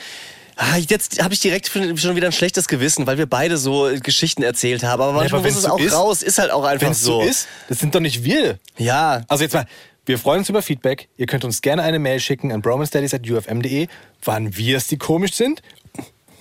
Ah, 0.61 0.75
Jetzt 0.77 1.23
habe 1.23 1.33
ich 1.33 1.39
direkt 1.39 1.67
schon 1.69 2.15
wieder 2.17 2.27
ein 2.27 2.33
schlechtes 2.33 2.67
Gewissen, 2.67 3.07
weil 3.07 3.17
wir 3.17 3.27
beide 3.27 3.57
so 3.57 3.89
Geschichten 4.03 4.43
erzählt 4.43 4.83
haben. 4.83 5.01
Aber 5.01 5.13
manchmal 5.13 5.39
aber 5.39 5.47
muss 5.47 5.57
es 5.57 5.63
so 5.63 5.69
auch 5.69 5.79
ist- 5.79 5.93
raus. 5.93 6.21
Ist 6.21 6.37
halt 6.37 6.51
auch 6.51 6.65
einfach 6.65 6.93
so. 6.93 7.21
so 7.21 7.27
ist, 7.27 7.47
das 7.69 7.79
sind 7.79 7.95
doch 7.95 8.01
nicht 8.01 8.25
wir. 8.25 8.59
Ja. 8.77 9.21
Also 9.29 9.43
jetzt 9.45 9.53
mal, 9.53 9.65
wir 10.05 10.17
freuen 10.19 10.39
uns 10.39 10.49
über 10.49 10.61
Feedback. 10.61 11.07
Ihr 11.17 11.27
könnt 11.27 11.45
uns 11.45 11.61
gerne 11.61 11.83
eine 11.83 11.97
Mail 11.97 12.19
schicken 12.19 12.51
an 12.51 12.61
bromanstudies.ufm.de, 12.61 13.87
wann 14.25 14.57
wir 14.57 14.75
es, 14.77 14.87
die 14.87 14.97
komisch 14.97 15.33
sind 15.33 15.61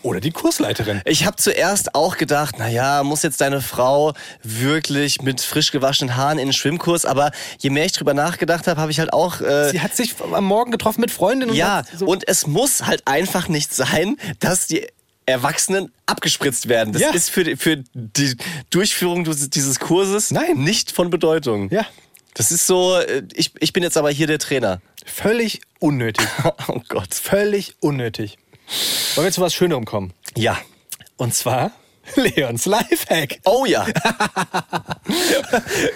oder 0.03 0.21
die 0.21 0.31
Kursleiterin. 0.31 1.03
Ich 1.05 1.27
habe 1.27 1.37
zuerst 1.37 1.95
auch 1.95 2.17
gedacht, 2.17 2.59
naja, 2.59 3.03
muss 3.03 3.23
jetzt 3.23 3.41
deine 3.41 3.61
Frau 3.61 4.15
wirklich 4.43 5.23
mit 5.23 5.41
frisch 5.41 5.71
gewaschenen 5.73 6.17
Haaren 6.17 6.39
in 6.39 6.49
den 6.49 6.53
Schwimmkurs? 6.53 7.05
Aber 7.05 7.31
je 7.59 7.71
mehr 7.71 7.85
ich 7.85 7.93
drüber 7.93 8.15
nachgedacht 8.15 8.67
habe, 8.67 8.81
habe 8.81 8.91
ich 8.91 8.99
halt 9.01 9.13
auch. 9.13 9.41
Äh, 9.41 9.71
Sie 9.71 9.81
hat 9.81 9.95
sich 9.95 10.15
am 10.33 10.45
Morgen 10.45 10.71
getroffen 10.71 11.01
mit 11.01 11.11
Freundinnen 11.11 11.51
und 11.51 11.57
ja, 11.57 11.79
hat 11.79 11.87
so 11.97 12.07
und 12.07 12.27
es 12.29 12.47
muss 12.47 12.87
halt 12.87 13.03
einfach 13.07 13.49
nicht 13.49 13.75
sein, 13.75 14.17
dass 14.41 14.67
die 14.67 14.87
Erwachsenen 15.27 15.93
abgespritzt 16.07 16.69
werden. 16.69 16.93
Das 16.93 17.03
Ja. 17.03 17.11
ist 17.11 17.29
für, 17.29 17.45
die- 17.45 17.57
für 17.57 17.77
die 17.93 18.37
Durchführung 18.71 19.25
dieses 19.25 19.51
dieses 19.51 19.79
Kurses 19.79 20.31
Nein. 20.31 20.57
nicht 20.57 20.91
von 20.91 21.11
Bedeutung. 21.11 21.69
Ja. 21.71 21.85
Das 22.35 22.51
ist 22.53 22.67
so, 22.67 22.97
äh, 22.97 23.25
ich, 23.35 23.53
ich 23.59 23.73
bin 23.73 23.83
jetzt 23.83 23.97
aber 23.97 24.11
hier 24.11 24.27
der 24.27 24.39
Trainer. 24.39 24.81
Völlig 25.05 25.61
unnötig. 25.81 26.27
Oh 26.69 26.81
Gott. 26.89 27.13
Völlig 27.15 27.75
unnötig. 27.81 28.39
Wollen 29.15 29.27
wir 29.27 29.33
zu 29.33 29.41
was 29.41 29.55
Schönerem 29.55 29.85
kommen? 29.85 30.13
Ja. 30.37 30.59
Und 31.17 31.35
zwar 31.35 31.73
Leons 32.17 32.65
Lifehack. 32.67 33.39
Oh 33.45 33.65
ja. 33.67 33.87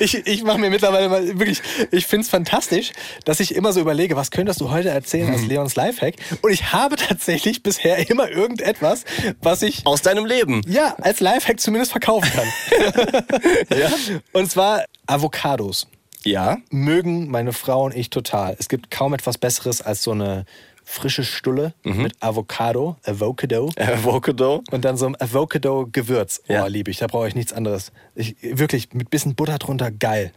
Ich, 0.00 0.14
ich 0.26 0.42
mache 0.42 0.58
mir 0.58 0.70
mittlerweile 0.70 1.08
mal 1.08 1.26
wirklich, 1.38 1.60
ich 1.90 2.06
finde 2.06 2.24
es 2.24 2.30
fantastisch, 2.30 2.92
dass 3.24 3.40
ich 3.40 3.54
immer 3.54 3.72
so 3.72 3.80
überlege, 3.80 4.16
was 4.16 4.30
könntest 4.30 4.60
du 4.60 4.70
heute 4.70 4.88
erzählen 4.88 5.28
Hm. 5.28 5.34
als 5.34 5.42
Leons 5.46 5.76
Lifehack? 5.76 6.14
Und 6.42 6.50
ich 6.50 6.72
habe 6.72 6.96
tatsächlich 6.96 7.62
bisher 7.62 8.08
immer 8.10 8.28
irgendetwas, 8.30 9.04
was 9.40 9.62
ich 9.62 9.86
Aus 9.86 10.02
deinem 10.02 10.24
Leben. 10.26 10.62
ja 10.66 10.94
als 11.00 11.20
Lifehack 11.20 11.60
zumindest 11.60 11.92
verkaufen 11.92 12.30
kann. 12.32 13.22
Ja. 13.78 13.90
Und 14.32 14.50
zwar 14.50 14.84
Avocados. 15.06 15.86
Ja. 16.24 16.58
mögen 16.70 17.28
meine 17.28 17.52
Frau 17.52 17.84
und 17.84 17.94
ich 17.96 18.10
total. 18.10 18.56
Es 18.58 18.68
gibt 18.68 18.90
kaum 18.90 19.12
etwas 19.14 19.38
Besseres 19.38 19.82
als 19.82 20.02
so 20.02 20.12
eine 20.12 20.44
frische 20.84 21.24
Stulle 21.24 21.74
Mhm. 21.84 22.02
mit 22.02 22.12
Avocado, 22.20 22.96
Avocado. 23.04 23.70
Avocado. 23.78 24.62
Und 24.70 24.84
dann 24.84 24.96
so 24.96 25.06
ein 25.06 25.20
Avocado-Gewürz. 25.20 26.42
Ja. 26.48 26.64
Oh, 26.64 26.66
liebe 26.68 26.90
ich. 26.90 26.98
Da 26.98 27.06
brauche 27.06 27.28
ich 27.28 27.34
nichts 27.34 27.52
anderes. 27.52 27.92
Ich, 28.14 28.36
wirklich, 28.42 28.92
mit 28.92 29.10
bisschen 29.10 29.34
Butter 29.34 29.58
drunter, 29.58 29.90
geil. 29.90 30.32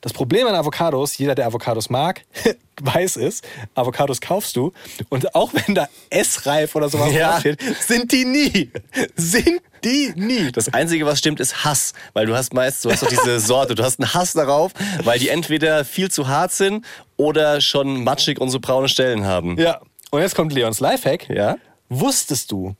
Das 0.00 0.12
Problem 0.12 0.46
an 0.46 0.54
Avocados, 0.54 1.16
jeder, 1.16 1.34
der 1.34 1.46
Avocados 1.46 1.88
mag, 1.88 2.22
weiß 2.82 3.16
es, 3.16 3.40
Avocados 3.74 4.20
kaufst 4.20 4.54
du 4.56 4.72
und 5.08 5.34
auch 5.34 5.50
wenn 5.54 5.74
da 5.74 5.88
Essreif 6.10 6.74
oder 6.74 6.90
sowas 6.90 7.12
Ja. 7.14 7.30
draufsteht, 7.30 7.58
sind 7.80 8.12
die 8.12 8.24
nie. 8.26 8.70
Sind 9.16 9.62
die 9.84 10.12
nie. 10.16 10.50
Das 10.50 10.72
Einzige, 10.72 11.06
was 11.06 11.18
stimmt, 11.18 11.40
ist 11.40 11.64
Hass. 11.64 11.92
Weil 12.12 12.26
du 12.26 12.34
hast 12.34 12.54
meist, 12.54 12.84
du 12.84 12.90
hast 12.90 13.02
doch 13.02 13.08
diese 13.08 13.38
Sorte, 13.40 13.74
du 13.74 13.82
hast 13.84 14.00
einen 14.00 14.12
Hass 14.14 14.32
darauf, 14.32 14.72
weil 15.02 15.18
die 15.18 15.28
entweder 15.28 15.84
viel 15.84 16.10
zu 16.10 16.28
hart 16.28 16.52
sind 16.52 16.84
oder 17.16 17.60
schon 17.60 18.02
matschig 18.04 18.40
und 18.40 18.50
so 18.50 18.60
braune 18.60 18.88
Stellen 18.88 19.24
haben. 19.24 19.58
Ja. 19.58 19.80
Und 20.10 20.20
jetzt 20.20 20.34
kommt 20.34 20.52
Leons 20.52 20.80
Lifehack. 20.80 21.28
Ja? 21.28 21.56
Wusstest 21.88 22.52
du, 22.52 22.76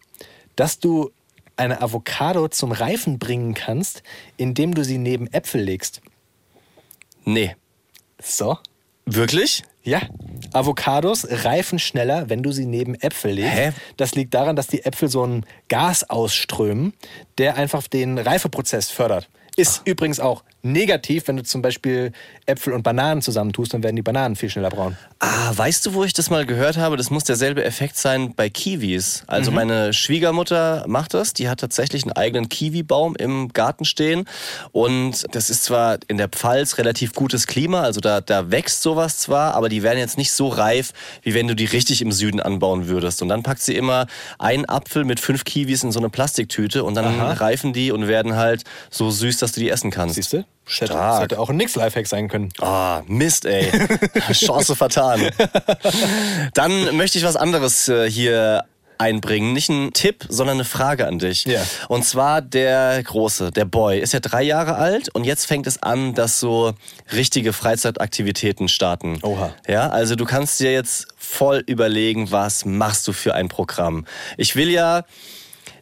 dass 0.57 0.79
du 0.79 1.11
eine 1.57 1.83
Avocado 1.83 2.49
zum 2.49 2.73
Reifen 2.73 3.19
bringen 3.19 3.55
kannst, 3.55 4.03
indem 4.37 4.75
du 4.75 4.85
sie 4.85 4.99
neben 4.99 5.27
Äpfel 5.33 5.61
legst? 5.61 6.01
Nee. 7.25 7.57
So. 8.23 8.59
Wirklich? 9.07 9.63
Ja. 9.85 10.01
Avocados 10.53 11.27
reifen 11.31 11.79
schneller, 11.79 12.31
wenn 12.31 12.43
du 12.43 12.53
sie 12.53 12.65
neben 12.65 12.95
Äpfel 12.95 13.33
legst. 13.33 13.53
Hä? 13.53 13.73
Das 13.97 14.15
liegt 14.15 14.35
daran, 14.35 14.57
dass 14.57 14.67
die 14.67 14.85
Äpfel 14.85 15.09
so 15.09 15.23
einen 15.23 15.45
Gas 15.69 16.09
ausströmen, 16.09 16.95
der 17.39 17.57
einfach 17.57 17.87
den 17.87 18.19
Reifeprozess 18.19 18.91
fördert. 18.91 19.29
Ist 19.57 19.83
übrigens 19.85 20.21
auch 20.21 20.43
negativ, 20.65 21.29
wenn 21.29 21.37
du 21.37 21.43
zum 21.43 21.63
Beispiel 21.63 22.13
Äpfel 22.47 22.73
und 22.73 22.83
Bananen 22.83 23.23
zusammentust, 23.23 23.75
dann 23.75 23.83
werden 23.83 23.97
die 23.97 24.03
Bananen 24.03 24.35
viel 24.35 24.51
schneller 24.51 24.71
braun. 24.71 24.97
Ah, 25.21 25.53
weißt 25.55 25.87
du, 25.87 25.95
wo 25.95 26.05
ich 26.05 26.13
das 26.13 26.31
mal 26.31 26.47
gehört 26.47 26.77
habe? 26.77 26.97
Das 26.97 27.11
muss 27.11 27.25
derselbe 27.25 27.65
Effekt 27.65 27.97
sein 27.97 28.35
bei 28.35 28.49
Kiwis. 28.49 29.23
Also 29.27 29.51
meine 29.51 29.93
Schwiegermutter 29.93 30.85
macht 30.89 31.15
das. 31.15 31.35
Die 31.35 31.49
hat 31.49 31.61
tatsächlich 31.61 32.05
einen 32.05 32.13
eigenen 32.13 32.49
Kiwibaum 32.49 33.15
im 33.17 33.49
Garten 33.53 33.85
stehen. 33.85 34.25
Und 34.73 35.25
das 35.35 35.51
ist 35.51 35.65
zwar 35.65 35.99
in 36.09 36.17
der 36.19 36.29
Pfalz 36.29 36.79
relativ 36.79 37.13
gutes 37.15 37.47
Klima, 37.47 37.83
also 37.83 38.01
da, 38.01 38.21
da 38.21 38.51
wächst 38.51 38.83
sowas 38.83 39.19
zwar, 39.19 39.55
aber 39.55 39.69
die 39.69 39.83
werden 39.83 39.99
jetzt 39.99 40.19
nicht 40.19 40.33
so 40.33 40.49
reif, 40.49 40.93
wie 41.23 41.35
wenn 41.35 41.47
du 41.49 41.55
die 41.55 41.67
richtig 41.67 42.03
im 42.03 42.13
Süden 42.13 42.41
anbauen 42.41 42.89
würdest. 42.89 43.23
Und 43.23 43.29
dann 43.29 43.43
packt 43.43 43.63
sie 43.63 43.75
immer 43.75 44.07
einen 44.39 44.65
Apfel 44.69 45.05
mit 45.05 45.21
fünf 45.21 45.45
Kiwis 45.45 45.85
in 45.85 45.93
so 45.93 45.99
eine 45.99 46.11
Plastiktüte 46.11 46.85
und 46.85 46.95
dann 46.95 47.21
reifen 47.21 47.73
die 47.73 47.93
und 47.93 48.09
werden 48.09 48.37
halt 48.37 48.65
so 48.91 49.11
süß, 49.11 49.39
dass 49.39 49.53
du 49.53 49.61
die 49.61 49.71
essen 49.71 49.91
kannst. 49.91 50.17
Siehst 50.17 50.33
du? 50.33 50.45
Das 50.67 50.81
hätte, 50.81 50.93
das 50.95 51.21
hätte 51.21 51.39
auch 51.39 51.51
ein 51.51 51.57
Nix-Lifehack 51.57 52.07
sein 52.07 52.29
können. 52.29 52.51
Ah, 52.61 53.03
Mist, 53.07 53.45
ey. 53.45 53.71
Chance 54.33 54.75
vertan. 54.75 55.29
Dann 56.55 56.97
möchte 56.97 57.19
ich 57.19 57.25
was 57.25 57.37
anderes 57.37 57.89
äh, 57.89 58.11
hier 58.11 58.65
einbringen. 58.99 59.53
Nicht 59.53 59.69
ein 59.69 59.93
Tipp, 59.93 60.25
sondern 60.29 60.57
eine 60.57 60.65
Frage 60.65 61.07
an 61.07 61.19
dich. 61.19 61.45
Ja. 61.45 61.63
Und 61.89 62.05
zwar 62.05 62.43
der 62.43 63.03
Große, 63.03 63.51
der 63.51 63.65
Boy, 63.65 64.01
ist 64.01 64.13
ja 64.13 64.21
drei 64.21 64.43
Jahre 64.43 64.77
alt 64.77 65.15
und 65.15 65.25
jetzt 65.25 65.47
fängt 65.47 65.67
es 65.67 65.83
an, 65.83 66.15
dass 66.15 66.41
so 66.41 66.73
richtige 67.13 67.53
Freizeitaktivitäten 67.53 68.69
starten. 68.69 69.19
Oha. 69.23 69.55
Ja, 69.69 69.91
also 69.91 70.17
du 70.17 70.25
kannst 70.25 70.61
dir 70.61 70.73
jetzt 70.73 71.09
voll 71.17 71.63
überlegen, 71.67 72.31
was 72.31 72.65
machst 72.65 73.07
du 73.09 73.13
für 73.13 73.35
ein 73.35 73.49
Programm. 73.49 74.07
Ich 74.37 74.57
will 74.57 74.71
ja 74.71 75.05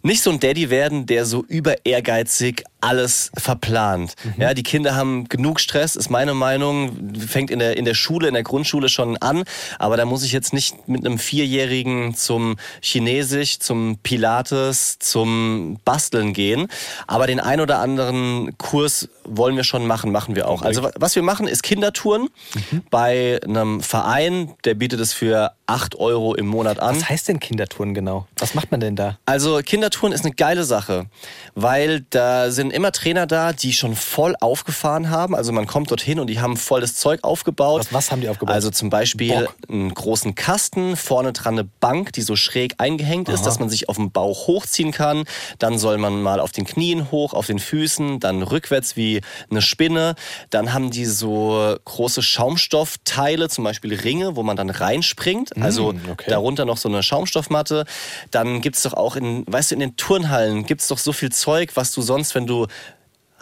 nicht 0.02 0.22
so 0.22 0.30
ein 0.30 0.40
Daddy 0.40 0.70
werden, 0.70 1.06
der 1.06 1.24
so 1.24 1.44
über 1.44 1.86
ehrgeizig 1.86 2.64
alles 2.82 3.30
verplant. 3.38 4.14
Mhm. 4.24 4.42
Ja, 4.42 4.54
die 4.54 4.62
Kinder 4.62 4.94
haben 4.94 5.28
genug 5.28 5.60
Stress, 5.60 5.96
ist 5.96 6.10
meine 6.10 6.34
Meinung. 6.34 7.14
Fängt 7.18 7.50
in 7.50 7.58
der, 7.60 7.76
in 7.76 7.84
der 7.84 7.94
Schule, 7.94 8.28
in 8.28 8.34
der 8.34 8.42
Grundschule 8.42 8.88
schon 8.88 9.16
an. 9.18 9.44
Aber 9.78 9.96
da 9.96 10.04
muss 10.04 10.22
ich 10.24 10.32
jetzt 10.32 10.52
nicht 10.52 10.88
mit 10.88 11.06
einem 11.06 11.18
Vierjährigen 11.18 12.14
zum 12.14 12.56
Chinesisch, 12.80 13.58
zum 13.60 13.98
Pilates, 14.02 14.98
zum 14.98 15.78
Basteln 15.84 16.32
gehen. 16.32 16.66
Aber 17.06 17.26
den 17.26 17.40
ein 17.40 17.60
oder 17.60 17.78
anderen 17.78 18.56
Kurs 18.58 19.08
wollen 19.24 19.54
wir 19.56 19.64
schon 19.64 19.86
machen, 19.86 20.10
machen 20.10 20.34
wir 20.34 20.48
auch. 20.48 20.62
Also 20.62 20.82
wa- 20.82 20.90
was 20.96 21.14
wir 21.14 21.22
machen, 21.22 21.46
ist 21.46 21.62
Kindertouren 21.62 22.28
Mhm. 22.70 22.82
bei 22.90 23.40
einem 23.44 23.80
Verein, 23.80 24.52
der 24.64 24.74
bietet 24.74 24.98
es 25.00 25.12
für 25.12 25.52
8 25.66 25.94
Euro 25.96 26.34
im 26.34 26.46
Monat 26.46 26.80
an. 26.80 26.96
Was 26.96 27.08
heißt 27.08 27.28
denn 27.28 27.38
Kindertouren 27.38 27.94
genau? 27.94 28.26
Was 28.38 28.54
macht 28.54 28.70
man 28.72 28.80
denn 28.80 28.96
da? 28.96 29.18
Also 29.26 29.58
Kindertouren 29.64 30.12
ist 30.12 30.24
eine 30.24 30.34
geile 30.34 30.64
Sache, 30.64 31.06
weil 31.54 32.04
da 32.10 32.50
sind 32.50 32.71
immer 32.72 32.92
Trainer 32.92 33.26
da, 33.26 33.52
die 33.52 33.72
schon 33.72 33.94
voll 33.96 34.34
aufgefahren 34.40 35.10
haben. 35.10 35.34
Also 35.34 35.52
man 35.52 35.66
kommt 35.66 35.90
dorthin 35.90 36.18
und 36.20 36.26
die 36.28 36.40
haben 36.40 36.56
voll 36.56 36.80
das 36.80 36.96
Zeug 36.96 37.20
aufgebaut. 37.22 37.80
Was- 37.86 37.92
was 37.92 38.10
haben 38.10 38.20
die 38.20 38.28
aufgebaut? 38.28 38.54
Also 38.54 38.70
zum 38.70 38.90
Beispiel 38.90 39.32
Bock. 39.44 39.54
einen 39.68 39.92
großen 39.94 40.34
Kasten, 40.34 40.96
vorne 40.96 41.32
dran 41.32 41.54
eine 41.54 41.64
Bank, 41.64 42.12
die 42.12 42.22
so 42.22 42.36
schräg 42.36 42.74
eingehängt 42.78 43.28
ist, 43.28 43.44
dass 43.46 43.58
man 43.58 43.68
sich 43.68 43.88
auf 43.88 43.96
dem 43.96 44.10
Bauch 44.10 44.46
hochziehen 44.46 44.90
kann. 44.92 45.24
Dann 45.58 45.78
soll 45.78 45.98
man 45.98 46.22
mal 46.22 46.40
auf 46.40 46.52
den 46.52 46.64
Knien 46.64 47.10
hoch, 47.10 47.34
auf 47.34 47.46
den 47.46 47.58
Füßen, 47.58 48.20
dann 48.20 48.42
rückwärts 48.42 48.96
wie 48.96 49.20
eine 49.50 49.62
Spinne. 49.62 50.14
Dann 50.50 50.72
haben 50.72 50.90
die 50.90 51.04
so 51.04 51.76
große 51.84 52.22
Schaumstoffteile, 52.22 53.48
zum 53.48 53.64
Beispiel 53.64 53.94
Ringe, 53.94 54.36
wo 54.36 54.42
man 54.42 54.56
dann 54.56 54.70
reinspringt. 54.70 55.56
Also 55.60 55.94
okay. 56.10 56.30
darunter 56.30 56.64
noch 56.64 56.76
so 56.76 56.88
eine 56.88 57.02
Schaumstoffmatte. 57.02 57.84
Dann 58.30 58.60
gibt's 58.60 58.82
doch 58.82 58.94
auch 58.94 59.16
in, 59.16 59.44
weißt 59.46 59.70
du, 59.70 59.74
in 59.74 59.80
den 59.80 59.96
Turnhallen 59.96 60.64
gibt's 60.64 60.88
doch 60.88 60.98
so 60.98 61.12
viel 61.12 61.30
Zeug, 61.30 61.70
was 61.74 61.92
du 61.92 62.02
sonst, 62.02 62.34
wenn 62.34 62.46
du 62.46 62.61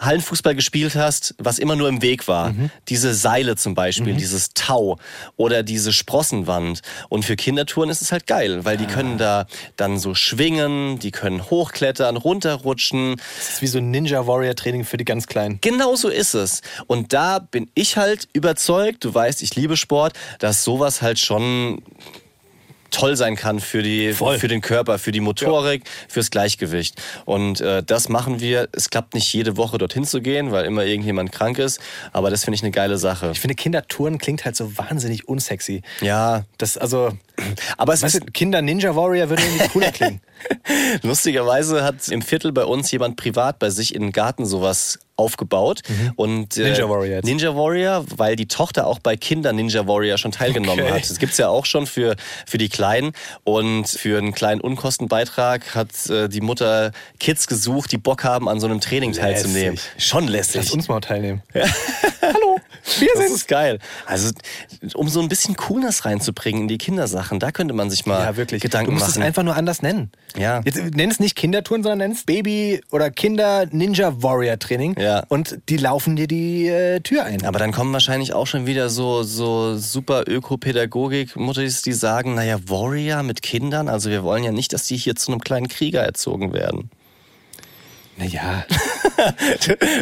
Hallenfußball 0.01 0.55
gespielt 0.55 0.95
hast, 0.95 1.35
was 1.37 1.59
immer 1.59 1.75
nur 1.75 1.87
im 1.87 2.01
Weg 2.01 2.27
war. 2.27 2.55
Diese 2.89 3.13
Seile 3.13 3.55
zum 3.55 3.75
Beispiel, 3.75 4.15
dieses 4.15 4.49
Tau 4.53 4.97
oder 5.37 5.61
diese 5.63 5.93
Sprossenwand. 5.93 6.81
Und 7.07 7.23
für 7.23 7.35
Kindertouren 7.35 7.89
ist 7.89 8.01
es 8.01 8.11
halt 8.11 8.25
geil, 8.25 8.65
weil 8.65 8.77
die 8.77 8.87
können 8.87 9.19
da 9.19 9.45
dann 9.77 9.99
so 9.99 10.15
schwingen, 10.15 10.97
die 10.97 11.11
können 11.11 11.49
hochklettern, 11.49 12.17
runterrutschen. 12.17 13.17
Das 13.37 13.49
ist 13.49 13.61
wie 13.61 13.67
so 13.67 13.77
ein 13.77 13.91
Ninja 13.91 14.25
Warrior 14.25 14.55
Training 14.55 14.85
für 14.85 14.97
die 14.97 15.05
ganz 15.05 15.27
Kleinen. 15.27 15.59
Genau 15.61 15.95
so 15.95 16.09
ist 16.09 16.33
es. 16.33 16.61
Und 16.87 17.13
da 17.13 17.37
bin 17.37 17.69
ich 17.75 17.95
halt 17.95 18.27
überzeugt, 18.33 19.05
du 19.05 19.13
weißt, 19.13 19.43
ich 19.43 19.55
liebe 19.55 19.77
Sport, 19.77 20.13
dass 20.39 20.63
sowas 20.63 21.03
halt 21.03 21.19
schon 21.19 21.83
toll 22.91 23.15
sein 23.15 23.35
kann 23.35 23.59
für, 23.59 23.81
die, 23.81 24.13
Voll. 24.13 24.37
für 24.37 24.47
den 24.47 24.61
Körper, 24.61 24.99
für 24.99 25.11
die 25.11 25.19
Motorik, 25.21 25.83
fürs 26.07 26.29
Gleichgewicht. 26.29 27.01
Und 27.25 27.61
äh, 27.61 27.81
das 27.83 28.09
machen 28.09 28.39
wir. 28.39 28.69
Es 28.73 28.89
klappt 28.89 29.13
nicht 29.13 29.33
jede 29.33 29.57
Woche 29.57 29.77
dorthin 29.77 30.05
zu 30.05 30.21
gehen, 30.21 30.51
weil 30.51 30.65
immer 30.65 30.85
irgendjemand 30.85 31.31
krank 31.31 31.57
ist. 31.57 31.79
Aber 32.11 32.29
das 32.29 32.43
finde 32.43 32.55
ich 32.55 32.63
eine 32.63 32.71
geile 32.71 32.97
Sache. 32.97 33.31
Ich 33.31 33.39
finde, 33.39 33.55
Kindertouren 33.55 34.17
klingt 34.17 34.45
halt 34.45 34.55
so 34.55 34.77
wahnsinnig 34.77 35.27
unsexy. 35.27 35.81
Ja, 36.01 36.43
Das, 36.57 36.77
also, 36.77 37.11
aber 37.77 37.93
es 37.93 38.01
weißt 38.03 38.15
ist, 38.15 38.33
Kinder 38.33 38.61
Ninja 38.61 38.95
Warrior 38.95 39.29
würde 39.29 39.43
irgendwie 39.43 39.67
cooler 39.69 39.91
klingen. 39.91 40.21
lustigerweise 41.03 41.83
hat 41.83 42.07
im 42.09 42.21
Viertel 42.21 42.51
bei 42.51 42.65
uns 42.65 42.91
jemand 42.91 43.15
privat 43.17 43.59
bei 43.59 43.69
sich 43.69 43.95
in 43.95 44.01
den 44.01 44.11
Garten 44.11 44.45
sowas 44.45 44.99
aufgebaut. 45.15 45.81
Und, 46.15 46.57
äh, 46.57 46.61
Mhm. 46.61 46.65
Ninja 46.67 46.89
Warrior 46.89 47.05
jetzt. 47.17 47.25
Ninja 47.25 47.55
Warrior, 47.55 48.05
weil 48.15 48.35
die 48.35 48.47
Tochter 48.47 48.87
auch 48.87 48.97
bei 48.99 49.15
Kinder 49.17 49.53
Ninja 49.53 49.85
Warrior 49.87 50.17
schon 50.17 50.31
teilgenommen 50.31 50.83
Okay. 50.85 50.93
hat. 50.93 51.09
Das 51.09 51.19
gibt's 51.19 51.37
ja 51.37 51.47
auch 51.49 51.65
schon 51.65 51.85
für, 51.85 52.15
für 52.47 52.57
die 52.57 52.69
Kleinen. 52.69 53.11
Und 53.43 53.87
für 53.87 54.17
einen 54.17 54.33
kleinen 54.33 54.61
Unkostenbeitrag 54.61 55.75
hat 55.75 56.09
äh, 56.09 56.27
die 56.27 56.41
Mutter 56.41 56.91
Kids 57.19 57.45
gesucht, 57.47 57.91
die 57.91 57.97
Bock 57.99 58.23
haben, 58.23 58.49
an 58.49 58.59
so 58.59 58.65
einem 58.67 58.81
Training 58.81 59.11
teilzunehmen. 59.13 59.75
Lässig. 59.75 59.91
Schon 60.03 60.27
lässig. 60.27 60.55
Lass 60.55 60.71
uns 60.71 60.87
mal 60.87 61.01
teilnehmen. 61.01 61.43
Hallo. 62.21 62.57
Wir 62.99 63.09
das 63.15 63.31
ist 63.31 63.47
geil. 63.47 63.79
Also, 64.05 64.31
um 64.95 65.07
so 65.09 65.21
ein 65.21 65.29
bisschen 65.29 65.55
Coolness 65.55 66.05
reinzubringen 66.05 66.63
in 66.63 66.67
die 66.67 66.77
Kindersachen, 66.77 67.39
da 67.39 67.51
könnte 67.51 67.73
man 67.73 67.89
sich 67.89 68.05
mal 68.05 68.23
Ja, 68.23 68.37
wirklich. 68.37 68.61
Gedanken 68.61 68.91
du 68.91 68.93
musst 68.93 69.07
machen. 69.09 69.21
es 69.21 69.27
einfach 69.27 69.43
nur 69.43 69.55
anders 69.55 69.81
nennen. 69.81 70.11
Ja. 70.37 70.61
Jetzt 70.65 70.77
nenn 70.95 71.09
es 71.11 71.19
nicht 71.19 71.35
Kindertouren, 71.35 71.83
sondern 71.83 71.99
nenn 71.99 72.11
es 72.11 72.23
Baby- 72.23 72.81
oder 72.91 73.09
Kinder-Ninja-Warrior-Training. 73.11 74.95
Ja. 74.99 75.23
Und 75.29 75.59
die 75.69 75.77
laufen 75.77 76.15
dir 76.15 76.27
die 76.27 76.67
äh, 76.67 76.99
Tür 77.01 77.23
ein. 77.25 77.45
Aber 77.45 77.59
dann 77.59 77.71
kommen 77.71 77.91
wahrscheinlich 77.93 78.33
auch 78.33 78.47
schon 78.47 78.65
wieder 78.65 78.89
so, 78.89 79.23
so 79.23 79.77
super 79.77 80.23
Ökopädagogik-Muttis, 80.27 81.81
die 81.81 81.93
sagen, 81.93 82.35
naja, 82.35 82.57
Warrior 82.67 83.23
mit 83.23 83.41
Kindern, 83.41 83.87
also 83.87 84.09
wir 84.09 84.23
wollen 84.23 84.43
ja 84.43 84.51
nicht, 84.51 84.73
dass 84.73 84.85
die 84.85 84.97
hier 84.97 85.15
zu 85.15 85.31
einem 85.31 85.41
kleinen 85.41 85.67
Krieger 85.67 86.01
erzogen 86.01 86.53
werden. 86.53 86.89
Naja, 88.21 88.65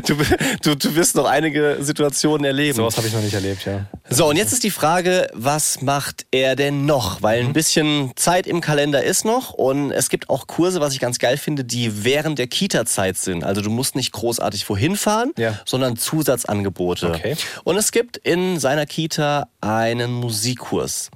Du, 0.08 0.16
du, 0.62 0.76
du 0.76 0.96
wirst 0.96 1.16
noch 1.16 1.26
einige 1.26 1.78
Situationen 1.82 2.46
erleben. 2.46 2.76
sowas 2.78 2.96
habe 2.96 3.08
ich 3.08 3.14
noch 3.14 3.22
nicht 3.22 3.34
erlebt, 3.34 3.66
ja. 3.66 3.86
So, 4.10 4.28
und 4.30 4.38
jetzt 4.38 4.54
ist 4.54 4.64
die 4.64 4.70
Frage, 4.72 5.28
was 5.34 5.82
macht 5.82 6.26
er 6.32 6.56
denn 6.56 6.86
noch? 6.86 7.22
Weil 7.22 7.42
Mhm. 7.44 7.50
ein 7.50 7.54
bisschen 7.54 8.12
Zeit 8.16 8.48
im 8.48 8.62
Kalender 8.62 9.04
ist 9.04 9.26
noch 9.26 9.52
und 9.52 9.92
es 9.92 10.10
gibt 10.10 10.30
auch 10.30 10.48
Kurse, 10.48 10.80
was 10.80 10.94
ich 10.94 11.00
ganz 11.00 11.20
geil 11.20 11.36
finde, 11.38 11.64
die 11.66 12.04
während 12.06 12.40
der 12.40 12.48
Kita-Zeit 12.48 13.18
sind. 13.18 13.44
Also 13.44 13.62
du 13.62 13.70
musst 13.70 13.96
nicht 13.96 14.12
großartig 14.14 14.70
wohin 14.70 14.96
fahren, 14.96 15.32
Ja. 15.38 15.60
sondern 15.66 15.98
Zusatzangebote. 15.98 17.10
Okay. 17.10 17.36
Und 17.66 17.76
es 17.78 17.92
gibt 17.92 18.18
in 18.18 18.60
seiner 18.60 18.86
Kita 18.86 19.48
einen 19.62 20.12
Musikkurs. 20.14 21.10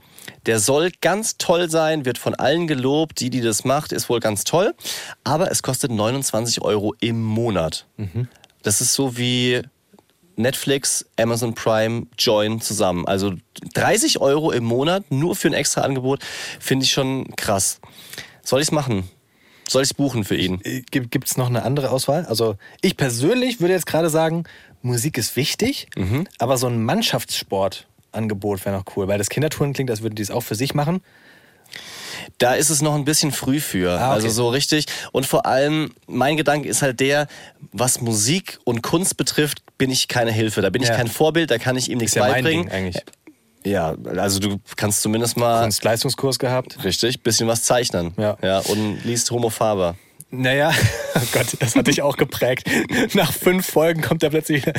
Der 0.45 0.59
soll 0.59 0.91
ganz 1.01 1.37
toll 1.37 1.69
sein, 1.69 2.05
wird 2.05 2.17
von 2.17 2.35
allen 2.35 2.67
gelobt. 2.67 3.19
Die, 3.19 3.29
die 3.29 3.41
das 3.41 3.63
macht, 3.65 3.91
ist 3.91 4.09
wohl 4.09 4.19
ganz 4.19 4.43
toll. 4.43 4.73
Aber 5.23 5.51
es 5.51 5.63
kostet 5.63 5.91
29 5.91 6.61
Euro 6.61 6.93
im 6.99 7.21
Monat. 7.23 7.85
Mhm. 7.97 8.27
Das 8.61 8.81
ist 8.81 8.93
so 8.93 9.17
wie 9.17 9.61
Netflix, 10.35 11.05
Amazon 11.19 11.53
Prime, 11.53 12.07
Join 12.17 12.59
zusammen. 12.61 13.07
Also 13.07 13.33
30 13.75 14.19
Euro 14.19 14.51
im 14.51 14.63
Monat 14.63 15.11
nur 15.11 15.35
für 15.35 15.47
ein 15.47 15.53
extra 15.53 15.81
Angebot 15.81 16.21
finde 16.59 16.85
ich 16.85 16.91
schon 16.91 17.35
krass. 17.35 17.79
Soll 18.43 18.59
ich 18.61 18.67
es 18.67 18.71
machen? 18.71 19.07
Soll 19.67 19.83
ich 19.83 19.89
es 19.91 19.93
buchen 19.93 20.23
für 20.25 20.35
ihn? 20.35 20.59
Gibt 20.91 21.25
es 21.25 21.37
noch 21.37 21.47
eine 21.47 21.63
andere 21.63 21.91
Auswahl? 21.91 22.25
Also 22.25 22.55
ich 22.81 22.97
persönlich 22.97 23.61
würde 23.61 23.73
jetzt 23.73 23.85
gerade 23.85 24.09
sagen, 24.09 24.43
Musik 24.81 25.17
ist 25.17 25.35
wichtig, 25.37 25.87
Mhm. 25.95 26.27
aber 26.39 26.57
so 26.57 26.67
ein 26.67 26.83
Mannschaftssportangebot 28.13 28.65
wäre 28.65 28.75
noch 28.77 28.85
cool, 28.95 29.07
weil 29.07 29.17
das 29.17 29.29
Kindertouren 29.29 29.73
klingt, 29.73 29.89
als 29.89 30.01
würden 30.01 30.15
die 30.15 30.21
es 30.21 30.31
auch 30.31 30.41
für 30.41 30.55
sich 30.55 30.73
machen. 30.73 31.01
Da 32.37 32.53
ist 32.53 32.69
es 32.69 32.81
noch 32.81 32.95
ein 32.95 33.05
bisschen 33.05 33.31
früh 33.31 33.59
für. 33.59 33.91
Ah, 33.91 34.05
okay. 34.07 34.13
Also 34.13 34.29
so 34.29 34.49
richtig. 34.49 34.85
Und 35.11 35.25
vor 35.25 35.45
allem, 35.45 35.93
mein 36.07 36.37
Gedanke 36.37 36.69
ist 36.69 36.81
halt 36.81 36.99
der, 36.99 37.27
was 37.71 38.01
Musik 38.01 38.59
und 38.63 38.81
Kunst 38.81 39.17
betrifft, 39.17 39.61
bin 39.77 39.91
ich 39.91 40.07
keine 40.07 40.31
Hilfe. 40.31 40.61
Da 40.61 40.69
bin 40.69 40.81
ich 40.81 40.89
Ja. 40.89 40.95
kein 40.95 41.07
Vorbild, 41.07 41.51
da 41.51 41.57
kann 41.57 41.75
ich 41.75 41.89
ihm 41.89 41.97
nichts 41.97 42.15
ja 42.15 42.23
beibringen. 42.25 42.69
Eigentlich. 42.69 43.03
Ja, 43.65 43.95
also 44.17 44.39
du 44.39 44.57
kannst 44.75 45.01
zumindest 45.01 45.37
mal 45.37 45.63
Kunstleistungskurs 45.63 46.37
gehabt. 46.37 46.83
richtig 46.83 47.23
bisschen 47.23 47.47
was 47.47 47.63
zeichnen. 47.63 48.13
Ja. 48.17 48.37
ja 48.41 48.59
und 48.59 49.03
liest 49.03 49.31
Homo 49.31 49.49
Faber. 49.49 49.95
Naja, 50.35 50.71
oh 51.15 51.19
Gott, 51.31 51.55
das 51.59 51.75
hat 51.75 51.85
dich 51.87 52.01
auch 52.01 52.17
geprägt. 52.17 52.67
Nach 53.13 53.31
fünf 53.31 53.67
Folgen 53.67 54.01
kommt 54.01 54.23
er 54.23 54.31
plötzlich 54.31 54.65
wieder. 54.65 54.73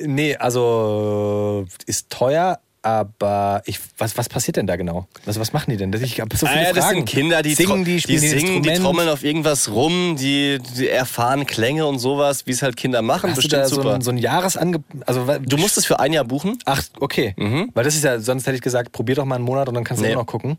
Nee, 0.00 0.34
also 0.36 1.66
ist 1.86 2.08
teuer, 2.08 2.58
aber 2.80 3.60
ich, 3.66 3.78
was, 3.98 4.16
was 4.16 4.30
passiert 4.30 4.56
denn 4.56 4.66
da 4.66 4.76
genau? 4.76 5.06
Was, 5.26 5.38
was 5.38 5.52
machen 5.52 5.70
die 5.72 5.76
denn? 5.76 5.92
Ich 5.92 6.20
habe 6.20 6.34
so 6.34 6.46
viele 6.46 6.58
Ah, 6.60 6.64
ja, 6.68 6.72
das 6.72 6.88
sind 6.88 7.04
Kinder, 7.04 7.42
die, 7.42 7.54
singen, 7.54 7.84
die 7.84 8.00
spielen 8.00 8.20
die, 8.22 8.28
singen, 8.28 8.62
die 8.62 8.72
trommeln 8.74 9.10
auf 9.10 9.24
irgendwas 9.24 9.70
rum, 9.70 10.16
die, 10.18 10.58
die 10.78 10.88
erfahren 10.88 11.44
Klänge 11.46 11.84
und 11.84 11.98
sowas, 11.98 12.46
wie 12.46 12.52
es 12.52 12.62
halt 12.62 12.78
Kinder 12.78 13.02
machen. 13.02 13.30
Hast 13.30 13.36
du 13.36 13.42
Bestimmt 13.42 13.62
da 13.64 13.68
so 13.68 13.74
super. 13.76 13.94
ein, 13.96 14.00
so 14.00 14.10
ein 14.10 14.16
Jahresangebot? 14.16 14.86
Also, 15.06 15.26
du 15.38 15.56
musst 15.58 15.76
es 15.76 15.84
für 15.84 16.00
ein 16.00 16.14
Jahr 16.14 16.24
buchen. 16.24 16.58
Ach, 16.64 16.82
okay. 17.00 17.34
Weil 17.74 17.84
das 17.84 17.94
ist 17.94 18.04
ja, 18.04 18.20
sonst 18.20 18.46
hätte 18.46 18.56
ich 18.56 18.62
gesagt, 18.62 18.92
probier 18.92 19.16
doch 19.16 19.26
mal 19.26 19.34
einen 19.34 19.44
Monat 19.44 19.68
und 19.68 19.74
dann 19.74 19.84
kannst 19.84 20.00
du 20.00 20.06
Nee. 20.06 20.12
immer 20.12 20.22
noch 20.22 20.26
gucken. 20.26 20.56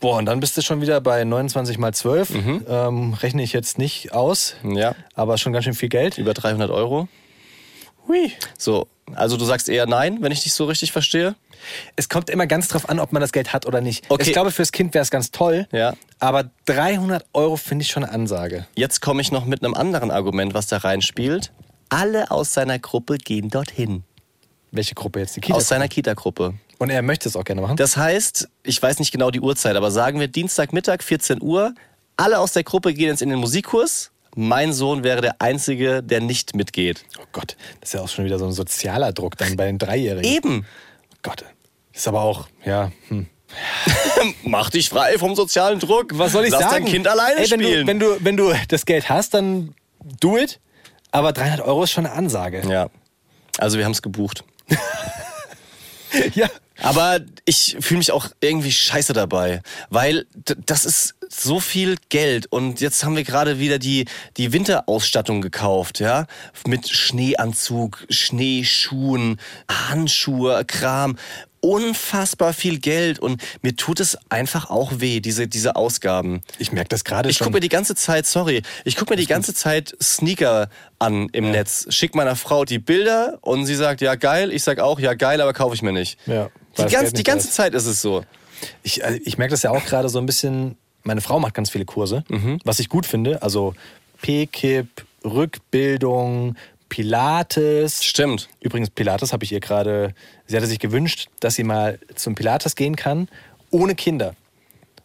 Boah, 0.00 0.18
und 0.18 0.26
dann 0.26 0.38
bist 0.40 0.56
du 0.56 0.62
schon 0.62 0.80
wieder 0.80 1.00
bei 1.00 1.24
29 1.24 1.76
mal 1.78 1.92
12. 1.92 2.30
Ähm, 2.68 3.14
rechne 3.14 3.42
ich 3.42 3.52
jetzt 3.52 3.78
nicht 3.78 4.12
aus, 4.12 4.54
Ja, 4.62 4.94
aber 5.14 5.38
schon 5.38 5.52
ganz 5.52 5.64
schön 5.64 5.74
viel 5.74 5.88
Geld. 5.88 6.18
über 6.18 6.34
300 6.34 6.70
Euro. 6.70 7.08
Hui. 8.06 8.32
So, 8.56 8.86
also 9.14 9.36
du 9.36 9.44
sagst 9.44 9.68
eher 9.68 9.86
nein, 9.86 10.18
wenn 10.22 10.32
ich 10.32 10.42
dich 10.42 10.54
so 10.54 10.64
richtig 10.66 10.92
verstehe. 10.92 11.34
Es 11.96 12.08
kommt 12.08 12.30
immer 12.30 12.46
ganz 12.46 12.68
drauf 12.68 12.88
an, 12.88 13.00
ob 13.00 13.12
man 13.12 13.20
das 13.20 13.32
Geld 13.32 13.52
hat 13.52 13.66
oder 13.66 13.80
nicht. 13.80 14.04
Okay. 14.08 14.22
Ich 14.22 14.32
glaube, 14.32 14.50
fürs 14.52 14.72
Kind 14.72 14.94
wäre 14.94 15.02
es 15.02 15.10
ganz 15.10 15.30
toll. 15.30 15.66
Ja. 15.72 15.94
Aber 16.20 16.44
300 16.66 17.26
Euro 17.34 17.56
finde 17.56 17.82
ich 17.82 17.90
schon 17.90 18.04
eine 18.04 18.12
Ansage. 18.12 18.66
Jetzt 18.76 19.00
komme 19.02 19.20
ich 19.20 19.32
noch 19.32 19.44
mit 19.44 19.62
einem 19.64 19.74
anderen 19.74 20.10
Argument, 20.10 20.54
was 20.54 20.68
da 20.68 20.78
reinspielt. 20.78 21.52
Alle 21.90 22.30
aus 22.30 22.54
seiner 22.54 22.78
Gruppe 22.78 23.18
gehen 23.18 23.50
dorthin. 23.50 24.04
Welche 24.70 24.94
Gruppe 24.94 25.20
jetzt? 25.20 25.36
Die 25.36 25.40
Kita? 25.40 25.56
Aus 25.56 25.68
seiner 25.68 25.88
Kita-Gruppe. 25.88 26.54
Und 26.78 26.90
er 26.90 27.02
möchte 27.02 27.28
es 27.28 27.36
auch 27.36 27.44
gerne 27.44 27.60
machen. 27.60 27.76
Das 27.76 27.96
heißt, 27.96 28.48
ich 28.62 28.80
weiß 28.80 28.98
nicht 29.00 29.10
genau 29.10 29.30
die 29.30 29.40
Uhrzeit, 29.40 29.76
aber 29.76 29.90
sagen 29.90 30.20
wir 30.20 30.28
Dienstagmittag, 30.28 31.02
14 31.02 31.42
Uhr. 31.42 31.74
Alle 32.16 32.38
aus 32.38 32.52
der 32.52 32.62
Gruppe 32.64 32.94
gehen 32.94 33.08
jetzt 33.08 33.22
in 33.22 33.30
den 33.30 33.38
Musikkurs. 33.38 34.10
Mein 34.36 34.72
Sohn 34.72 35.02
wäre 35.02 35.20
der 35.20 35.40
Einzige, 35.40 36.02
der 36.02 36.20
nicht 36.20 36.54
mitgeht. 36.54 37.04
oh 37.20 37.24
Gott, 37.32 37.56
das 37.80 37.90
ist 37.90 37.94
ja 37.94 38.00
auch 38.02 38.08
schon 38.08 38.24
wieder 38.24 38.38
so 38.38 38.46
ein 38.46 38.52
sozialer 38.52 39.12
Druck 39.12 39.36
dann 39.36 39.56
bei 39.56 39.66
den 39.66 39.78
Dreijährigen. 39.78 40.30
Eben. 40.30 40.66
Gott, 41.22 41.42
das 41.92 42.02
ist 42.02 42.08
aber 42.08 42.22
auch, 42.22 42.48
ja, 42.64 42.92
hm. 43.08 43.26
Mach 44.44 44.68
dich 44.70 44.90
frei 44.90 45.18
vom 45.18 45.34
sozialen 45.34 45.80
Druck. 45.80 46.18
Was 46.18 46.32
soll 46.32 46.44
ich 46.44 46.50
Lass 46.50 46.60
sagen? 46.60 46.84
dein 46.84 46.92
Kind 46.92 47.08
alleine 47.08 47.40
Ey, 47.40 47.50
wenn 47.50 47.60
spielen. 47.60 47.86
Du, 47.86 47.86
wenn, 47.86 47.98
du, 47.98 48.16
wenn 48.20 48.36
du 48.36 48.52
das 48.68 48.84
Geld 48.84 49.08
hast, 49.08 49.32
dann 49.32 49.74
do 50.20 50.36
it. 50.36 50.60
Aber 51.10 51.32
300 51.32 51.62
Euro 51.62 51.84
ist 51.84 51.90
schon 51.90 52.04
eine 52.04 52.14
Ansage. 52.14 52.62
ja. 52.68 52.90
Also 53.56 53.78
wir 53.78 53.84
haben 53.86 53.92
es 53.92 54.02
gebucht. 54.02 54.44
Ja. 56.34 56.48
Aber 56.82 57.20
ich 57.44 57.76
fühle 57.80 57.98
mich 57.98 58.12
auch 58.12 58.28
irgendwie 58.40 58.72
scheiße 58.72 59.12
dabei, 59.12 59.62
weil 59.90 60.26
das 60.66 60.84
ist 60.84 61.14
so 61.28 61.60
viel 61.60 61.96
Geld. 62.08 62.46
Und 62.50 62.80
jetzt 62.80 63.04
haben 63.04 63.16
wir 63.16 63.24
gerade 63.24 63.58
wieder 63.58 63.78
die, 63.78 64.06
die 64.36 64.52
Winterausstattung 64.52 65.40
gekauft, 65.40 66.00
ja, 66.00 66.26
mit 66.66 66.88
Schneeanzug, 66.88 68.06
Schneeschuhen, 68.08 69.38
Handschuhe, 69.70 70.64
Kram. 70.64 71.16
Unfassbar 71.60 72.52
viel 72.52 72.78
Geld. 72.78 73.18
Und 73.18 73.42
mir 73.62 73.74
tut 73.74 73.98
es 73.98 74.16
einfach 74.28 74.70
auch 74.70 74.92
weh, 75.00 75.18
diese, 75.18 75.48
diese 75.48 75.74
Ausgaben. 75.74 76.40
Ich 76.60 76.70
merke 76.70 76.88
das 76.90 77.02
gerade 77.02 77.28
Ich 77.28 77.40
gucke 77.40 77.50
mir 77.50 77.60
die 77.60 77.68
ganze 77.68 77.96
Zeit, 77.96 78.26
sorry, 78.26 78.62
ich 78.84 78.94
gucke 78.94 79.12
mir 79.12 79.16
die 79.16 79.26
ganze 79.26 79.52
Zeit 79.52 79.96
Sneaker 80.00 80.68
an 81.00 81.28
im 81.32 81.50
Netz, 81.50 81.86
schick 81.90 82.14
meiner 82.14 82.36
Frau 82.36 82.64
die 82.64 82.78
Bilder 82.78 83.38
und 83.40 83.66
sie 83.66 83.74
sagt, 83.74 84.00
ja 84.00 84.14
geil, 84.14 84.52
ich 84.52 84.62
sag 84.62 84.78
auch, 84.78 85.00
ja 85.00 85.14
geil, 85.14 85.40
aber 85.40 85.52
kaufe 85.52 85.74
ich 85.74 85.82
mir 85.82 85.92
nicht. 85.92 86.18
Ja, 86.26 86.48
die, 86.86 86.92
ganz, 86.92 87.12
die 87.12 87.22
ganze. 87.22 87.50
Zeit 87.50 87.74
ist 87.74 87.86
es 87.86 88.00
so. 88.02 88.24
Ich, 88.82 89.04
also 89.04 89.18
ich 89.24 89.38
merke 89.38 89.52
das 89.52 89.62
ja 89.62 89.70
auch 89.70 89.84
gerade 89.84 90.08
so 90.08 90.18
ein 90.18 90.26
bisschen. 90.26 90.76
Meine 91.04 91.20
Frau 91.20 91.38
macht 91.40 91.54
ganz 91.54 91.70
viele 91.70 91.84
Kurse, 91.84 92.24
Mhm. 92.28 92.58
was 92.64 92.80
ich 92.80 92.88
gut 92.88 93.06
finde. 93.06 93.40
Also 93.42 93.74
P-Kip, 94.20 94.88
Rückbildung, 95.24 96.56
Pilates. 96.88 98.04
Stimmt. 98.04 98.48
Übrigens, 98.60 98.90
Pilates 98.90 99.32
habe 99.32 99.44
ich 99.44 99.52
ihr 99.52 99.60
gerade. 99.60 100.14
Sie 100.46 100.56
hatte 100.56 100.66
sich 100.66 100.78
gewünscht, 100.78 101.28
dass 101.40 101.54
sie 101.54 101.64
mal 101.64 101.98
zum 102.14 102.34
Pilates 102.34 102.74
gehen 102.76 102.96
kann, 102.96 103.28
ohne 103.70 103.94
Kinder. 103.94 104.34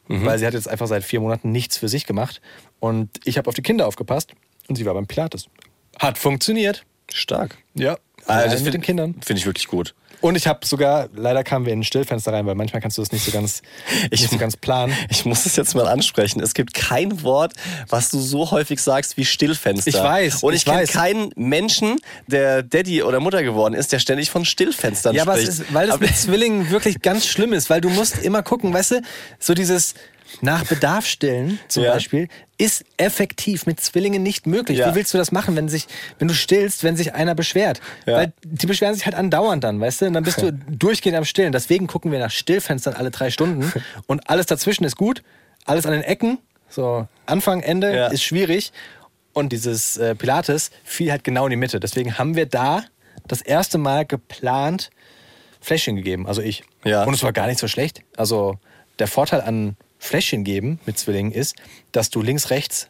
Mhm. 0.07 0.25
Weil 0.25 0.39
sie 0.39 0.45
hat 0.45 0.53
jetzt 0.53 0.67
einfach 0.67 0.87
seit 0.87 1.03
vier 1.03 1.19
Monaten 1.21 1.51
nichts 1.51 1.77
für 1.77 1.87
sich 1.87 2.05
gemacht. 2.05 2.41
Und 2.79 3.09
ich 3.23 3.37
habe 3.37 3.47
auf 3.47 3.55
die 3.55 3.61
Kinder 3.61 3.87
aufgepasst 3.87 4.31
und 4.67 4.75
sie 4.75 4.85
war 4.85 4.93
beim 4.93 5.07
Pilates. 5.07 5.47
Hat 5.99 6.17
funktioniert. 6.17 6.83
Stark. 7.13 7.57
Ja. 7.75 7.97
Allein 8.25 8.51
das 8.51 8.63
mit 8.63 8.73
den 8.73 8.81
Kindern. 8.81 9.15
Finde 9.23 9.39
ich 9.39 9.45
wirklich 9.45 9.67
gut. 9.67 9.93
Und 10.23 10.37
ich 10.37 10.47
habe 10.47 10.65
sogar, 10.65 11.09
leider 11.13 11.43
kamen 11.43 11.65
wir 11.65 11.73
in 11.73 11.81
ein 11.81 11.83
Stillfenster 11.83 12.31
rein, 12.31 12.45
weil 12.45 12.55
manchmal 12.55 12.81
kannst 12.81 12.97
du 12.97 13.01
das 13.01 13.11
nicht 13.11 13.25
so 13.25 13.31
ganz, 13.31 13.61
nicht 14.09 14.29
so 14.29 14.37
ganz 14.37 14.55
planen. 14.55 14.93
Ich 15.09 15.25
muss 15.25 15.45
es 15.45 15.57
jetzt 15.57 15.75
mal 15.75 15.85
ansprechen. 15.85 16.39
Es 16.41 16.53
gibt 16.53 16.73
kein 16.73 17.23
Wort, 17.23 17.51
was 17.89 18.09
du 18.09 18.19
so 18.21 18.49
häufig 18.51 18.79
sagst 18.81 19.17
wie 19.17 19.25
Stillfenster. 19.25 19.89
Ich 19.89 19.95
weiß, 19.95 20.41
Und 20.43 20.53
ich, 20.53 20.59
ich 20.61 20.65
kenne 20.65 20.85
keinen 20.87 21.31
Menschen, 21.35 21.97
der 22.27 22.63
Daddy 22.63 23.03
oder 23.03 23.19
Mutter 23.19 23.43
geworden 23.43 23.73
ist, 23.73 23.91
der 23.91 23.99
ständig 23.99 24.29
von 24.31 24.45
Stillfenstern 24.45 25.13
Ja, 25.13 25.23
es 25.23 25.29
spricht. 25.41 25.47
ist, 25.49 25.73
weil 25.73 25.87
das 25.87 25.95
Aber- 25.95 26.05
mit 26.05 26.15
Zwillingen 26.15 26.69
wirklich 26.69 27.01
ganz 27.01 27.27
schlimm 27.27 27.51
ist, 27.51 27.69
weil 27.69 27.81
du 27.81 27.89
musst 27.89 28.19
immer 28.19 28.43
gucken, 28.43 28.73
weißt 28.73 28.91
du, 28.91 29.01
so 29.39 29.53
dieses 29.53 29.93
nach 30.41 30.65
Bedarf 30.65 31.05
stillen 31.05 31.59
zum 31.67 31.83
Ja. 31.83 31.93
Beispiel 31.93 32.27
ist 32.57 32.85
effektiv 32.97 33.65
mit 33.67 33.79
Zwillingen 33.81 34.23
nicht 34.23 34.47
möglich. 34.47 34.79
Ja. 34.79 34.89
Wie 34.91 34.95
willst 34.95 35.13
du 35.13 35.17
das 35.17 35.31
machen, 35.31 35.55
wenn 35.55 35.69
sich, 35.69 35.85
wenn 36.17 36.27
du 36.27 36.33
stillst, 36.33 36.83
wenn 36.83 36.95
sich 36.95 37.13
einer 37.13 37.35
beschwert? 37.35 37.81
Ja. 38.07 38.15
Weil 38.17 38.33
die 38.43 38.65
beschweren 38.65 38.95
sich 38.95 39.05
halt 39.05 39.15
andauernd 39.15 39.63
dann, 39.63 39.79
weißt 39.79 40.01
du? 40.03 40.11
Und 40.15 40.23
dann 40.23 40.23
bist 40.23 40.41
du 40.41 40.51
durchgehend 40.69 41.17
am 41.17 41.25
Stillen. 41.25 41.51
Deswegen 41.51 41.87
gucken 41.87 42.11
wir 42.11 42.19
nach 42.19 42.29
Stillfenstern 42.31 42.93
alle 42.93 43.09
drei 43.11 43.29
Stunden 43.31 43.71
und 44.07 44.29
alles 44.29 44.45
dazwischen 44.45 44.83
ist 44.83 44.95
gut, 44.95 45.23
alles 45.65 45.85
an 45.85 45.93
den 45.93 46.03
Ecken, 46.03 46.37
so 46.69 47.07
Anfang, 47.25 47.61
Ende 47.61 47.95
Ja. 47.95 48.07
ist 48.07 48.23
schwierig. 48.23 48.71
Und 49.33 49.51
dieses 49.51 49.97
äh, 49.97 50.13
Pilates 50.13 50.69
fiel 50.83 51.09
halt 51.11 51.23
genau 51.23 51.45
in 51.45 51.49
die 51.49 51.55
Mitte. 51.55 51.79
Deswegen 51.79 52.19
haben 52.19 52.35
wir 52.35 52.45
da 52.45 52.83
das 53.27 53.41
erste 53.41 53.79
Mal 53.79 54.05
geplant 54.05 54.91
Fläschchen 55.59 55.95
gegeben, 55.95 56.27
also 56.27 56.41
ich. 56.41 56.63
Ja. 56.83 57.03
Und 57.05 57.13
es 57.15 57.23
war 57.23 57.33
gar 57.33 57.47
nicht 57.47 57.59
so 57.59 57.67
schlecht. 57.67 58.01
Also 58.17 58.59
der 58.99 59.07
Vorteil 59.07 59.41
an 59.41 59.75
Fläschchen 59.97 60.43
geben 60.43 60.79
mit 60.85 60.99
Zwillingen 60.99 61.31
ist, 61.31 61.55
dass 61.93 62.09
du 62.11 62.21
links, 62.21 62.49
rechts 62.51 62.89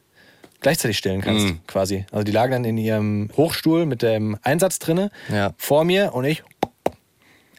gleichzeitig 0.60 0.98
stillen 0.98 1.22
kannst, 1.22 1.46
Mhm. 1.46 1.60
quasi. 1.68 2.06
Also 2.12 2.24
die 2.24 2.32
lagen 2.32 2.52
dann 2.54 2.66
in 2.66 2.78
ihrem 2.78 3.30
Hochstuhl 3.38 3.86
mit 3.86 4.02
dem 4.02 4.38
Einsatz 4.44 4.80
drinne 4.80 5.12
Ja. 5.32 5.54
vor 5.58 5.84
mir 5.84 6.14
und 6.14 6.24
ich 6.26 6.42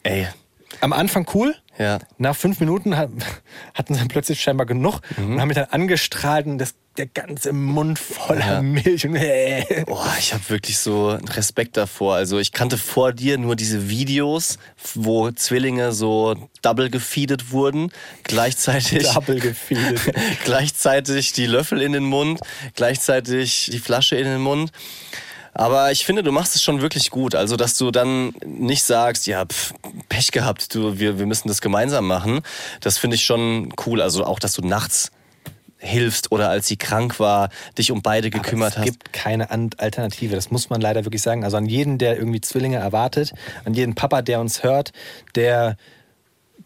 Ey, 0.05 0.28
am 0.80 0.92
Anfang 0.92 1.26
cool. 1.34 1.55
ja. 1.78 1.98
Nach 2.18 2.36
fünf 2.36 2.61
Minuten 2.61 2.96
hat, 2.96 3.11
hatten 3.74 3.94
sie 3.94 4.05
plötzlich 4.07 4.40
scheinbar 4.40 4.66
genug 4.66 5.00
Mhm. 5.16 5.32
und 5.34 5.40
haben 5.40 5.48
mich 5.48 5.57
dann 5.57 5.66
angestrahlt 5.70 6.46
und 6.46 6.59
das, 6.59 6.74
der 6.96 7.07
ganze 7.07 7.52
Mund 7.52 7.98
voller 7.98 8.46
Ja. 8.46 8.62
Milch. 8.62 9.05
Und, 9.07 9.14
Boah, 9.86 10.14
ich 10.18 10.32
habe 10.34 10.48
wirklich 10.50 10.78
so 10.78 11.11
Respekt 11.11 11.76
davor. 11.76 12.14
Also 12.16 12.38
ich 12.38 12.52
kannte 12.52 12.76
vor 12.78 13.12
dir 13.12 13.36
nur 13.38 13.57
diese 13.57 13.88
Videos, 13.88 14.59
wo 14.94 15.30
Zwillinge 15.32 15.92
so 15.92 16.36
double 16.62 16.90
gefeedet 16.90 17.50
wurden, 17.50 17.90
gleichzeitig 18.24 19.11
Double 19.12 19.40
gefeedet. 19.40 20.00
gleichzeitig 20.44 21.32
die 21.32 21.46
Löffel 21.46 21.80
in 21.82 21.92
den 21.92 22.05
Mund, 22.05 22.40
gleichzeitig 22.76 23.70
die 23.72 23.78
Flasche 23.80 24.16
in 24.16 24.24
den 24.24 24.40
Mund. 24.40 24.70
Aber 25.55 25.92
ich 25.92 26.05
finde, 26.05 26.22
du 26.22 26.32
machst 26.32 26.57
es 26.57 26.62
schon 26.62 26.82
wirklich 26.82 27.11
gut. 27.11 27.34
Also, 27.34 27.57
dass 27.57 27.78
du 27.78 27.90
dann 27.90 28.34
nicht 28.44 28.82
sagst, 28.82 29.26
ja, 29.26 29.46
pff, 29.46 29.72
Pech 30.09 30.32
gehabt, 30.32 30.74
du, 30.74 30.98
wir, 30.98 31.18
wir 31.18 31.26
müssen 31.26 31.48
das 31.48 31.61
gemeinsam 31.61 32.07
machen. 32.07 32.40
Das 32.80 32.98
finde 32.98 33.14
ich 33.14 33.24
schon 33.24 33.72
cool. 33.86 34.02
Also 34.02 34.24
auch, 34.24 34.38
dass 34.38 34.52
du 34.52 34.62
nachts 34.62 35.12
hilfst 35.78 36.32
oder 36.32 36.48
als 36.48 36.66
sie 36.66 36.76
krank 36.76 37.20
war, 37.20 37.50
dich 37.78 37.92
um 37.92 38.02
beide 38.02 38.30
gekümmert 38.30 38.72
es 38.72 38.78
hast. 38.78 38.84
gibt 38.84 39.12
keine 39.12 39.50
Alternative. 39.50 40.34
Das 40.34 40.50
muss 40.50 40.70
man 40.70 40.80
leider 40.80 41.05
wirklich 41.05 41.22
sagen. 41.22 41.44
Also 41.44 41.57
an 41.57 41.66
jeden, 41.66 41.98
der 41.98 42.16
irgendwie 42.16 42.40
Zwillinge 42.40 42.78
erwartet, 42.78 43.32
an 43.64 43.74
jeden 43.74 43.94
Papa, 43.94 44.22
der 44.22 44.40
uns 44.40 44.62
hört, 44.62 44.92
der 45.34 45.76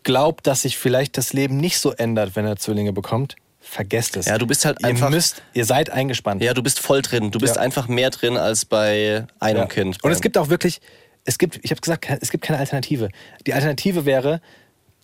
glaubt, 0.03 0.47
dass 0.47 0.62
sich 0.62 0.78
vielleicht 0.78 1.18
das 1.18 1.32
Leben 1.32 1.59
nicht 1.59 1.78
so 1.78 1.93
ändert, 1.93 2.36
wenn 2.36 2.47
er 2.47 2.57
Zwillinge 2.57 2.93
bekommt, 2.93 3.36
vergesst 3.61 4.17
es. 4.17 4.27
Ja, 4.27 4.39
du 4.39 4.47
bist 4.47 4.65
halt 4.65 4.79
ihr 4.81 4.89
einfach- 4.89 5.11
Müsst, 5.11 5.43
ihr 5.53 5.65
seid 5.65 5.91
eingespannt. 5.91 6.43
Ja, 6.43 6.55
du 6.55 6.63
bist 6.63 6.79
voll 6.81 7.03
drin. 7.03 7.31
Du 7.31 7.39
bist 7.39 7.57
Ja. 7.57 7.63
einfach 7.63 7.89
mehr 7.89 8.11
drin 8.11 8.37
als 8.37 8.65
bei 8.65 9.27
einem 9.41 9.59
Ja. 9.61 9.67
Kind. 9.67 10.03
Und 10.03 10.11
es 10.13 10.21
gibt 10.21 10.39
auch 10.39 10.49
wirklich, 10.49 10.81
es 11.25 11.39
gibt, 11.39 11.61
ich 11.63 11.71
habe 11.71 11.81
gesagt, 11.81 12.07
es 12.21 12.31
gibt 12.31 12.45
keine 12.45 12.59
Alternative. 12.59 13.09
Die 13.47 13.53
Alternative 13.55 14.05
wäre, 14.05 14.41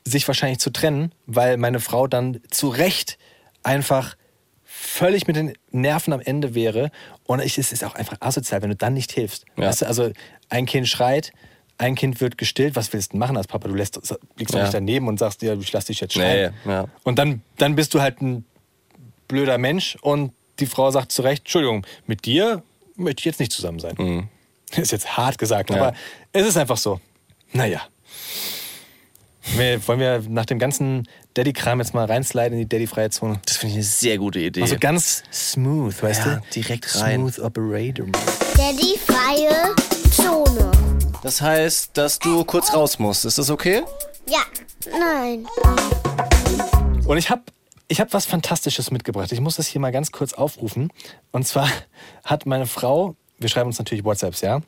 sich 0.05 0.27
wahrscheinlich 0.29 0.59
zu 0.59 0.71
trennen, 0.71 1.13
weil 1.27 1.57
meine 1.57 1.81
Frau 1.81 2.07
dann 2.07 2.41
zu 2.51 2.69
Recht 2.69 3.19
einfach 3.63 4.17
völlig 4.65 5.27
mit 5.27 5.37
den 5.37 5.55
Nerven 5.71 6.13
am 6.13 6.21
Ende 6.21 6.55
wäre. 6.55 6.91
Und 7.25 7.41
ich, 7.41 7.59
es 7.59 7.73
ist 7.73 7.85
auch 7.85 7.95
einfach 7.95 8.17
asozial, 8.21 8.63
wenn 8.63 8.71
du 8.71 8.77
dann 8.77 8.95
nicht 8.95 9.13
hilfst. 9.13 9.45
Ja. 9.57 9.69
Weißt 9.69 9.83
du, 9.83 9.87
also 9.87 10.11
ein 10.49 10.67
Kind 10.67 10.89
schreit, 10.89 11.33
ein 11.79 11.95
Kind 11.95 12.20
wird 12.20 12.39
gestillt. 12.39 12.77
Was 12.77 12.93
willst 12.93 13.12
du 13.12 13.16
machen 13.16 13.37
als 13.37 13.47
Papa? 13.47 13.68
Du 13.68 13.75
lässt, 13.75 13.97
liegst 14.37 14.55
doch 14.55 14.59
Ja. 14.59 14.64
nicht 14.64 14.75
daneben 14.75 15.09
und 15.09 15.18
sagst 15.18 15.43
dir, 15.43 15.59
ich 15.59 15.72
lass 15.72 15.87
dich 15.87 16.01
jetzt 16.01 16.14
schreien. 16.14 16.55
Nee, 16.64 16.70
ja. 16.72 16.87
Und 17.03 17.18
dann, 17.18 17.43
dann 17.59 17.75
bist 17.77 17.95
du 17.95 18.01
halt 18.01 18.20
ein 18.22 18.45
blöder 19.29 19.59
Mensch 19.59 19.97
und 20.03 20.33
die 20.61 20.66
Frau 20.66 20.91
sagt 20.91 21.11
zu 21.12 21.22
Recht, 21.22 21.43
Entschuldigung, 21.43 21.85
mit 22.07 22.25
dir 22.27 22.62
möchte 22.97 23.20
ich 23.20 23.25
jetzt 23.25 23.41
nicht 23.41 23.51
zusammen 23.53 23.81
sein. 23.81 24.29
Ist 24.77 24.93
jetzt 24.93 25.16
hart 25.16 25.39
gesagt, 25.39 25.70
Mhm. 25.70 25.77
Ja. 25.77 25.83
aber 25.89 25.97
es 26.33 26.47
ist 26.47 26.57
einfach 26.57 26.77
so. 26.79 27.01
Naja. 27.53 27.83
Wir, 29.57 29.87
wollen 29.87 30.01
wir 30.01 30.22
nach 30.29 30.47
dem 30.47 30.59
ganzen 30.59 31.07
Daddy-Kram 31.35 31.79
jetzt 31.81 31.93
mal 31.95 32.07
reinsliden 32.07 32.55
in 32.55 32.61
die 32.61 32.68
Daddy-freie 32.68 33.11
Zone? 33.11 33.41
Das 33.47 33.57
finde 33.59 33.72
ich 33.72 33.77
eine 33.77 33.85
sehr 33.85 34.18
gute 34.18 34.39
Idee. 34.41 34.62
Also 34.62 34.77
ganz 34.79 35.22
smooth, 35.33 36.03
weißt 36.03 36.27
Ja, 36.27 36.37
du? 36.37 36.41
direkt 36.55 36.95
rein. 37.01 37.20
Smooth 37.20 37.39
Operator. 37.41 38.07
Daddy 38.57 38.99
freie 39.07 39.75
Zone. 39.77 39.94
Das 41.25 41.41
heißt, 41.41 41.97
dass 41.97 42.18
du 42.18 42.45
kurz 42.45 42.75
raus 42.75 42.99
musst. 42.99 43.25
Ist 43.25 43.39
das 43.39 43.49
okay? 43.49 43.83
Ja, 44.29 44.43
nein. 44.91 45.47
Und 47.07 47.16
ich 47.16 47.31
habe 47.31 47.43
ich 47.89 48.01
hab 48.01 48.12
was 48.12 48.27
Fantastisches 48.27 48.91
mitgebracht. 48.91 49.33
Ich 49.33 49.41
muss 49.41 49.57
das 49.57 49.66
hier 49.66 49.81
mal 49.81 49.91
ganz 49.91 50.12
kurz 50.12 50.35
aufrufen. 50.35 50.93
Und 51.33 51.47
zwar 51.47 51.68
hat 52.25 52.45
meine 52.45 52.66
Frau, 52.66 53.16
wir 53.39 53.49
schreiben 53.49 53.68
uns 53.68 53.79
natürlich 53.79 54.05
WhatsApps, 54.05 54.43
ja? 54.43 54.61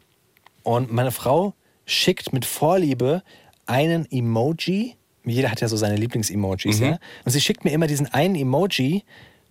Und 0.63 0.91
meine 0.91 1.13
Frau 1.13 1.55
schickt 1.85 2.33
mit 2.33 2.47
Vorliebe 2.47 3.23
einen 3.67 4.11
Emoji. 4.11 4.97
Jeder 5.25 5.51
hat 5.51 5.61
ja 5.61 5.69
so 5.69 5.77
seine 5.77 5.97
Lieblings-Emojis, 5.97 6.81
ja? 6.81 6.99
Und 7.25 7.33
sie 7.33 7.41
schickt 7.41 7.65
mir 7.65 7.73
immer 7.73 7.87
diesen 7.87 8.07
einen 8.13 8.35
Emoji, 8.35 9.05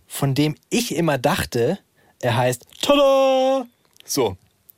von 0.07 0.33
dem 0.33 0.55
ich 0.69 0.95
immer 0.95 1.19
dachte, 1.19 1.77
er 2.19 2.35
heißt 2.35 2.65
Tada! 2.81 3.65
So. 4.05 4.37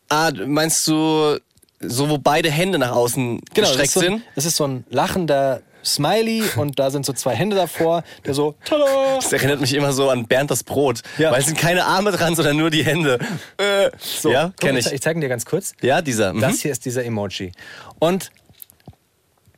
Ah, 0.09 0.31
meinst 0.45 0.87
du, 0.87 1.37
so 1.79 2.09
wo 2.09 2.17
beide 2.17 2.49
Hände 2.51 2.77
nach 2.79 2.91
außen 2.91 3.41
Genau, 3.53 3.67
gestreckt 3.67 3.91
sind? 3.91 4.21
das 4.35 4.45
ist 4.45 4.55
so 4.55 4.65
ein 4.65 4.83
lachender 4.89 5.61
Smiley 5.85 6.43
und 6.57 6.79
da 6.79 6.89
sind 6.91 7.05
so 7.05 7.13
zwei 7.13 7.35
Hände 7.35 7.55
davor, 7.55 8.03
der 8.25 8.33
so 8.33 8.55
Tada! 8.65 8.85
Das 9.15 9.31
erinnert 9.31 9.61
mich 9.61 9.73
immer 9.73 9.93
so 9.93 10.09
an 10.09 10.25
Bernd 10.27 10.51
das 10.51 10.63
Brot. 10.63 11.01
Ja. 11.17 11.31
Weil 11.31 11.39
es 11.39 11.45
sind 11.45 11.57
keine 11.57 11.85
Arme 11.85 12.11
dran, 12.11 12.35
sondern 12.35 12.57
nur 12.57 12.69
die 12.69 12.83
Hände. 12.83 13.19
Äh, 13.57 13.89
So, 13.99 14.31
ja, 14.31 14.51
kenne 14.59 14.79
Ich, 14.79 14.87
ich. 14.87 14.93
ich 14.93 15.01
zeige 15.01 15.19
dir 15.19 15.29
ganz 15.29 15.45
kurz. 15.45 15.73
Ja, 15.81 16.01
dieser. 16.01 16.33
Mhm. 16.33 16.41
Das 16.41 16.59
hier 16.61 16.71
ist 16.71 16.83
dieser 16.85 17.05
Emoji. 17.05 17.51
Und 17.99 18.31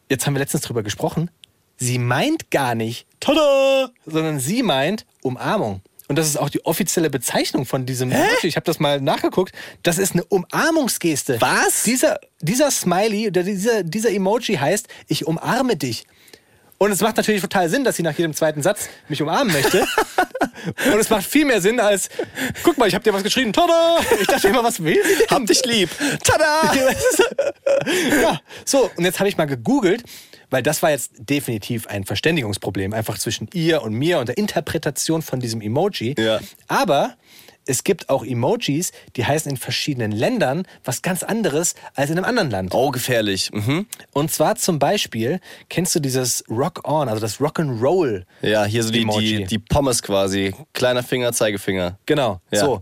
jetzt 0.09 0.25
haben 0.27 0.33
wir 0.35 0.39
letztens 0.39 0.63
drüber 0.63 0.83
gesprochen. 0.83 1.31
Sie 1.77 1.97
meint 1.97 2.51
gar 2.51 2.75
nicht 2.75 3.07
Tada, 3.21 3.89
sondern 4.05 4.39
sie 4.39 4.61
meint 4.63 5.05
Umarmung. 5.23 5.81
Und 6.09 6.15
das 6.15 6.27
ist 6.27 6.37
auch 6.37 6.49
die 6.49 6.65
offizielle 6.65 7.11
Bezeichnung 7.11 7.67
von 7.67 7.85
diesem 7.85 8.11
Emoji. 8.11 8.47
Ich 8.47 8.55
habe 8.55 8.65
das 8.65 8.79
mal 8.79 8.99
nachgeguckt. 8.99 9.53
Das 9.83 9.99
ist 9.99 10.13
eine 10.13 10.23
Umarmungsgeste. 10.25 11.39
Was? 11.39 11.83
Dieser, 11.83 12.19
dieser 12.41 12.71
Smiley, 12.71 13.27
oder 13.27 13.43
dieser, 13.43 13.83
dieser 13.83 14.09
Emoji 14.09 14.55
heißt, 14.55 14.87
ich 15.07 15.27
umarme 15.27 15.75
dich. 15.75 16.07
Und 16.79 16.91
es 16.91 17.01
macht 17.01 17.17
natürlich 17.17 17.41
total 17.41 17.69
Sinn, 17.69 17.83
dass 17.83 17.97
sie 17.97 18.03
nach 18.03 18.17
jedem 18.17 18.33
zweiten 18.33 18.63
Satz 18.63 18.89
mich 19.07 19.21
umarmen 19.21 19.53
möchte. 19.53 19.85
Und 20.91 20.99
es 20.99 21.09
macht 21.11 21.25
viel 21.25 21.45
mehr 21.45 21.61
Sinn 21.61 21.79
als, 21.79 22.09
guck 22.63 22.77
mal, 22.77 22.87
ich 22.87 22.95
habe 22.95 23.03
dir 23.03 23.13
was 23.13 23.21
geschrieben. 23.21 23.53
Tada! 23.53 23.99
Ich 24.19 24.27
dachte 24.27 24.47
immer, 24.47 24.63
was 24.63 24.83
will 24.83 24.99
sie 25.05 25.15
denn? 25.15 25.27
Hab 25.29 25.45
dich 25.45 25.63
lieb. 25.65 25.89
Tada! 26.23 26.73
ja, 28.21 28.41
so, 28.65 28.89
und 28.95 29.05
jetzt 29.05 29.19
habe 29.19 29.29
ich 29.29 29.37
mal 29.37 29.45
gegoogelt, 29.45 30.03
weil 30.49 30.63
das 30.63 30.81
war 30.81 30.89
jetzt 30.91 31.11
definitiv 31.17 31.87
ein 31.87 32.05
Verständigungsproblem, 32.05 32.93
einfach 32.93 33.17
zwischen 33.17 33.47
ihr 33.53 33.81
und 33.81 33.93
mir 33.93 34.19
und 34.19 34.29
der 34.29 34.37
Interpretation 34.37 35.21
von 35.21 35.39
diesem 35.39 35.61
Emoji. 35.61 36.15
Ja. 36.17 36.39
Aber 36.67 37.15
es 37.65 37.83
gibt 37.83 38.09
auch 38.09 38.25
Emojis, 38.25 38.91
die 39.15 39.25
heißen 39.25 39.51
in 39.51 39.57
verschiedenen 39.57 40.11
Ländern 40.11 40.63
was 40.83 41.03
ganz 41.03 41.21
anderes 41.21 41.75
als 41.93 42.09
in 42.09 42.17
einem 42.17 42.25
anderen 42.25 42.49
Land. 42.49 42.73
Oh, 42.73 42.89
gefährlich. 42.89 43.51
Mhm. 43.53 43.85
Und 44.11 44.31
zwar 44.31 44.55
zum 44.55 44.79
Beispiel, 44.79 45.39
kennst 45.69 45.93
du 45.93 45.99
dieses 45.99 46.43
Rock-On, 46.49 47.07
also 47.09 47.21
das 47.21 47.37
Rock'n'Roll? 47.39 48.23
Ja, 48.41 48.65
hier 48.65 48.81
so 48.83 48.91
die, 48.91 49.01
Emoji. 49.03 49.37
die, 49.37 49.43
die 49.45 49.59
Pommes 49.59 50.01
quasi. 50.01 50.55
Kleiner 50.73 51.03
Finger, 51.03 51.31
Zeigefinger. 51.31 51.99
Genau, 52.07 52.41
Ja. 52.49 52.59
so. 52.61 52.81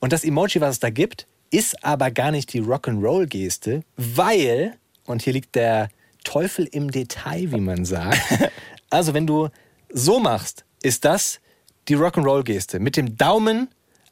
Und 0.00 0.12
das 0.12 0.24
Emoji, 0.24 0.60
was 0.60 0.72
es 0.72 0.80
da 0.80 0.90
gibt, 0.90 1.26
ist 1.50 1.82
aber 1.84 2.10
gar 2.10 2.30
nicht 2.30 2.52
die 2.52 2.60
Rock'n'Roll-Geste, 2.62 3.82
weil, 3.96 4.74
und 5.06 5.22
hier 5.22 5.32
liegt 5.32 5.54
der 5.54 5.88
Teufel 6.24 6.66
im 6.70 6.90
Detail, 6.90 7.52
wie 7.52 7.60
man 7.60 7.84
sagt. 7.84 8.20
also, 8.90 9.14
wenn 9.14 9.26
du 9.26 9.48
so 9.92 10.20
machst, 10.20 10.64
ist 10.82 11.04
das 11.04 11.40
die 11.88 11.96
Rock'n'Roll-Geste. 11.96 12.78
Mit 12.78 12.96
dem 12.96 13.16
Daumen 13.16 13.68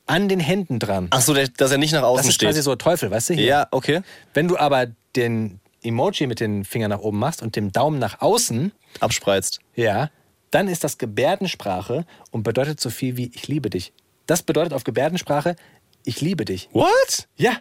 an 0.07 0.29
den 0.29 0.41
Händen 0.41 0.79
dran. 0.79 1.09
Ach 1.11 1.21
so, 1.21 1.35
dass 1.35 1.71
er 1.71 1.79
nicht 1.79 1.93
nach 1.93 2.03
außen 2.03 2.17
das 2.19 2.29
ist 2.29 2.35
steht. 2.35 2.49
quasi 2.49 2.63
so 2.63 2.75
Teufel, 2.77 3.11
weißt 3.11 3.31
du? 3.31 3.35
Hier. 3.35 3.45
Ja, 3.45 3.69
okay. 3.71 4.01
Wenn 4.35 4.49
du 4.49 4.57
aber 4.57 4.87
den 5.17 5.61
Emoji 5.83 6.27
mit 6.27 6.41
den 6.41 6.65
Fingern 6.65 6.91
nach 6.91 7.01
oben 7.01 7.19
machst 7.19 7.43
und 7.43 7.57
dem 7.57 7.73
Daumen 7.73 7.99
nach 7.99 8.21
außen, 8.21 8.73
Abspreizt. 9.01 9.61
ja, 9.75 10.11
dann 10.51 10.67
ist 10.67 10.83
das 10.83 10.97
Gebärdensprache 10.97 12.07
und 12.31 12.43
bedeutet 12.43 12.81
so 12.81 12.89
viel 12.91 13.17
wie 13.17 13.31
ich 13.35 13.49
liebe 13.49 13.69
dich. 13.69 13.93
Das 14.27 14.43
bedeutet 14.43 14.73
auf 14.73 14.85
Gebärdensprache, 14.85 15.57
ich 16.05 16.21
liebe 16.21 16.45
dich. 16.45 16.69
What? 16.73 17.29
Ja. 17.37 17.53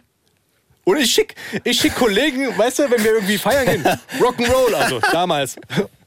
Und 0.88 0.96
ich 0.96 1.10
schick, 1.10 1.34
ich 1.64 1.78
schick 1.78 1.94
Kollegen, 1.94 2.56
weißt 2.56 2.78
du, 2.78 2.90
wenn 2.90 3.04
wir 3.04 3.12
irgendwie 3.12 3.36
feiern 3.36 3.66
gehen, 3.66 3.84
Rock'n'Roll, 4.20 4.72
also 4.72 5.00
damals. 5.12 5.56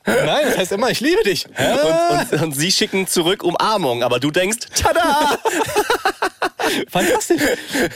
Nein, 0.07 0.45
das 0.45 0.57
heißt 0.57 0.71
immer, 0.71 0.89
ich 0.89 0.99
liebe 1.01 1.21
dich. 1.21 1.45
Und, 1.45 2.31
und, 2.31 2.41
und 2.41 2.51
sie 2.53 2.71
schicken 2.71 3.05
zurück 3.05 3.43
Umarmung, 3.43 4.01
aber 4.01 4.19
du 4.19 4.31
denkst, 4.31 4.57
tada! 4.73 5.37
Fantastisch. 6.89 7.43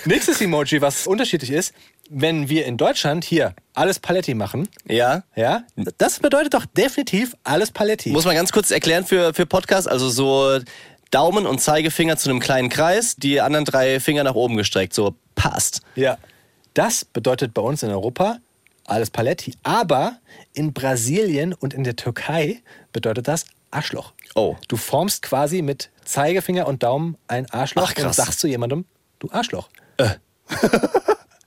Nächstes 0.06 0.40
Emoji, 0.42 0.80
was 0.80 1.08
unterschiedlich 1.08 1.50
ist, 1.50 1.74
wenn 2.12 2.50
wir 2.50 2.68
in 2.68 2.78
Deutschland 2.78 3.24
hier 3.24 3.56
alles 3.74 3.98
Paletti 3.98 4.36
machen, 4.36 4.70
ja. 4.88 5.24
ja, 5.36 5.64
das 5.98 6.20
bedeutet 6.20 6.54
doch 6.54 6.68
definitiv 6.68 7.34
alles 7.44 7.72
Paletti. 7.72 8.12
Muss 8.12 8.26
man 8.26 8.36
ganz 8.36 8.52
kurz 8.52 8.70
erklären 8.70 9.06
für, 9.06 9.34
für 9.34 9.48
Podcast, 9.48 9.90
also 9.90 10.08
so 10.10 10.60
Daumen 11.10 11.48
und 11.48 11.62
Zeigefinger 11.62 12.18
zu 12.18 12.30
einem 12.30 12.40
kleinen 12.40 12.70
Kreis, 12.70 13.16
die 13.16 13.42
anderen 13.42 13.66
drei 13.66 14.00
Finger 14.00 14.24
nach 14.24 14.36
oben 14.36 14.56
gestreckt, 14.56 14.94
so 14.94 15.16
passt. 15.34 15.82
Ja. 15.96 16.20
Das 16.76 17.06
bedeutet 17.06 17.54
bei 17.54 17.62
uns 17.62 17.84
in 17.84 17.90
Europa 17.90 18.38
alles 18.84 19.10
Paletti. 19.10 19.56
Aber 19.64 20.18
in 20.54 20.74
Brasilien 20.74 21.54
und 21.54 21.74
in 21.74 21.84
der 21.84 21.96
Türkei 21.96 22.62
bedeutet 22.92 23.28
das 23.28 23.46
Arschloch. 23.72 24.14
Oh. 24.36 24.58
Du 24.68 24.78
formst 24.78 25.22
quasi 25.22 25.62
mit 25.62 25.90
Zeigefinger 26.04 26.68
und 26.68 26.84
Daumen 26.84 27.18
ein 27.28 27.50
Arschloch 27.50 27.94
Ach, 27.98 28.06
und 28.06 28.14
sagst 28.14 28.40
zu 28.40 28.48
jemandem, 28.48 28.86
du 29.20 29.30
Arschloch. 29.32 29.70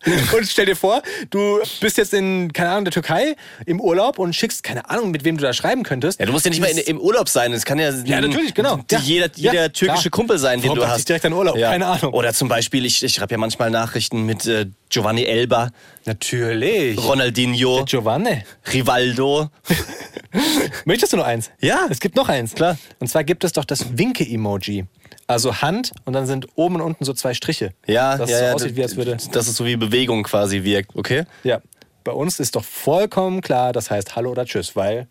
Und 0.36 0.46
stell 0.46 0.66
dir 0.66 0.76
vor, 0.76 1.02
du 1.30 1.58
bist 1.80 1.96
jetzt 1.98 2.14
in, 2.14 2.52
keine 2.52 2.70
Ahnung, 2.70 2.84
der 2.84 2.92
Türkei 2.92 3.34
im 3.66 3.80
Urlaub 3.80 4.18
und 4.20 4.32
schickst, 4.34 4.62
keine 4.62 4.88
Ahnung, 4.88 5.10
mit 5.10 5.24
wem 5.24 5.36
du 5.36 5.42
da 5.42 5.52
schreiben 5.52 5.82
könntest. 5.82 6.20
Ja, 6.20 6.26
du 6.26 6.32
musst 6.32 6.44
ja 6.44 6.50
nicht 6.50 6.60
mal 6.60 6.68
in, 6.70 6.78
im 6.78 7.00
Urlaub 7.00 7.28
sein. 7.28 7.52
Es 7.52 7.64
kann 7.64 7.78
ja, 7.80 7.90
Ja, 7.90 8.20
natürlich, 8.20 8.54
genau. 8.54 8.76
die- 8.88 8.94
Ja. 8.94 9.00
jeder, 9.00 9.30
jeder 9.34 9.54
Ja, 9.54 9.68
türkische 9.68 10.02
klar. 10.10 10.10
Kumpel 10.18 10.38
sein, 10.38 10.60
den 10.60 10.68
Warum 10.70 10.78
du 10.84 10.88
hast. 10.88 11.08
direkt 11.08 11.24
an 11.26 11.32
Urlaub? 11.32 11.56
Keine 11.58 11.86
Ahnung. 11.86 12.12
Oder 12.14 12.32
zum 12.32 12.48
Beispiel, 12.48 12.86
ich, 12.86 13.02
ich 13.02 13.14
schreibe 13.14 13.32
ja 13.34 13.38
manchmal 13.38 13.70
Nachrichten 13.70 14.24
mit 14.24 14.46
äh, 14.46 14.66
Giovanni 14.88 15.24
Elba, 15.24 15.70
Natürlich. 16.04 16.96
Ronaldinho, 16.96 17.84
Giovanni. 17.84 18.42
Rivaldo. 18.72 19.50
Möchtest 20.84 21.12
du 21.12 21.16
noch 21.18 21.26
eins? 21.26 21.50
Ja. 21.60 21.86
Es 21.90 22.00
gibt 22.00 22.16
noch 22.16 22.28
eins. 22.28 22.54
Klar. 22.54 22.78
Und 22.98 23.08
zwar 23.08 23.24
gibt 23.24 23.44
es 23.44 23.52
doch 23.52 23.64
das 23.64 23.98
Winke-Emoji. 23.98 24.86
Also 25.28 25.60
Hand 25.60 25.92
und 26.06 26.14
dann 26.14 26.26
sind 26.26 26.48
oben 26.56 26.76
und 26.76 26.80
unten 26.80 27.04
so 27.04 27.12
zwei 27.12 27.34
Striche. 27.34 27.74
Ja, 27.86 28.16
das 28.16 28.30
ja, 28.30 28.38
so 28.38 28.44
ja, 28.44 28.52
aussieht, 28.54 28.76
wie 28.76 28.82
als 28.82 28.96
würde. 28.96 29.16
Dass 29.30 29.46
es 29.46 29.56
so 29.56 29.64
wie 29.66 29.76
Bewegung 29.76 30.22
quasi 30.24 30.64
wirkt, 30.64 30.96
okay? 30.96 31.24
Ja. 31.44 31.60
Bei 32.02 32.12
uns 32.12 32.40
ist 32.40 32.56
doch 32.56 32.64
vollkommen 32.64 33.42
klar, 33.42 33.72
das 33.74 33.90
heißt 33.90 34.16
Hallo 34.16 34.30
oder 34.30 34.46
Tschüss, 34.46 34.74
weil 34.74 35.06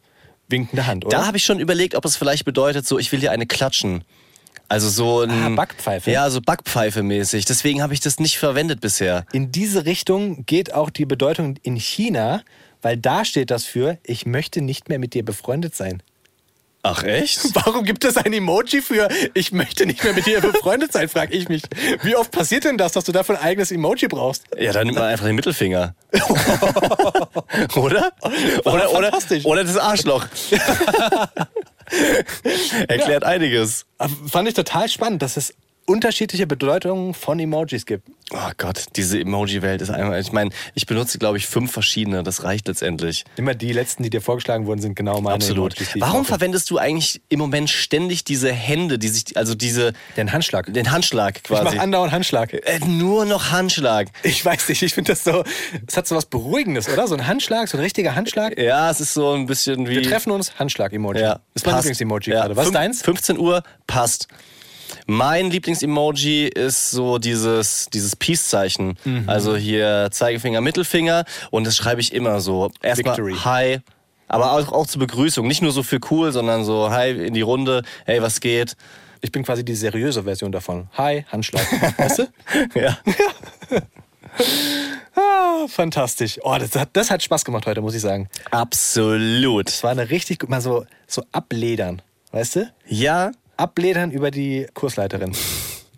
winkende 0.47 0.87
Hand, 0.87 1.05
oder? 1.05 1.15
Da 1.17 1.27
habe 1.27 1.37
ich 1.37 1.45
schon 1.45 1.59
überlegt, 1.59 1.93
ob 1.93 2.03
es 2.03 2.15
vielleicht 2.17 2.45
bedeutet, 2.45 2.87
so 2.87 2.97
ich 2.97 3.11
will 3.11 3.19
dir 3.19 3.31
eine 3.31 3.45
klatschen. 3.45 4.03
Also 4.69 4.89
so 4.89 5.21
ein 5.21 5.29
Ah, 5.29 5.49
Backpfeife. 5.49 6.11
Ja, 6.11 6.29
so 6.29 6.41
Backpfeife 6.41 7.03
mäßig. 7.03 7.45
Deswegen 7.45 7.81
habe 7.81 7.93
ich 7.93 7.99
das 7.99 8.19
nicht 8.19 8.37
verwendet 8.37 8.81
bisher. 8.81 9.23
In 9.31 9.51
diese 9.51 9.85
Richtung 9.85 10.45
geht 10.45 10.73
auch 10.73 10.89
die 10.89 11.05
Bedeutung 11.05 11.55
in 11.61 11.75
China, 11.75 12.41
weil 12.81 12.97
da 12.97 13.23
steht 13.23 13.49
das 13.51 13.63
für, 13.65 13.97
ich 14.03 14.25
möchte 14.25 14.61
nicht 14.61 14.89
mehr 14.89 14.99
mit 14.99 15.13
dir 15.13 15.23
befreundet 15.23 15.75
sein. 15.75 16.01
Ach 16.89 17.03
echt? 17.03 17.39
Warum 17.53 17.83
gibt 17.83 18.05
es 18.05 18.15
ein 18.15 18.31
Emoji 18.31 18.81
für, 18.81 19.09
ich 19.33 19.51
möchte 19.51 19.85
nicht 19.85 20.01
mehr 20.05 20.13
mit 20.13 20.25
dir 20.25 20.39
befreundet 20.39 20.93
sein, 20.93 21.09
frage 21.09 21.35
ich 21.35 21.49
mich. 21.49 21.63
Wie 22.01 22.15
oft 22.15 22.31
passiert 22.31 22.63
denn 22.63 22.77
das, 22.77 22.93
dass 22.93 23.03
du 23.03 23.11
dafür 23.11 23.37
ein 23.37 23.43
eigenes 23.43 23.71
Emoji 23.71 24.07
brauchst? 24.07 24.45
Ja, 24.57 24.71
dann 24.71 24.87
nimmt 24.87 24.97
man 24.97 25.09
einfach 25.09 25.25
den 25.25 25.35
Mittelfinger. 25.35 25.95
oder? 27.75 28.13
Oder, 28.63 28.93
oder, 28.93 29.11
oder 29.43 29.63
das 29.65 29.77
Arschloch. 29.77 30.27
Erklärt 32.87 33.25
einiges. 33.25 33.85
Aber 33.97 34.13
Fand 34.29 34.47
ich 34.47 34.53
total 34.53 34.87
spannend, 34.87 35.21
dass 35.21 35.35
es 35.35 35.53
unterschiedliche 35.87 36.45
Bedeutungen 36.45 37.13
von 37.13 37.39
Emojis 37.39 37.85
gibt. 37.85 38.07
Oh 38.31 38.51
Gott, 38.57 38.83
diese 38.97 39.19
Emoji-Welt 39.21 39.81
ist 39.81 39.89
einmal. 39.89 40.19
Ich 40.19 40.33
meine, 40.33 40.49
ich 40.75 40.85
benutze, 40.85 41.17
glaube 41.17 41.37
ich, 41.37 41.47
fünf 41.47 41.71
verschiedene. 41.71 42.23
Das 42.23 42.43
reicht 42.43 42.67
letztendlich. 42.67 43.23
Immer 43.37 43.55
die 43.55 43.71
letzten, 43.71 44.03
die 44.03 44.09
dir 44.09 44.19
vorgeschlagen 44.21 44.65
wurden, 44.65 44.81
sind 44.81 44.95
genau 44.97 45.21
meine 45.21 45.35
Absolut. 45.35 45.77
Emojis. 45.77 45.95
ich 45.95 46.01
Warum 46.01 46.25
verwendest 46.25 46.69
du 46.69 46.77
eigentlich 46.77 47.21
im 47.29 47.39
Moment 47.39 47.69
ständig 47.69 48.25
diese 48.25 48.51
Hände, 48.51 48.99
die 48.99 49.07
sich, 49.07 49.37
also 49.37 49.55
diese, 49.55 49.93
Den 50.17 50.33
Handschlag. 50.33 50.71
den 50.73 50.91
Handschlag 50.91 51.37
Ich 51.37 51.43
quasi? 51.43 51.63
mache 51.63 51.79
andauernd 51.79 52.11
Handschlag. 52.11 52.51
äh, 52.51 52.79
nur 52.85 53.23
noch 53.23 53.51
Handschlag. 53.51 54.09
Ich 54.23 54.43
weiß 54.43 54.67
nicht, 54.67 54.83
ich 54.83 54.93
finde 54.93 55.13
das 55.13 55.23
so, 55.23 55.45
es 55.87 55.95
hat 55.95 56.05
so 56.05 56.15
was 56.17 56.25
Beruhigendes, 56.25 56.89
oder? 56.89 57.07
So 57.07 57.15
ein 57.15 57.27
Handschlag, 57.27 57.69
so 57.69 57.77
ein 57.77 57.81
richtiger 57.81 58.13
Handschlag. 58.13 58.57
Ja, 58.59 58.91
es 58.91 58.99
ist 58.99 59.13
so 59.13 59.31
ein 59.33 59.45
bisschen 59.45 59.87
wie. 59.87 59.95
Wir 59.95 60.03
treffen 60.03 60.31
uns, 60.31 60.59
Handschlag-Emoji. 60.59 61.21
Ja, 61.21 61.39
ist 61.53 61.65
mein 61.65 61.75
passt. 61.75 61.85
Lieblings-Emoji 61.85 62.31
Ja, 62.33 62.41
gerade. 62.41 62.57
Was 62.57 62.63
ist 62.65 62.71
fünf- 62.73 62.77
deins? 62.77 63.01
15 63.03 63.37
Uhr 63.39 63.63
passt. 63.87 64.27
Mein 65.09 65.49
Lieblings-Emoji 65.49 66.47
ist 66.47 66.91
so 66.91 67.17
dieses, 67.17 67.87
dieses 67.93 68.15
Peace-Zeichen. 68.17 68.97
Mhm. 69.05 69.23
Also 69.25 69.55
hier 69.55 70.09
Zeigefinger, 70.11 70.59
Mittelfinger. 70.59 71.23
Und 71.49 71.65
das 71.65 71.77
schreibe 71.77 72.01
ich 72.01 72.13
immer 72.13 72.41
so. 72.41 72.71
Erstmal 72.81 73.15
Victory. 73.17 73.35
Hi. 73.45 73.79
Aber 74.27 74.51
auch, 74.51 74.71
auch 74.73 74.85
zur 74.85 74.99
Begrüßung. 74.99 75.47
Nicht 75.47 75.61
nur 75.61 75.71
so 75.71 75.81
für 75.81 75.99
cool, 76.11 76.33
sondern 76.33 76.65
so 76.65 76.89
Hi 76.91 77.11
in 77.11 77.33
die 77.33 77.41
Runde. 77.41 77.83
Hey, 78.05 78.21
was 78.21 78.41
geht? 78.41 78.75
Ich 79.21 79.31
bin 79.31 79.43
quasi 79.43 79.63
die 79.63 79.75
seriöse 79.75 80.23
Version 80.23 80.51
davon. 80.51 80.89
Hi, 80.97 81.25
Handschlag. 81.31 81.65
weißt 81.97 82.19
du? 82.19 82.27
Ja. 82.79 82.97
Ah, 85.15 85.65
fantastisch. 85.67 86.37
Oh, 86.43 86.55
das 86.59 86.75
hat, 86.75 86.89
das 86.93 87.09
hat 87.09 87.23
Spaß 87.23 87.43
gemacht 87.43 87.65
heute, 87.65 87.81
muss 87.81 87.95
ich 87.95 88.01
sagen. 88.01 88.29
Absolut. 88.51 89.67
Es 89.67 89.81
war 89.83 89.89
eine 89.89 90.11
richtig 90.11 90.37
gut, 90.39 90.49
mal 90.49 90.61
so, 90.61 90.85
so 91.07 91.23
abledern, 91.31 92.03
weißt 92.33 92.57
du? 92.57 92.71
Ja, 92.85 93.31
Abledern 93.57 94.11
über 94.11 94.31
die 94.31 94.67
Kursleiterin. 94.73 95.33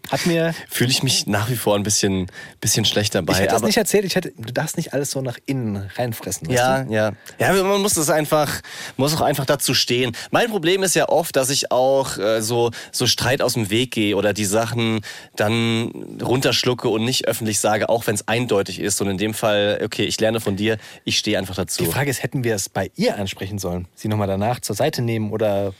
Hat 0.09 0.25
mir. 0.25 0.55
fühle 0.67 0.89
ich 0.89 1.03
mich 1.03 1.27
nach 1.27 1.51
wie 1.51 1.55
vor 1.55 1.75
ein 1.75 1.83
bisschen, 1.83 2.31
bisschen 2.61 2.83
schlecht 2.83 3.13
dabei. 3.13 3.33
Ich 3.33 3.39
hätte 3.41 3.51
das 3.53 3.61
nicht 3.61 3.77
erzählt, 3.77 4.05
ich 4.05 4.15
hätte, 4.15 4.31
du 4.35 4.51
darfst 4.51 4.75
nicht 4.75 4.91
alles 4.91 5.11
so 5.11 5.21
nach 5.21 5.37
innen 5.45 5.87
reinfressen. 5.97 6.49
Ja, 6.49 6.81
Du? 6.83 6.91
ja. 6.91 7.11
Ja, 7.37 7.53
man 7.61 7.79
muss 7.79 7.93
das 7.93 8.09
einfach, 8.09 8.61
muss 8.97 9.13
auch 9.15 9.21
einfach 9.21 9.45
dazu 9.45 9.75
stehen. 9.75 10.17
Mein 10.31 10.49
Problem 10.49 10.81
ist 10.81 10.95
ja 10.95 11.09
oft, 11.09 11.35
dass 11.35 11.51
ich 11.51 11.71
auch 11.71 12.17
äh, 12.17 12.41
so, 12.41 12.71
so 12.91 13.05
Streit 13.05 13.43
aus 13.43 13.53
dem 13.53 13.69
Weg 13.69 13.91
gehe 13.91 14.15
oder 14.15 14.33
die 14.33 14.45
Sachen 14.45 15.01
dann 15.35 15.91
runterschlucke 16.23 16.89
und 16.89 17.05
nicht 17.05 17.27
öffentlich 17.27 17.59
sage, 17.59 17.87
auch 17.89 18.07
wenn 18.07 18.15
es 18.15 18.27
eindeutig 18.27 18.79
ist. 18.79 18.99
Und 19.01 19.09
in 19.11 19.19
dem 19.19 19.35
Fall, 19.35 19.79
okay, 19.85 20.05
ich 20.05 20.19
lerne 20.19 20.39
von 20.39 20.55
dir, 20.55 20.79
ich 21.05 21.19
stehe 21.19 21.37
einfach 21.37 21.55
dazu. 21.55 21.83
Die 21.83 21.89
Frage 21.91 22.09
ist, 22.09 22.23
hätten 22.23 22.43
wir 22.43 22.55
es 22.55 22.67
bei 22.67 22.89
ihr 22.95 23.15
ansprechen 23.19 23.59
sollen? 23.59 23.87
Sie 23.93 24.07
nochmal 24.07 24.27
danach 24.27 24.59
zur 24.59 24.75
Seite 24.75 25.03
nehmen 25.03 25.29
oder. 25.31 25.75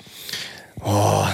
Oh, 0.82 1.26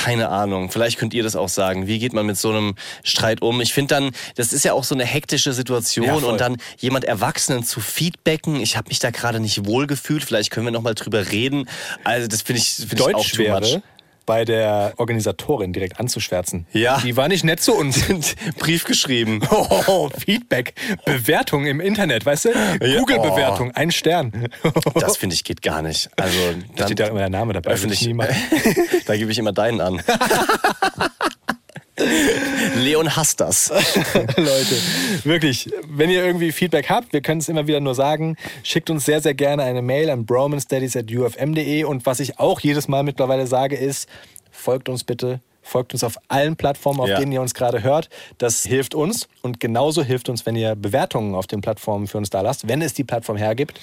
keine 0.00 0.30
Ahnung. 0.30 0.70
Vielleicht 0.70 0.98
könnt 0.98 1.12
ihr 1.12 1.22
das 1.22 1.36
auch 1.36 1.50
sagen. 1.50 1.86
Wie 1.86 1.98
geht 1.98 2.14
man 2.14 2.24
mit 2.24 2.38
so 2.38 2.48
einem 2.48 2.74
Streit 3.04 3.42
um? 3.42 3.60
Ich 3.60 3.74
finde 3.74 3.94
dann, 3.94 4.10
das 4.34 4.54
ist 4.54 4.64
ja 4.64 4.72
auch 4.72 4.84
so 4.84 4.94
eine 4.94 5.04
hektische 5.04 5.52
Situation 5.52 6.06
Ja, 6.06 6.14
und 6.14 6.40
dann 6.40 6.56
jemand 6.78 7.04
Erwachsenen 7.04 7.64
zu 7.64 7.80
feedbacken. 7.80 8.62
Ich 8.62 8.78
habe 8.78 8.88
mich 8.88 8.98
da 8.98 9.10
gerade 9.10 9.40
nicht 9.40 9.66
wohl 9.66 9.86
gefühlt. 9.86 10.24
Vielleicht 10.24 10.50
können 10.50 10.66
wir 10.66 10.70
noch 10.70 10.80
mal 10.80 10.94
drüber 10.94 11.30
reden. 11.30 11.68
Also 12.02 12.28
das 12.28 12.40
finde 12.40 12.62
ich, 12.62 12.70
find 12.76 12.94
ich 12.94 13.02
auch 13.02 13.12
Deutsch 13.12 13.32
too 13.32 13.42
much. 13.42 13.60
wäre, 13.60 13.82
bei 14.26 14.44
der 14.44 14.94
Organisatorin 14.96 15.72
direkt 15.72 15.98
anzuschwärzen. 16.00 16.66
Ja. 16.72 16.98
Die 17.00 17.16
war 17.16 17.28
nicht 17.28 17.44
nett 17.44 17.60
zu 17.60 17.74
uns. 17.74 18.00
Brief 18.58 18.84
geschrieben. 18.84 19.40
Oh, 19.86 20.08
Feedback, 20.16 20.74
Bewertung 21.04 21.66
im 21.66 21.80
Internet, 21.80 22.24
weißt 22.26 22.46
du? 22.46 22.50
Google-Bewertung, 22.98 23.72
ein 23.72 23.90
Stern. 23.90 24.48
Das 24.94 25.16
finde 25.16 25.34
ich 25.34 25.44
geht 25.44 25.62
gar 25.62 25.82
nicht. 25.82 26.10
Also 26.16 26.38
Da 26.76 26.84
steht 26.86 27.00
ja 27.00 27.06
immer 27.06 27.18
der 27.20 27.30
Name 27.30 27.52
dabei. 27.52 27.70
öffentlich. 27.72 28.08
da 29.06 29.16
gebe 29.16 29.30
ich 29.32 29.38
immer 29.38 29.52
deinen 29.52 29.80
an. 29.80 30.02
Leon 32.76 33.16
hasst 33.16 33.40
das. 33.40 33.70
Leute, 34.36 34.76
wirklich, 35.24 35.70
wenn 35.88 36.10
ihr 36.10 36.24
irgendwie 36.24 36.52
Feedback 36.52 36.88
habt, 36.90 37.12
wir 37.12 37.20
können 37.20 37.40
es 37.40 37.48
immer 37.48 37.66
wieder 37.66 37.80
nur 37.80 37.94
sagen, 37.94 38.36
schickt 38.62 38.90
uns 38.90 39.04
sehr, 39.04 39.20
sehr 39.20 39.34
gerne 39.34 39.62
eine 39.62 39.82
Mail 39.82 40.10
an 40.10 40.26
bromanstudies.ufm.de 40.26 41.84
und 41.84 42.06
was 42.06 42.20
ich 42.20 42.38
auch 42.38 42.60
jedes 42.60 42.88
Mal 42.88 43.02
mittlerweile 43.02 43.46
sage 43.46 43.76
ist, 43.76 44.08
folgt 44.50 44.88
uns 44.88 45.04
bitte, 45.04 45.40
folgt 45.70 45.92
uns 45.92 46.02
auf 46.04 46.16
allen 46.28 46.56
Plattformen, 46.56 47.00
auf 47.00 47.08
Ja. 47.08 47.18
denen 47.18 47.32
ihr 47.32 47.40
uns 47.40 47.54
gerade 47.54 47.82
hört. 47.82 48.08
Das 48.38 48.64
hilft 48.64 48.94
uns 48.94 49.28
und 49.42 49.60
genauso 49.60 50.02
hilft 50.02 50.28
uns, 50.28 50.44
wenn 50.44 50.56
ihr 50.56 50.74
Bewertungen 50.74 51.34
auf 51.34 51.46
den 51.46 51.60
Plattformen 51.60 52.06
für 52.08 52.18
uns 52.18 52.28
da 52.30 52.40
lasst. 52.40 52.66
Wenn 52.68 52.82
es 52.82 52.92
die 52.92 53.04
Plattform 53.04 53.36
hergibt, 53.36 53.78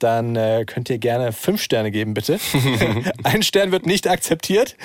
dann 0.00 0.36
äh, 0.36 0.64
könnt 0.66 0.90
ihr 0.90 0.98
gerne 0.98 1.32
fünf 1.32 1.62
Sterne 1.62 1.90
geben, 1.90 2.12
bitte. 2.14 2.38
Ein 3.22 3.42
Stern 3.42 3.70
wird 3.72 3.86
nicht 3.86 4.08
akzeptiert 4.08 4.76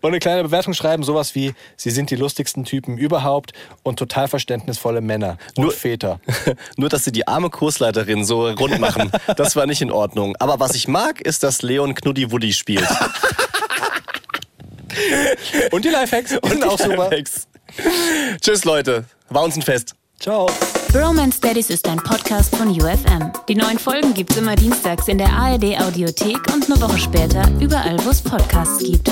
und 0.00 0.08
eine 0.10 0.18
kleine 0.20 0.42
Bewertung 0.44 0.72
schreiben, 0.74 1.02
sowas 1.02 1.34
wie, 1.34 1.52
sie 1.76 1.90
sind 1.90 2.10
die 2.10 2.16
lustigsten 2.16 2.64
Typen 2.64 2.96
überhaupt 2.96 3.52
und 3.82 3.98
total 3.98 4.28
verständnisvolle 4.28 5.00
Männer 5.00 5.36
und 5.56 5.64
Nur- 5.64 5.72
Väter. 5.72 6.20
Nur, 6.76 6.88
dass 6.88 7.04
sie 7.04 7.12
die 7.12 7.26
arme 7.26 7.50
Kursleiterin 7.50 8.24
so 8.24 8.48
rund 8.48 8.78
machen, 8.78 9.10
das 9.36 9.56
war 9.56 9.66
nicht 9.66 9.82
in 9.82 9.90
Ordnung. 9.90 10.36
Aber 10.38 10.60
was 10.60 10.74
ich 10.74 10.86
mag, 10.88 11.20
ist, 11.20 11.42
dass 11.42 11.62
Leon 11.62 11.94
Knuddi 11.94 12.30
Woody 12.30 12.52
spielt. 12.52 12.86
Und 15.70 15.84
die 15.84 15.90
Lifehacks 15.90 16.30
sind 16.30 16.42
die 16.56 16.64
auch 16.64 16.78
super. 16.78 17.08
Lifehacks. 17.08 17.46
Tschüss, 18.40 18.64
Leute. 18.64 19.04
War 19.28 19.44
uns 19.44 19.56
ein 19.56 19.62
Fest. 19.62 19.94
Ciao. 20.18 20.50
Bromance 20.92 21.40
Daddies 21.40 21.70
ist 21.70 21.86
ein 21.86 21.98
Podcast 21.98 22.54
von 22.56 22.68
UFM. 22.68 23.30
Die 23.48 23.54
neuen 23.54 23.78
Folgen 23.78 24.14
gibt's 24.14 24.36
immer 24.36 24.56
dienstags 24.56 25.06
in 25.06 25.18
der 25.18 25.28
ARD 25.28 25.78
Audiothek 25.80 26.40
und 26.52 26.70
eine 26.70 26.80
Woche 26.80 26.98
später 26.98 27.48
überall, 27.60 27.96
wo 28.04 28.10
es 28.10 28.22
Podcasts 28.22 28.78
gibt. 28.78 29.10